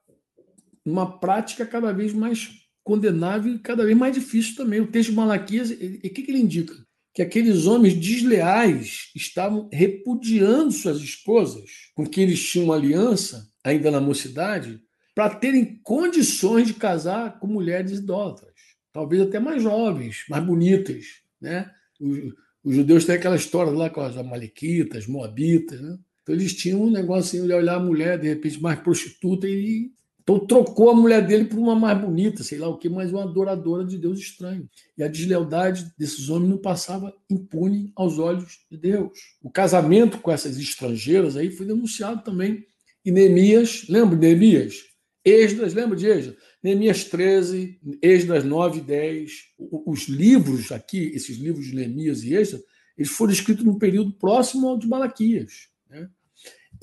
uma 0.86 1.18
prática 1.20 1.66
cada 1.66 1.92
vez 1.92 2.14
mais 2.14 2.61
condenável 2.84 3.54
e 3.54 3.60
cada 3.60 3.86
vez 3.86 3.98
mais 3.98 4.14
difícil 4.14 4.56
também. 4.56 4.80
O 4.80 4.88
texto 4.88 5.10
de 5.10 5.16
Malaquias, 5.16 5.72
o 5.72 5.76
que, 5.76 6.10
que 6.10 6.32
ele 6.32 6.42
indica? 6.42 6.74
Que 7.14 7.22
aqueles 7.22 7.66
homens 7.66 7.94
desleais 7.96 9.12
estavam 9.16 9.70
repudiando 9.72 10.72
suas 10.72 11.00
esposas, 11.02 11.70
com 11.94 12.06
quem 12.06 12.24
eles 12.24 12.42
tinham 12.42 12.72
aliança, 12.72 13.50
ainda 13.64 13.92
na 13.92 14.00
mocidade, 14.00 14.80
para 15.14 15.30
terem 15.36 15.80
condições 15.84 16.68
de 16.68 16.74
casar 16.74 17.40
com 17.40 17.48
mulheres 17.48 17.92
idólatras, 17.92 18.54
talvez 18.94 19.22
até 19.22 19.40
mais 19.40 19.62
jovens, 19.62 20.24
mais 20.30 20.44
bonitas. 20.44 21.06
Né? 21.40 21.70
Os, 22.00 22.34
os 22.64 22.76
judeus 22.76 23.06
têm 23.06 23.16
aquela 23.16 23.36
história 23.36 23.72
lá 23.72 23.90
com 23.90 24.02
as 24.02 24.16
amalequitas, 24.16 25.08
moabitas. 25.08 25.82
Né? 25.82 25.98
Então 26.22 26.36
eles 26.36 26.54
tinham 26.54 26.82
um 26.82 26.92
negócio 26.92 27.40
assim, 27.40 27.48
de 27.48 27.54
olhar 27.54 27.76
a 27.76 27.80
mulher, 27.84 28.20
de 28.20 28.28
repente, 28.28 28.62
mais 28.62 28.80
prostituta 28.80 29.48
e 29.48 29.92
então 30.22 30.40
trocou 30.40 30.90
a 30.92 30.96
mulher 30.96 31.26
dele 31.26 31.46
por 31.46 31.58
uma 31.58 31.76
mais 31.76 32.00
bonita, 32.00 32.44
sei 32.44 32.60
lá 32.60 32.68
o 32.68 32.78
que, 32.78 32.88
mas 32.88 33.12
uma 33.12 33.24
adoradora 33.24 33.84
de 33.84 33.98
Deus 33.98 34.20
estranho. 34.20 34.70
E 34.98 35.04
a 35.04 35.08
deslealdade 35.08 35.92
desses 35.98 36.30
homens 36.30 36.50
não 36.50 36.58
passava 36.58 37.14
impune 37.30 37.92
aos 37.96 38.20
olhos 38.20 38.60
de 38.70 38.78
Deus. 38.78 39.12
O 39.42 39.50
casamento 39.50 40.20
com 40.20 40.32
essas 40.32 40.58
estrangeiras 40.58 41.36
aí 41.36 41.50
foi 41.50 41.66
denunciado 41.66 42.24
também 42.24 42.66
em 43.04 43.12
Neemias, 43.12 43.86
lembra 43.90 44.16
de 44.16 44.22
Neemias? 44.22 44.76
Esdras, 45.26 45.74
lembra 45.74 45.98
de 45.98 46.08
Esdras? 46.08 46.38
Neemias 46.64 47.04
13, 47.06 47.80
Esdras 48.02 48.44
9 48.44 48.78
e 48.78 48.82
10. 48.82 49.32
Os 49.86 50.08
livros 50.08 50.72
aqui, 50.72 51.12
esses 51.16 51.38
livros 51.38 51.66
de 51.66 51.76
Neemias 51.76 52.24
e 52.24 52.36
Esdras, 52.36 52.64
eles 52.96 53.12
foram 53.12 53.34
escritos 53.34 53.66
num 53.66 53.80
período 53.80 54.14
próximo 54.14 54.68
ao 54.68 54.78
de 54.78 54.88
Malaquias. 54.88 55.70
Né? 55.90 56.08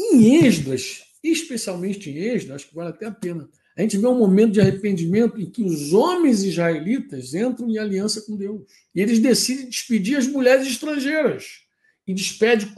Em 0.00 0.44
Esdras, 0.44 1.02
especialmente 1.22 2.10
em 2.10 2.16
Êxodo, 2.16 2.54
acho 2.54 2.68
que 2.68 2.74
vale 2.74 2.90
até 2.90 3.06
a 3.06 3.12
pena. 3.12 3.48
A 3.76 3.82
gente 3.82 3.96
vê 3.96 4.06
um 4.08 4.18
momento 4.18 4.54
de 4.54 4.60
arrependimento 4.60 5.40
em 5.40 5.48
que 5.48 5.62
os 5.62 5.92
homens 5.92 6.42
israelitas 6.42 7.32
entram 7.32 7.70
em 7.70 7.78
aliança 7.78 8.20
com 8.22 8.36
Deus. 8.36 8.62
E 8.92 9.00
eles 9.00 9.20
decidem 9.20 9.68
despedir 9.68 10.18
as 10.18 10.26
mulheres 10.26 10.66
estrangeiras. 10.66 11.60
E 12.04 12.12
despede 12.12 12.72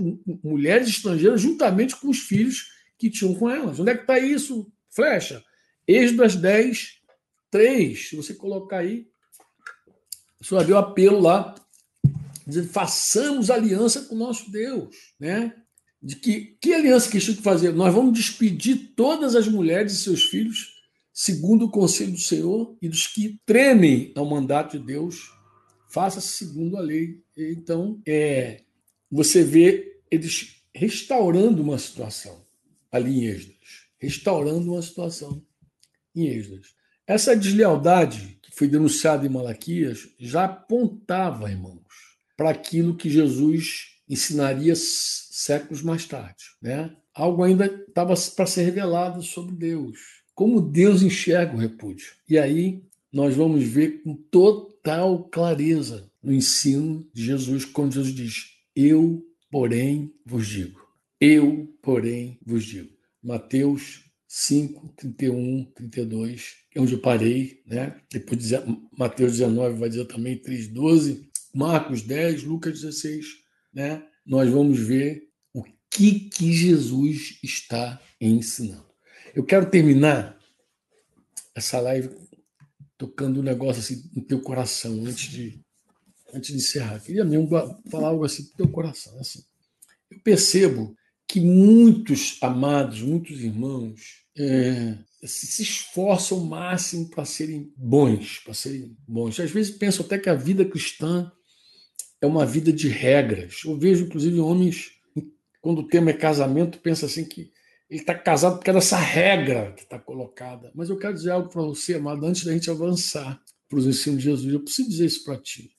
mulheres 0.44 0.88
estrangeiras 0.88 1.40
juntamente 1.40 1.96
com 1.96 2.10
os 2.10 2.18
filhos 2.18 2.68
que 2.98 3.08
tinham 3.08 3.34
com 3.34 3.48
elas. 3.48 3.80
Onde 3.80 3.92
é 3.92 3.94
que 3.94 4.02
está 4.02 4.18
isso? 4.18 4.70
Flecha. 4.90 5.42
Êxodo 5.88 6.38
10, 6.38 7.00
3. 7.50 8.08
Se 8.10 8.16
você 8.16 8.34
colocar 8.34 8.78
aí, 8.78 9.06
você 10.38 10.54
vai 10.54 10.64
ver 10.64 10.74
o 10.74 10.78
apelo 10.78 11.18
lá, 11.18 11.54
dizendo: 12.46 12.68
façamos 12.68 13.50
aliança 13.50 14.02
com 14.02 14.14
o 14.14 14.18
nosso 14.18 14.50
Deus. 14.50 14.94
Né? 15.18 15.54
De 16.02 16.16
que 16.16 16.56
que 16.60 16.72
aliança 16.72 17.08
que 17.08 17.16
eles 17.16 17.24
tinham 17.24 17.36
que 17.36 17.42
fazer? 17.42 17.72
Nós 17.72 17.92
vamos 17.92 18.14
despedir 18.14 18.92
todas 18.96 19.34
as 19.34 19.46
mulheres 19.46 19.92
e 19.92 20.02
seus 20.02 20.24
filhos, 20.24 20.80
segundo 21.12 21.66
o 21.66 21.70
conselho 21.70 22.12
do 22.12 22.20
Senhor, 22.20 22.76
e 22.80 22.88
dos 22.88 23.06
que 23.06 23.38
tremem 23.44 24.12
ao 24.14 24.24
mandato 24.24 24.78
de 24.78 24.84
Deus, 24.84 25.30
faça 25.88 26.20
segundo 26.20 26.76
a 26.76 26.80
lei. 26.80 27.20
Então, 27.36 28.00
é, 28.06 28.62
você 29.10 29.42
vê 29.42 30.00
eles 30.10 30.62
restaurando 30.74 31.62
uma 31.62 31.78
situação 31.78 32.44
ali 32.90 33.20
em 33.20 33.24
Esdras, 33.26 33.86
restaurando 33.98 34.72
uma 34.72 34.82
situação 34.82 35.44
em 36.14 36.26
Esdras. 36.26 36.74
Essa 37.06 37.36
deslealdade 37.36 38.38
que 38.40 38.50
foi 38.52 38.68
denunciada 38.68 39.26
em 39.26 39.30
Malaquias 39.30 40.08
já 40.18 40.44
apontava, 40.44 41.50
irmãos, 41.50 41.80
para 42.36 42.50
aquilo 42.50 42.96
que 42.96 43.10
Jesus 43.10 43.89
ensinaria 44.10 44.74
séculos 44.74 45.82
mais 45.82 46.04
tarde. 46.04 46.44
Né? 46.60 46.94
Algo 47.14 47.44
ainda 47.44 47.66
estava 47.66 48.14
para 48.34 48.46
ser 48.46 48.64
revelado 48.64 49.22
sobre 49.22 49.54
Deus. 49.54 49.98
Como 50.34 50.60
Deus 50.60 51.02
enxerga 51.02 51.54
o 51.54 51.60
repúdio. 51.60 52.08
E 52.28 52.36
aí 52.38 52.82
nós 53.12 53.36
vamos 53.36 53.62
ver 53.64 54.02
com 54.02 54.14
total 54.14 55.24
clareza 55.24 56.10
no 56.22 56.32
ensino 56.32 57.08
de 57.12 57.24
Jesus, 57.24 57.64
quando 57.64 57.94
Jesus 57.94 58.14
diz: 58.14 58.46
Eu, 58.74 59.24
porém, 59.50 60.12
vos 60.24 60.46
digo. 60.46 60.80
Eu, 61.20 61.72
porém, 61.82 62.38
vos 62.44 62.64
digo. 62.64 62.90
Mateus 63.22 64.04
5, 64.26 64.94
31, 64.96 65.64
32, 65.74 66.54
é 66.74 66.80
onde 66.80 66.94
eu 66.94 67.00
parei, 67.00 67.62
né? 67.66 68.00
Depois 68.10 68.40
de 68.40 68.56
Mateus 68.96 69.32
19 69.32 69.78
vai 69.78 69.88
dizer 69.88 70.06
também 70.06 70.38
3, 70.38 70.68
12, 70.68 71.28
Marcos 71.52 72.02
10, 72.02 72.44
Lucas 72.44 72.80
16, 72.80 73.26
né? 73.72 74.02
Nós 74.26 74.50
vamos 74.50 74.78
ver 74.78 75.30
que, 75.90 76.30
que 76.30 76.52
Jesus 76.52 77.38
está 77.42 78.00
ensinando. 78.20 78.86
Eu 79.34 79.44
quero 79.44 79.68
terminar 79.68 80.38
essa 81.54 81.80
live 81.80 82.10
tocando 82.96 83.40
um 83.40 83.42
negócio 83.42 83.80
assim 83.80 84.08
no 84.14 84.22
teu 84.22 84.40
coração 84.40 84.92
antes 85.04 85.30
de 85.30 85.60
antes 86.32 86.50
de 86.50 86.58
encerrar. 86.58 87.00
Queria 87.00 87.24
mesmo 87.24 87.48
falar 87.90 88.08
algo 88.08 88.24
assim 88.24 88.44
no 88.44 88.50
teu 88.50 88.68
coração. 88.68 89.18
Assim, 89.18 89.42
eu 90.10 90.20
percebo 90.20 90.94
que 91.26 91.40
muitos 91.40 92.38
amados, 92.40 93.02
muitos 93.02 93.40
irmãos 93.40 94.24
é, 94.38 94.96
se 95.24 95.62
esforçam 95.62 96.38
o 96.38 96.46
máximo 96.46 97.10
para 97.10 97.24
serem 97.24 97.72
bons, 97.76 98.38
para 98.44 98.54
serem 98.54 98.96
bons. 99.08 99.40
Às 99.40 99.50
vezes 99.50 99.76
penso 99.76 100.02
até 100.02 100.18
que 100.18 100.28
a 100.28 100.34
vida 100.34 100.64
cristã 100.64 101.32
é 102.20 102.26
uma 102.26 102.44
vida 102.44 102.72
de 102.72 102.88
regras. 102.88 103.62
Eu 103.64 103.76
vejo, 103.76 104.04
inclusive, 104.04 104.40
homens 104.40 105.00
quando 105.60 105.80
o 105.80 105.86
tema 105.86 106.10
é 106.10 106.14
casamento, 106.14 106.78
pensa 106.78 107.06
assim 107.06 107.24
que 107.24 107.52
ele 107.88 108.00
está 108.00 108.14
casado 108.14 108.56
porque 108.56 108.70
é 108.70 108.72
dessa 108.72 108.96
regra 108.96 109.72
que 109.72 109.82
está 109.82 109.98
colocada. 109.98 110.70
Mas 110.74 110.88
eu 110.88 110.96
quero 110.96 111.14
dizer 111.14 111.32
algo 111.32 111.48
para 111.48 111.62
você, 111.62 111.94
amado, 111.94 112.24
antes 112.24 112.44
da 112.44 112.52
gente 112.52 112.70
avançar 112.70 113.40
para 113.68 113.78
os 113.78 113.86
ensinos 113.86 114.22
de 114.22 114.24
Jesus. 114.24 114.52
Eu 114.52 114.60
preciso 114.60 114.88
dizer 114.88 115.06
isso 115.06 115.24
para 115.24 115.36
ti. 115.36 115.70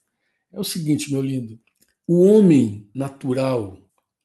É 0.52 0.60
o 0.60 0.64
seguinte, 0.64 1.12
meu 1.12 1.22
lindo. 1.22 1.60
O 2.08 2.22
homem 2.24 2.89
natural, 2.94 3.78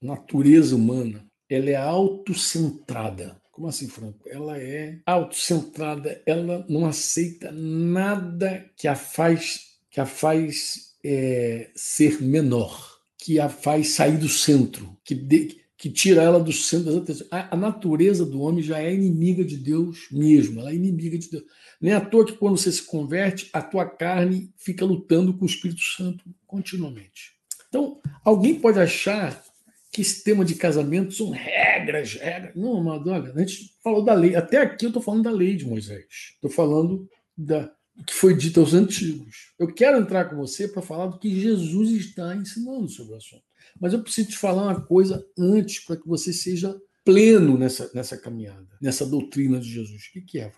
natureza 0.02 0.74
humana, 0.74 1.24
ela 1.48 1.70
é 1.70 1.76
autocentrada. 1.76 3.40
Como 3.52 3.68
assim, 3.68 3.88
Franco? 3.88 4.28
Ela 4.28 4.58
é 4.58 5.00
autocentrada, 5.06 6.20
ela 6.26 6.66
não 6.68 6.84
aceita 6.84 7.50
nada 7.52 8.68
que 8.76 8.88
a 8.88 8.94
faz, 8.94 9.78
que 9.90 10.00
a 10.00 10.04
faz 10.04 10.95
é, 11.04 11.70
ser 11.74 12.22
menor 12.22 12.96
que 13.18 13.40
a 13.40 13.48
faz 13.48 13.90
sair 13.90 14.18
do 14.18 14.28
centro, 14.28 14.96
que, 15.04 15.14
de, 15.14 15.60
que 15.76 15.90
tira 15.90 16.22
ela 16.22 16.38
do 16.38 16.52
centro. 16.52 17.04
A, 17.30 17.54
a, 17.54 17.56
natureza 17.56 18.24
do 18.24 18.40
homem 18.40 18.62
já 18.62 18.80
é 18.80 18.94
inimiga 18.94 19.44
de 19.44 19.56
Deus 19.56 20.08
mesmo, 20.10 20.60
ela 20.60 20.70
é 20.70 20.74
inimiga 20.74 21.18
de 21.18 21.30
Deus. 21.30 21.44
Nem 21.80 21.92
à 21.92 22.00
toa 22.00 22.24
que 22.24 22.32
quando 22.32 22.56
você 22.56 22.72
se 22.72 22.82
converte, 22.82 23.48
a 23.52 23.60
tua 23.60 23.84
carne 23.84 24.50
fica 24.56 24.84
lutando 24.84 25.34
com 25.34 25.44
o 25.44 25.48
Espírito 25.48 25.82
Santo 25.82 26.24
continuamente. 26.46 27.32
Então, 27.68 28.00
alguém 28.24 28.58
pode 28.58 28.78
achar 28.78 29.44
que 29.92 30.02
esse 30.02 30.22
tema 30.22 30.44
de 30.44 30.54
casamento 30.54 31.14
são 31.14 31.30
regras, 31.30 32.14
regras. 32.14 32.54
Não, 32.54 32.78
amado, 32.78 33.10
olha, 33.10 33.32
a 33.32 33.38
gente 33.38 33.74
falou 33.82 34.04
da 34.04 34.14
lei. 34.14 34.36
Até 34.36 34.58
aqui 34.58 34.84
eu 34.84 34.90
estou 34.90 35.02
falando 35.02 35.24
da 35.24 35.30
lei 35.30 35.56
de 35.56 35.66
Moisés. 35.66 36.04
Estou 36.34 36.50
falando 36.50 37.08
da, 37.36 37.70
que 38.04 38.14
foi 38.14 38.34
dito 38.34 38.60
aos 38.60 38.74
antigos. 38.74 39.52
Eu 39.58 39.72
quero 39.72 39.98
entrar 39.98 40.26
com 40.26 40.36
você 40.36 40.68
para 40.68 40.82
falar 40.82 41.06
do 41.06 41.18
que 41.18 41.40
Jesus 41.40 41.90
está 41.92 42.34
ensinando 42.34 42.88
sobre 42.88 43.14
o 43.14 43.16
assunto. 43.16 43.42
Mas 43.80 43.92
eu 43.92 44.02
preciso 44.02 44.30
te 44.30 44.38
falar 44.38 44.64
uma 44.64 44.80
coisa 44.80 45.26
antes 45.38 45.84
para 45.84 45.96
que 45.96 46.06
você 46.06 46.32
seja 46.32 46.76
pleno 47.04 47.56
nessa, 47.56 47.90
nessa 47.94 48.16
caminhada, 48.16 48.68
nessa 48.80 49.06
doutrina 49.06 49.58
de 49.60 49.68
Jesus. 49.68 50.02
O 50.06 50.12
que, 50.12 50.20
que 50.22 50.40
é? 50.40 50.52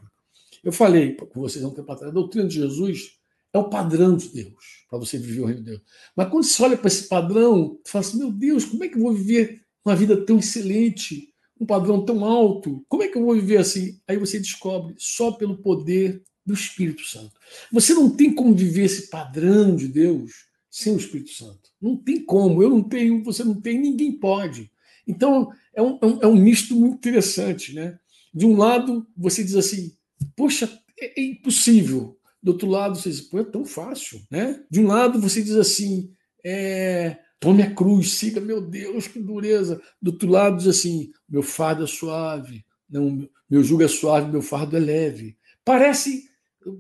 Eu 0.64 0.72
falei 0.72 1.14
com 1.14 1.41
vocês 1.41 1.64
há 1.64 1.68
um 1.68 1.74
tempo 1.74 1.91
atrás, 1.93 2.11
a 2.11 2.14
doutrina 2.14 2.49
de 2.49 2.55
Jesus 2.55 3.18
é 3.53 3.59
o 3.59 3.68
padrão 3.68 4.16
de 4.16 4.28
Deus 4.28 4.84
para 4.89 4.99
você 4.99 5.18
viver 5.18 5.41
o 5.41 5.47
reino 5.47 5.61
de 5.61 5.70
Deus. 5.70 5.82
Mas 6.16 6.28
quando 6.28 6.45
você 6.45 6.62
olha 6.62 6.76
para 6.76 6.89
esse 6.89 7.09
padrão, 7.09 7.78
você 7.84 7.93
fala 7.93 8.05
assim: 8.05 8.18
meu 8.18 8.32
Deus, 8.32 8.64
como 8.64 8.84
é 8.84 8.89
que 8.89 8.97
eu 8.97 9.03
vou 9.03 9.12
viver 9.12 9.62
uma 9.84 9.97
vida 9.97 10.24
tão 10.24 10.39
excelente, 10.39 11.32
um 11.61 11.66
padrão 11.66 12.05
tão 12.05 12.24
alto? 12.24 12.84
Como 12.89 13.03
é 13.03 13.09
que 13.09 13.16
eu 13.16 13.24
vou 13.24 13.34
viver 13.34 13.59
assim? 13.59 13.99
Aí 14.07 14.16
você 14.16 14.39
descobre 14.39 14.95
só 14.99 15.32
pelo 15.32 15.59
poder 15.59 16.22
do 16.49 16.55
Espírito 16.55 17.05
Santo. 17.05 17.33
Você 17.71 17.93
não 17.93 18.09
tem 18.09 18.35
como 18.35 18.55
viver 18.55 18.85
esse 18.85 19.09
padrão 19.09 19.77
de 19.77 19.87
Deus 19.87 20.33
sem 20.71 20.95
o 20.95 20.97
Espírito 20.97 21.31
Santo. 21.31 21.69
Não 21.81 21.95
tem 21.95 22.25
como. 22.25 22.63
Eu 22.63 22.71
não 22.71 22.83
tenho, 22.83 23.23
você 23.23 23.45
não 23.45 23.55
tem, 23.55 23.79
ninguém 23.79 24.13
pode. 24.13 24.71
Então, 25.07 25.53
é 25.75 25.83
um, 25.83 25.99
é 26.01 26.07
um, 26.07 26.23
é 26.23 26.27
um 26.27 26.37
misto 26.37 26.75
muito 26.75 26.97
interessante. 26.97 27.75
Né? 27.75 27.99
De 28.33 28.47
um 28.47 28.57
lado, 28.57 29.07
você 29.15 29.45
diz 29.45 29.57
assim, 29.57 29.93
poxa, 30.35 30.71
é, 30.99 31.21
é 31.21 31.25
impossível. 31.25 32.19
Do 32.43 32.53
outro 32.53 32.69
lado, 32.69 32.97
você 32.97 33.11
diz, 33.11 33.21
pô, 33.21 33.41
é 33.41 33.45
tão 33.45 33.67
fácil. 33.67 34.23
Né? 34.31 34.65
De 34.71 34.81
um 34.81 34.87
lado, 34.87 35.21
você 35.21 35.43
diz 35.43 35.55
assim, 35.55 36.11
é, 36.43 37.19
tome 37.39 37.63
a 37.63 37.75
cruz, 37.75 38.13
siga, 38.13 38.41
meu 38.41 38.63
Deus, 38.63 39.07
que 39.07 39.19
dureza. 39.19 39.83
Do 40.01 40.13
outro 40.13 40.31
lado, 40.31 40.57
diz 40.57 40.67
assim, 40.67 41.13
meu 41.29 41.43
fardo 41.43 41.85
é 41.85 41.87
suave, 41.87 42.65
não, 42.89 43.29
meu 43.51 43.63
jugo 43.63 43.83
é 43.83 43.89
suave, 43.89 44.31
meu 44.31 44.41
fardo 44.41 44.77
é 44.77 44.81
leve. 44.81 45.37
Parece 45.65 46.28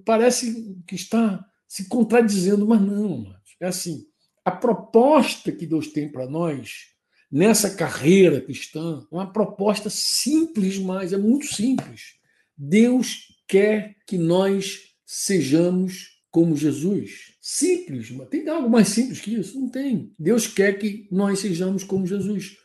parece 0.04 0.76
que 0.86 0.94
está 0.94 1.44
se 1.66 1.88
contradizendo, 1.88 2.66
mas 2.66 2.80
não. 2.80 3.34
É 3.60 3.66
assim, 3.66 4.06
a 4.44 4.50
proposta 4.50 5.52
que 5.52 5.66
Deus 5.66 5.88
tem 5.88 6.10
para 6.10 6.28
nós 6.28 6.88
nessa 7.30 7.74
carreira 7.74 8.40
cristã 8.40 9.06
é 9.12 9.14
uma 9.14 9.32
proposta 9.32 9.90
simples, 9.90 10.78
mas 10.78 11.12
é 11.12 11.18
muito 11.18 11.46
simples. 11.46 12.14
Deus 12.56 13.28
quer 13.46 13.96
que 14.06 14.16
nós 14.16 14.94
sejamos 15.04 16.18
como 16.30 16.56
Jesus. 16.56 17.36
Simples, 17.40 18.10
mas 18.10 18.28
tem 18.28 18.48
algo 18.48 18.68
mais 18.68 18.88
simples 18.88 19.20
que 19.20 19.34
isso? 19.34 19.58
Não 19.58 19.68
tem. 19.68 20.12
Deus 20.18 20.46
quer 20.46 20.78
que 20.78 21.08
nós 21.10 21.40
sejamos 21.40 21.82
como 21.84 22.06
Jesus. 22.06 22.56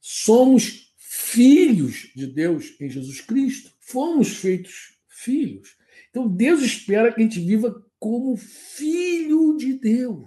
Somos 0.00 0.92
filhos 0.96 2.10
de 2.14 2.26
Deus 2.26 2.74
em 2.80 2.88
Jesus 2.88 3.20
Cristo. 3.20 3.72
Fomos 3.80 4.28
feitos 4.36 4.98
filhos. 5.08 5.76
Então 6.10 6.28
Deus 6.28 6.62
espera 6.62 7.12
que 7.12 7.20
a 7.20 7.24
gente 7.24 7.40
viva 7.40 7.84
como 7.98 8.36
filho 8.36 9.56
de 9.56 9.74
Deus. 9.74 10.26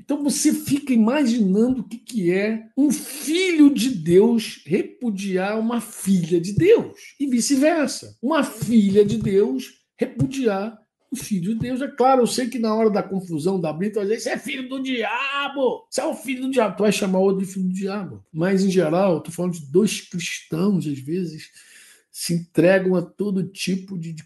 Então 0.00 0.22
você 0.24 0.52
fica 0.52 0.92
imaginando 0.92 1.82
o 1.82 1.84
que, 1.84 1.98
que 1.98 2.32
é 2.32 2.66
um 2.76 2.90
filho 2.90 3.72
de 3.72 3.90
Deus 3.90 4.62
repudiar 4.66 5.58
uma 5.58 5.80
filha 5.80 6.40
de 6.40 6.52
Deus 6.52 7.14
e 7.18 7.26
vice-versa. 7.26 8.16
Uma 8.20 8.42
filha 8.42 9.04
de 9.04 9.18
Deus 9.18 9.66
repudiar 9.96 10.78
o 11.10 11.16
filho 11.16 11.54
de 11.54 11.60
Deus. 11.60 11.80
É 11.80 11.88
claro, 11.88 12.22
eu 12.22 12.26
sei 12.26 12.48
que 12.48 12.58
na 12.58 12.74
hora 12.74 12.90
da 12.90 13.02
confusão 13.02 13.60
da 13.60 13.72
briga, 13.72 14.00
vai 14.00 14.04
dizer, 14.04 14.20
você 14.20 14.30
é 14.30 14.38
filho 14.38 14.68
do 14.68 14.82
diabo, 14.82 15.86
você 15.88 16.00
é 16.00 16.06
o 16.06 16.14
filho 16.14 16.42
do 16.42 16.50
diabo, 16.50 16.76
tu 16.76 16.82
vai 16.82 16.92
chamar 16.92 17.18
outro 17.18 17.44
de 17.44 17.52
filho 17.52 17.66
do 17.66 17.74
diabo. 17.74 18.24
Mas, 18.32 18.64
em 18.64 18.70
geral, 18.70 19.18
estou 19.18 19.32
falando 19.32 19.54
de 19.54 19.70
dois 19.70 20.00
cristãos, 20.00 20.86
às 20.86 20.98
vezes, 20.98 21.50
se 22.10 22.34
entregam 22.34 22.94
a 22.94 23.02
todo 23.02 23.48
tipo 23.48 23.98
de, 23.98 24.12
de 24.12 24.24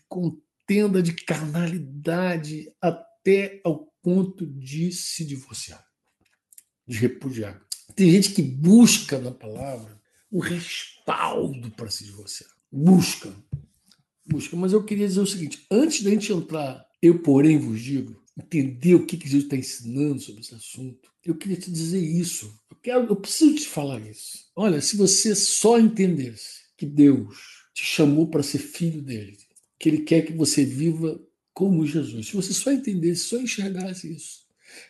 contenda, 0.72 1.02
de 1.02 1.12
carnalidade, 1.12 2.72
até 2.80 3.60
ao 3.62 3.92
ponto 4.02 4.46
de 4.46 4.90
se 4.90 5.24
divorciar, 5.24 5.84
de 6.86 6.98
repudiar. 6.98 7.60
Tem 7.94 8.10
gente 8.10 8.30
que 8.32 8.42
busca 8.42 9.18
na 9.18 9.30
palavra 9.30 10.00
um 10.30 10.38
respaldo 10.38 11.70
para 11.72 11.90
se 11.90 12.04
divorciar. 12.04 12.50
Busca. 12.70 13.34
Busca. 14.26 14.56
Mas 14.56 14.72
eu 14.72 14.82
queria 14.82 15.06
dizer 15.06 15.20
o 15.20 15.26
seguinte: 15.26 15.66
antes 15.70 16.02
da 16.02 16.10
gente 16.10 16.32
entrar, 16.32 16.82
eu, 17.02 17.18
porém, 17.18 17.58
vos 17.58 17.80
digo, 17.80 18.22
entender 18.38 18.94
o 18.94 19.04
que, 19.04 19.18
que 19.18 19.28
Jesus 19.28 19.44
está 19.44 19.56
ensinando 19.56 20.20
sobre 20.20 20.40
esse 20.40 20.54
assunto, 20.54 21.10
eu 21.24 21.36
queria 21.36 21.56
te 21.56 21.70
dizer 21.70 22.00
isso. 22.00 22.46
Eu, 22.70 22.76
quero, 22.76 23.06
eu 23.08 23.16
preciso 23.16 23.56
te 23.56 23.66
falar 23.66 24.00
isso. 24.00 24.38
Olha, 24.56 24.80
se 24.80 24.96
você 24.96 25.34
só 25.34 25.78
entendesse 25.78 26.62
que 26.78 26.86
Deus 26.86 27.36
te 27.74 27.84
chamou 27.84 28.26
para 28.26 28.42
ser 28.42 28.58
filho 28.58 29.02
dele, 29.02 29.36
que 29.82 29.88
ele 29.88 29.98
quer 29.98 30.22
que 30.22 30.32
você 30.32 30.64
viva 30.64 31.20
como 31.52 31.84
Jesus. 31.84 32.28
Se 32.28 32.36
você 32.36 32.52
só 32.52 32.70
entendesse, 32.70 33.24
só 33.24 33.36
enxergasse 33.36 34.12
isso, 34.12 34.46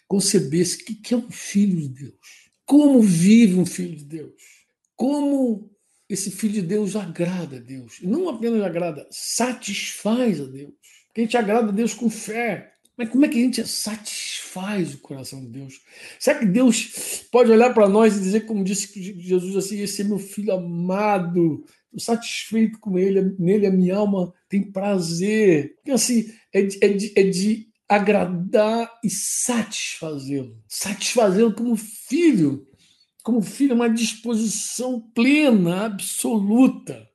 concebesse 0.07 0.83
o 0.83 0.85
que 0.85 1.15
é 1.15 1.17
um 1.17 1.31
filho 1.31 1.81
de 1.81 1.89
Deus, 1.89 2.51
como 2.67 3.01
vive 3.01 3.55
um 3.55 3.65
filho 3.65 3.97
de 3.97 4.05
Deus, 4.05 4.35
como 4.95 5.71
esse 6.11 6.31
filho 6.31 6.53
de 6.53 6.63
Deus 6.63 6.95
agrada 6.95 7.57
a 7.57 7.59
Deus, 7.59 8.01
e 8.03 8.07
não 8.07 8.29
apenas 8.29 8.61
agrada, 8.61 9.09
satisfaz 9.11 10.39
a 10.39 10.45
Deus. 10.45 10.75
Que 11.15 11.23
a 11.23 11.25
gente 11.25 11.39
agrada 11.39 11.71
a 11.71 11.73
Deus 11.73 11.95
com 11.95 12.11
fé. 12.11 12.75
Mas 12.95 13.09
como 13.09 13.25
é 13.25 13.29
que 13.29 13.39
a 13.39 13.43
gente 13.43 13.67
satisfaz 14.53 14.95
o 14.95 14.99
coração 14.99 15.41
de 15.41 15.49
Deus? 15.49 15.81
Será 16.19 16.39
que 16.39 16.47
Deus 16.47 17.25
pode 17.31 17.51
olhar 17.51 17.73
para 17.73 17.89
nós 17.89 18.17
e 18.17 18.21
dizer, 18.21 18.47
como 18.47 18.63
disse 18.63 18.93
Jesus 19.21 19.57
assim, 19.57 19.81
esse 19.81 20.03
é 20.03 20.05
meu 20.05 20.19
filho 20.19 20.53
amado, 20.53 21.65
estou 21.87 22.01
satisfeito 22.01 22.79
com 22.79 22.99
ele, 22.99 23.35
nele 23.39 23.67
a 23.67 23.71
minha 23.71 23.97
alma 23.97 24.33
tem 24.49 24.71
prazer. 24.71 25.75
Porque 25.77 25.91
assim, 25.91 26.33
é 26.53 26.63
de, 26.63 26.79
é 26.83 26.89
de, 26.89 27.13
é 27.17 27.23
de 27.23 27.69
agradar 27.89 28.91
e 29.03 29.11
satisfazê-lo. 29.11 30.57
Satisfazê-lo 30.69 31.55
como 31.55 31.77
filho, 31.77 32.67
como 33.23 33.41
filho, 33.43 33.75
uma 33.75 33.89
disposição 33.89 35.01
plena, 35.15 35.87
absoluta 35.87 37.09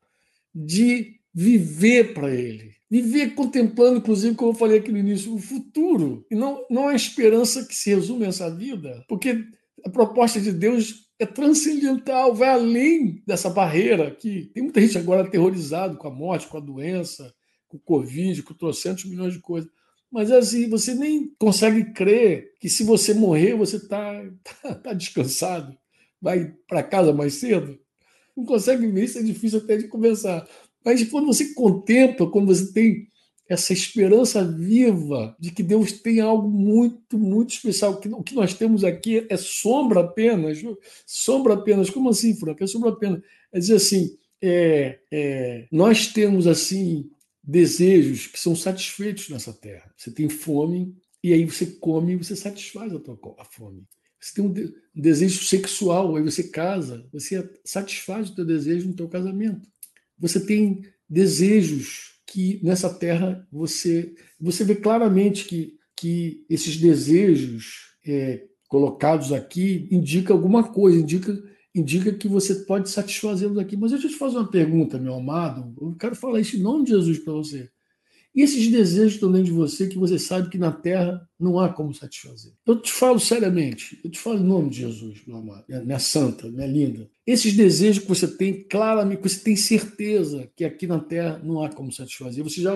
de 0.53 1.19
viver 1.33 2.13
para 2.13 2.33
ele. 2.33 2.76
Viver 2.89 3.35
contemplando, 3.35 3.97
inclusive, 3.97 4.35
como 4.35 4.51
eu 4.51 4.55
falei 4.55 4.79
aqui 4.79 4.91
no 4.91 4.97
início, 4.97 5.33
o 5.33 5.39
futuro. 5.39 6.25
E 6.31 6.35
não, 6.35 6.65
não 6.69 6.87
a 6.87 6.95
esperança 6.95 7.65
que 7.65 7.75
se 7.75 7.89
resume 7.89 8.25
a 8.25 8.29
essa 8.29 8.49
vida, 8.49 9.03
porque 9.07 9.43
a 9.85 9.89
proposta 9.89 10.39
de 10.39 10.51
Deus 10.51 11.07
é 11.19 11.25
transcendental, 11.25 12.33
vai 12.33 12.49
além 12.49 13.21
dessa 13.25 13.49
barreira 13.49 14.11
que 14.11 14.51
tem 14.53 14.63
muita 14.63 14.81
gente 14.81 14.97
agora 14.97 15.23
aterrorizada 15.23 15.95
com 15.95 16.07
a 16.07 16.11
morte, 16.11 16.47
com 16.47 16.57
a 16.57 16.61
doença, 16.61 17.33
com 17.67 17.77
o 17.77 17.81
Covid, 17.81 18.43
com 18.43 18.53
trocentos 18.53 19.05
milhões 19.05 19.33
de 19.33 19.39
coisas. 19.39 19.69
Mas 20.11 20.31
assim, 20.31 20.69
você 20.69 20.93
nem 20.93 21.33
consegue 21.37 21.91
crer 21.91 22.53
que 22.59 22.69
se 22.69 22.83
você 22.83 23.13
morrer, 23.13 23.55
você 23.55 23.77
está 23.77 24.23
tá, 24.61 24.75
tá 24.75 24.93
descansado, 24.93 25.77
vai 26.21 26.53
para 26.67 26.83
casa 26.83 27.11
mais 27.11 27.35
cedo. 27.35 27.77
Não 28.35 28.45
consegue 28.45 28.85
ver, 28.87 29.05
isso 29.05 29.17
é 29.17 29.23
difícil 29.23 29.59
até 29.59 29.77
de 29.77 29.87
conversar. 29.87 30.47
Mas 30.87 31.03
quando 31.03 31.27
você 31.27 31.53
contempla, 31.53 32.31
quando 32.31 32.47
você 32.47 32.71
tem 32.71 33.09
essa 33.49 33.73
esperança 33.73 34.41
viva 34.41 35.35
de 35.37 35.51
que 35.51 35.61
Deus 35.61 35.91
tem 35.91 36.21
algo 36.21 36.49
muito, 36.49 37.19
muito 37.19 37.55
especial. 37.55 38.01
O 38.13 38.23
que 38.23 38.33
nós 38.33 38.53
temos 38.53 38.85
aqui 38.85 39.27
é 39.29 39.35
sombra 39.35 39.99
apenas. 39.99 40.59
Sombra 41.05 41.55
apenas. 41.55 41.89
Como 41.89 42.07
assim, 42.07 42.33
Franca? 42.39 42.63
É 42.63 42.67
sombra 42.67 42.91
apenas. 42.91 43.21
É 43.51 43.59
dizer 43.59 43.75
assim, 43.75 44.17
é, 44.41 44.97
é, 45.11 45.67
nós 45.69 46.07
temos 46.07 46.47
assim 46.47 47.11
desejos 47.43 48.27
que 48.27 48.39
são 48.39 48.55
satisfeitos 48.55 49.27
nessa 49.27 49.51
terra. 49.51 49.93
Você 49.97 50.09
tem 50.09 50.29
fome 50.29 50.95
e 51.21 51.33
aí 51.33 51.43
você 51.43 51.65
come 51.65 52.13
e 52.13 52.15
você 52.15 52.33
satisfaz 52.33 52.95
a 52.95 52.99
tua 52.99 53.19
a 53.37 53.43
fome. 53.43 53.83
Você 54.21 54.35
tem 54.35 54.45
um, 54.45 54.53
de, 54.53 54.73
um 54.95 55.01
desejo 55.01 55.43
sexual, 55.43 56.15
aí 56.15 56.23
você 56.23 56.43
casa, 56.43 57.05
você 57.11 57.45
satisfaz 57.65 58.29
o 58.29 58.35
teu 58.35 58.45
desejo 58.45 58.87
no 58.87 58.95
teu 58.95 59.09
casamento. 59.09 59.67
Você 60.19 60.45
tem 60.45 60.81
desejos 61.09 62.17
que 62.25 62.59
nessa 62.63 62.93
terra 62.93 63.47
você 63.51 64.13
você 64.39 64.63
vê 64.63 64.75
claramente 64.75 65.45
que, 65.45 65.75
que 65.95 66.45
esses 66.49 66.77
desejos 66.77 67.95
é, 68.05 68.43
colocados 68.67 69.31
aqui 69.31 69.87
indica 69.89 70.33
alguma 70.33 70.63
coisa, 70.63 70.99
indica 70.99 71.41
indica 71.73 72.11
que 72.11 72.27
você 72.27 72.55
pode 72.55 72.89
satisfazê-los 72.89 73.57
aqui. 73.57 73.77
Mas 73.77 73.91
eu 73.91 73.99
te 73.99 74.09
fazer 74.09 74.37
uma 74.37 74.49
pergunta, 74.49 74.97
meu 74.97 75.13
amado. 75.13 75.73
Eu 75.79 75.95
quero 75.95 76.15
falar 76.15 76.39
isso 76.39 76.55
em 76.55 76.61
nome 76.61 76.83
de 76.83 76.91
Jesus 76.91 77.19
para 77.19 77.33
você. 77.33 77.69
E 78.37 78.43
esses 78.43 78.67
desejos 78.67 79.19
dentro 79.19 79.45
de 79.45 79.51
você 79.51 79.87
que 79.87 79.97
você 79.97 80.19
sabe 80.19 80.47
que 80.51 80.59
na 80.59 80.71
terra 80.71 81.27
não 81.39 81.59
há 81.59 81.69
como 81.73 81.91
satisfazer. 81.91 82.53
Eu 82.67 82.79
te 82.79 82.91
falo 82.91 83.19
seriamente, 83.19 83.99
eu 84.03 84.11
te 84.11 84.19
falo 84.19 84.37
em 84.37 84.43
nome 84.43 84.69
de 84.69 84.81
Jesus, 84.81 85.23
meu 85.25 85.37
amado, 85.37 85.65
minha 85.67 85.97
santa, 85.97 86.47
minha 86.47 86.67
linda. 86.67 87.09
Esses 87.25 87.55
desejos 87.55 88.03
que 88.03 88.07
você 88.07 88.27
tem, 88.27 88.61
claramente, 88.61 89.23
que 89.23 89.27
você 89.27 89.39
tem 89.39 89.55
certeza 89.55 90.47
que 90.55 90.63
aqui 90.63 90.85
na 90.85 90.99
terra 90.99 91.41
não 91.43 91.63
há 91.63 91.69
como 91.69 91.91
satisfazer. 91.91 92.43
Você 92.43 92.61
já, 92.61 92.75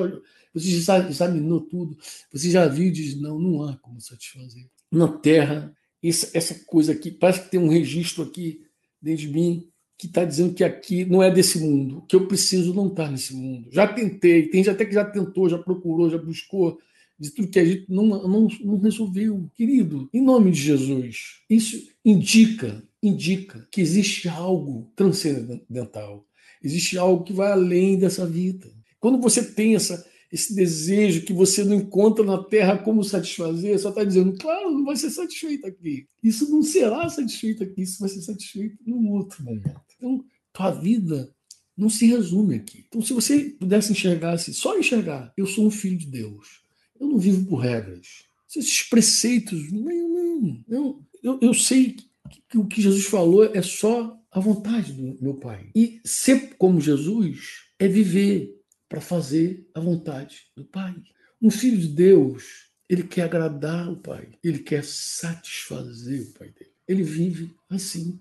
você 0.51 0.81
já 0.81 1.07
examinou 1.07 1.61
tudo, 1.61 1.95
você 2.33 2.49
já 2.49 2.67
viu 2.67 2.87
e 2.87 2.91
diz: 2.91 3.21
não, 3.21 3.37
não 3.37 3.63
há 3.63 3.77
como 3.77 4.01
satisfazer. 4.01 4.65
Na 4.91 5.09
terra, 5.09 5.71
essa, 6.01 6.35
essa 6.35 6.55
coisa 6.65 6.91
aqui, 6.91 7.11
parece 7.11 7.43
que 7.43 7.51
tem 7.51 7.59
um 7.59 7.69
registro 7.69 8.23
aqui 8.23 8.61
dentro 8.99 9.27
de 9.27 9.31
mim 9.31 9.70
que 10.01 10.07
está 10.07 10.25
dizendo 10.25 10.55
que 10.55 10.63
aqui 10.63 11.05
não 11.05 11.21
é 11.21 11.29
desse 11.29 11.59
mundo, 11.59 12.03
que 12.07 12.15
eu 12.15 12.25
preciso 12.25 12.73
não 12.73 12.87
estar 12.87 13.05
tá 13.05 13.11
nesse 13.11 13.35
mundo. 13.35 13.67
Já 13.71 13.87
tentei, 13.87 14.47
tem 14.47 14.63
gente 14.63 14.71
até 14.71 14.83
que 14.83 14.95
já 14.95 15.05
tentou, 15.05 15.47
já 15.47 15.59
procurou, 15.59 16.09
já 16.09 16.17
buscou, 16.17 16.79
de 17.19 17.29
tudo 17.29 17.49
que 17.49 17.59
a 17.59 17.63
gente 17.63 17.85
não, 17.87 18.07
não, 18.07 18.47
não 18.63 18.79
resolveu. 18.79 19.47
Querido, 19.53 20.09
em 20.11 20.19
nome 20.19 20.49
de 20.49 20.59
Jesus, 20.59 21.41
isso 21.47 21.87
indica, 22.03 22.83
indica 23.03 23.67
que 23.71 23.79
existe 23.79 24.27
algo 24.27 24.91
transcendental, 24.95 26.25
existe 26.63 26.97
algo 26.97 27.23
que 27.23 27.31
vai 27.31 27.51
além 27.51 27.99
dessa 27.99 28.25
vida. 28.25 28.71
Quando 28.99 29.21
você 29.21 29.43
tem 29.53 29.75
essa, 29.75 30.03
esse 30.31 30.55
desejo 30.55 31.25
que 31.25 31.31
você 31.31 31.63
não 31.63 31.75
encontra 31.75 32.25
na 32.25 32.43
terra 32.43 32.75
como 32.75 33.03
satisfazer, 33.03 33.77
só 33.77 33.89
está 33.89 34.03
dizendo, 34.03 34.35
claro, 34.39 34.71
não 34.71 34.83
vai 34.83 34.95
ser 34.95 35.11
satisfeito 35.11 35.67
aqui. 35.67 36.07
Isso 36.23 36.49
não 36.49 36.63
será 36.63 37.07
satisfeito 37.07 37.61
aqui, 37.61 37.83
isso 37.83 37.99
vai 37.99 38.09
ser 38.09 38.21
satisfeito 38.23 38.77
num 38.83 39.11
outro 39.11 39.43
momento. 39.43 39.90
Então, 40.01 40.25
tua 40.51 40.71
vida 40.71 41.31
não 41.77 41.89
se 41.89 42.07
resume 42.07 42.55
aqui. 42.55 42.85
Então, 42.87 43.01
se 43.01 43.13
você 43.13 43.55
pudesse 43.59 43.91
enxergar 43.91 44.33
assim, 44.33 44.51
só 44.51 44.77
enxergar, 44.77 45.31
eu 45.37 45.45
sou 45.45 45.67
um 45.67 45.71
filho 45.71 45.97
de 45.97 46.07
Deus, 46.07 46.61
eu 46.99 47.07
não 47.07 47.19
vivo 47.19 47.45
por 47.45 47.57
regras. 47.57 48.25
Esses 48.55 48.81
preceitos, 48.83 49.71
não, 49.71 50.09
não, 50.09 50.63
não. 50.67 51.05
Eu, 51.23 51.39
eu 51.41 51.53
sei 51.53 51.93
que, 51.93 52.43
que 52.49 52.57
o 52.57 52.65
que 52.65 52.81
Jesus 52.81 53.05
falou 53.05 53.45
é 53.45 53.61
só 53.61 54.19
a 54.31 54.39
vontade 54.39 54.91
do 54.91 55.17
meu 55.21 55.35
Pai. 55.35 55.69
E 55.75 56.01
ser 56.03 56.55
como 56.57 56.81
Jesus 56.81 57.61
é 57.77 57.87
viver 57.87 58.59
para 58.89 58.99
fazer 58.99 59.69
a 59.73 59.79
vontade 59.79 60.47
do 60.55 60.65
Pai. 60.65 60.95
Um 61.41 61.49
filho 61.49 61.77
de 61.77 61.87
Deus, 61.87 62.69
ele 62.89 63.03
quer 63.03 63.23
agradar 63.23 63.89
o 63.89 63.97
Pai, 63.97 64.29
ele 64.43 64.59
quer 64.59 64.83
satisfazer 64.83 66.23
o 66.23 66.33
Pai 66.33 66.49
dele. 66.49 66.71
Ele 66.87 67.03
vive 67.03 67.55
assim. 67.69 68.19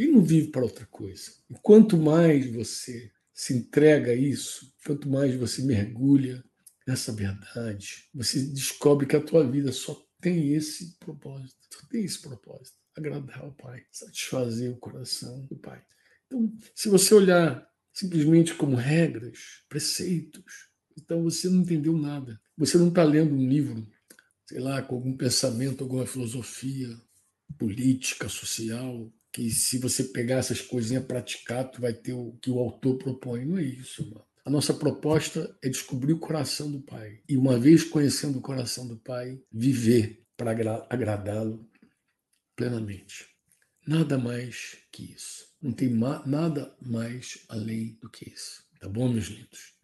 Ele 0.00 0.12
não 0.12 0.22
vive 0.22 0.48
para 0.48 0.62
outra 0.62 0.86
coisa. 0.86 1.32
E 1.50 1.54
quanto 1.62 1.96
mais 1.96 2.50
você 2.50 3.10
se 3.34 3.54
entrega 3.54 4.12
a 4.12 4.14
isso, 4.14 4.72
quanto 4.84 5.08
mais 5.08 5.34
você 5.34 5.62
mergulha 5.62 6.42
nessa 6.86 7.12
verdade, 7.12 8.08
você 8.12 8.42
descobre 8.42 9.06
que 9.06 9.16
a 9.16 9.20
tua 9.20 9.48
vida 9.48 9.72
só 9.72 9.94
tem 10.20 10.54
esse 10.54 10.96
propósito, 10.98 11.56
só 11.72 11.86
tem 11.88 12.04
esse 12.04 12.20
propósito, 12.20 12.76
agradar 12.96 13.40
ao 13.40 13.52
Pai, 13.52 13.84
satisfazer 13.90 14.70
o 14.70 14.76
coração 14.76 15.44
do 15.46 15.56
Pai. 15.56 15.82
Então, 16.26 16.52
se 16.74 16.88
você 16.88 17.14
olhar 17.14 17.70
simplesmente 17.92 18.54
como 18.54 18.76
regras, 18.76 19.62
preceitos. 19.68 20.68
Então 20.96 21.22
você 21.22 21.48
não 21.48 21.62
entendeu 21.62 21.96
nada. 21.96 22.40
você 22.56 22.78
não 22.78 22.88
está 22.88 23.02
lendo 23.02 23.34
um 23.34 23.48
livro, 23.48 23.86
sei 24.46 24.60
lá, 24.60 24.82
com 24.82 24.94
algum 24.94 25.16
pensamento, 25.16 25.82
alguma 25.82 26.06
filosofia 26.06 26.88
política, 27.58 28.28
social, 28.28 29.12
que 29.32 29.50
se 29.50 29.78
você 29.78 30.04
pegar 30.04 30.36
essas 30.36 30.60
coisinhas 30.60 31.04
praticar, 31.04 31.70
tu 31.70 31.80
vai 31.80 31.92
ter 31.92 32.12
o 32.12 32.32
que 32.40 32.50
o 32.50 32.58
autor 32.58 32.98
propõe. 32.98 33.44
Não 33.44 33.58
é 33.58 33.62
isso, 33.62 34.04
mano. 34.10 34.24
A 34.44 34.50
nossa 34.50 34.72
proposta 34.72 35.56
é 35.62 35.68
descobrir 35.68 36.12
o 36.12 36.18
coração 36.18 36.70
do 36.70 36.80
Pai. 36.80 37.20
E 37.28 37.36
uma 37.36 37.58
vez 37.58 37.84
conhecendo 37.84 38.38
o 38.38 38.42
coração 38.42 38.88
do 38.88 38.96
Pai, 38.96 39.40
viver 39.52 40.24
para 40.36 40.50
agradá-lo 40.88 41.68
plenamente. 42.56 43.26
Nada 43.86 44.18
mais 44.18 44.78
que 44.90 45.12
isso. 45.12 45.46
Não 45.60 45.72
tem 45.72 45.90
ma 45.90 46.24
nada 46.26 46.74
mais 46.80 47.44
além 47.48 47.98
do 48.00 48.08
que 48.08 48.30
isso. 48.30 48.64
Tá 48.80 48.88
bom, 48.88 49.08
meus 49.12 49.26
lindos? 49.26 49.74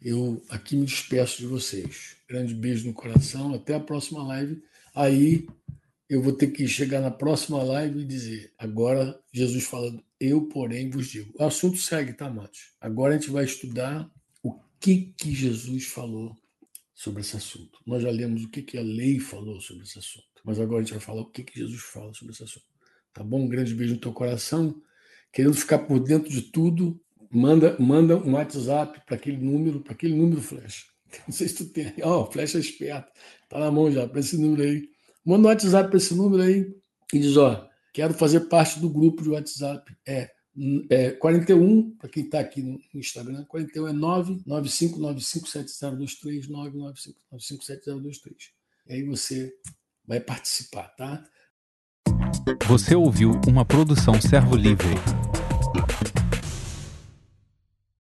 Eu 0.00 0.44
aqui 0.48 0.76
me 0.76 0.84
despeço 0.84 1.38
de 1.38 1.46
vocês. 1.46 2.16
Grande 2.28 2.54
beijo 2.54 2.86
no 2.86 2.92
coração. 2.92 3.54
Até 3.54 3.74
a 3.74 3.80
próxima 3.80 4.22
live. 4.24 4.60
Aí 4.94 5.46
eu 6.12 6.20
vou 6.20 6.32
ter 6.32 6.48
que 6.48 6.68
chegar 6.68 7.00
na 7.00 7.10
próxima 7.10 7.62
live 7.62 8.00
e 8.00 8.04
dizer: 8.04 8.52
agora 8.58 9.18
Jesus 9.32 9.64
falando, 9.64 10.04
eu, 10.20 10.46
porém, 10.46 10.90
vos 10.90 11.08
digo. 11.08 11.32
O 11.38 11.44
assunto 11.44 11.78
segue, 11.78 12.12
tá, 12.12 12.28
Matos? 12.28 12.74
Agora 12.80 13.14
a 13.14 13.18
gente 13.18 13.30
vai 13.30 13.44
estudar 13.44 14.10
o 14.42 14.54
que, 14.78 15.14
que 15.16 15.34
Jesus 15.34 15.86
falou 15.86 16.36
sobre 16.94 17.22
esse 17.22 17.36
assunto. 17.36 17.80
Nós 17.86 18.02
já 18.02 18.10
lemos 18.10 18.44
o 18.44 18.50
que, 18.50 18.62
que 18.62 18.76
a 18.76 18.82
lei 18.82 19.18
falou 19.18 19.58
sobre 19.60 19.84
esse 19.84 19.98
assunto. 19.98 20.26
Mas 20.44 20.60
agora 20.60 20.80
a 20.80 20.84
gente 20.84 20.92
vai 20.92 21.00
falar 21.00 21.22
o 21.22 21.30
que, 21.30 21.42
que 21.42 21.58
Jesus 21.58 21.80
fala 21.80 22.12
sobre 22.12 22.34
esse 22.34 22.44
assunto. 22.44 22.66
Tá 23.14 23.24
bom? 23.24 23.40
Um 23.40 23.48
grande 23.48 23.74
beijo 23.74 23.94
no 23.94 24.00
teu 24.00 24.12
coração. 24.12 24.80
Querendo 25.32 25.54
ficar 25.54 25.78
por 25.78 25.98
dentro 25.98 26.30
de 26.30 26.42
tudo, 26.42 27.00
manda, 27.30 27.74
manda 27.80 28.18
um 28.18 28.34
WhatsApp 28.34 29.00
para 29.06 29.16
aquele 29.16 29.38
número, 29.38 29.80
para 29.80 29.94
aquele 29.94 30.14
número 30.14 30.42
flash. 30.42 30.86
Não 31.26 31.32
sei 31.32 31.48
se 31.48 31.56
tu 31.56 31.72
tem. 31.72 31.94
Ó, 32.02 32.22
oh, 32.22 32.30
flecha 32.30 32.58
é 32.58 32.60
esperto. 32.60 33.10
Tá 33.48 33.58
na 33.58 33.70
mão 33.70 33.90
já, 33.90 34.06
para 34.06 34.20
esse 34.20 34.36
número 34.36 34.62
aí. 34.62 34.91
Manda 35.24 35.48
um 35.48 35.50
WhatsApp 35.50 35.88
para 35.88 35.98
esse 35.98 36.14
número 36.14 36.42
aí 36.42 36.72
e 37.12 37.18
diz: 37.18 37.36
ó, 37.36 37.68
quero 37.92 38.14
fazer 38.14 38.40
parte 38.40 38.80
do 38.80 38.88
grupo 38.88 39.22
de 39.22 39.28
WhatsApp. 39.30 39.94
É, 40.06 40.30
é 40.90 41.10
41, 41.12 41.96
para 41.96 42.08
quem 42.08 42.24
está 42.24 42.40
aqui 42.40 42.62
no 42.62 42.80
Instagram, 42.94 43.44
41 43.44 43.88
é 43.88 43.92
995957023, 43.92 46.48
995957023. 47.32 48.52
E 48.88 48.94
aí 48.94 49.04
você 49.04 49.52
vai 50.06 50.20
participar, 50.20 50.88
tá? 50.96 51.24
Você 52.66 52.94
ouviu 52.94 53.40
uma 53.46 53.64
produção 53.64 54.20
Servo 54.20 54.56
Livre. 54.56 54.94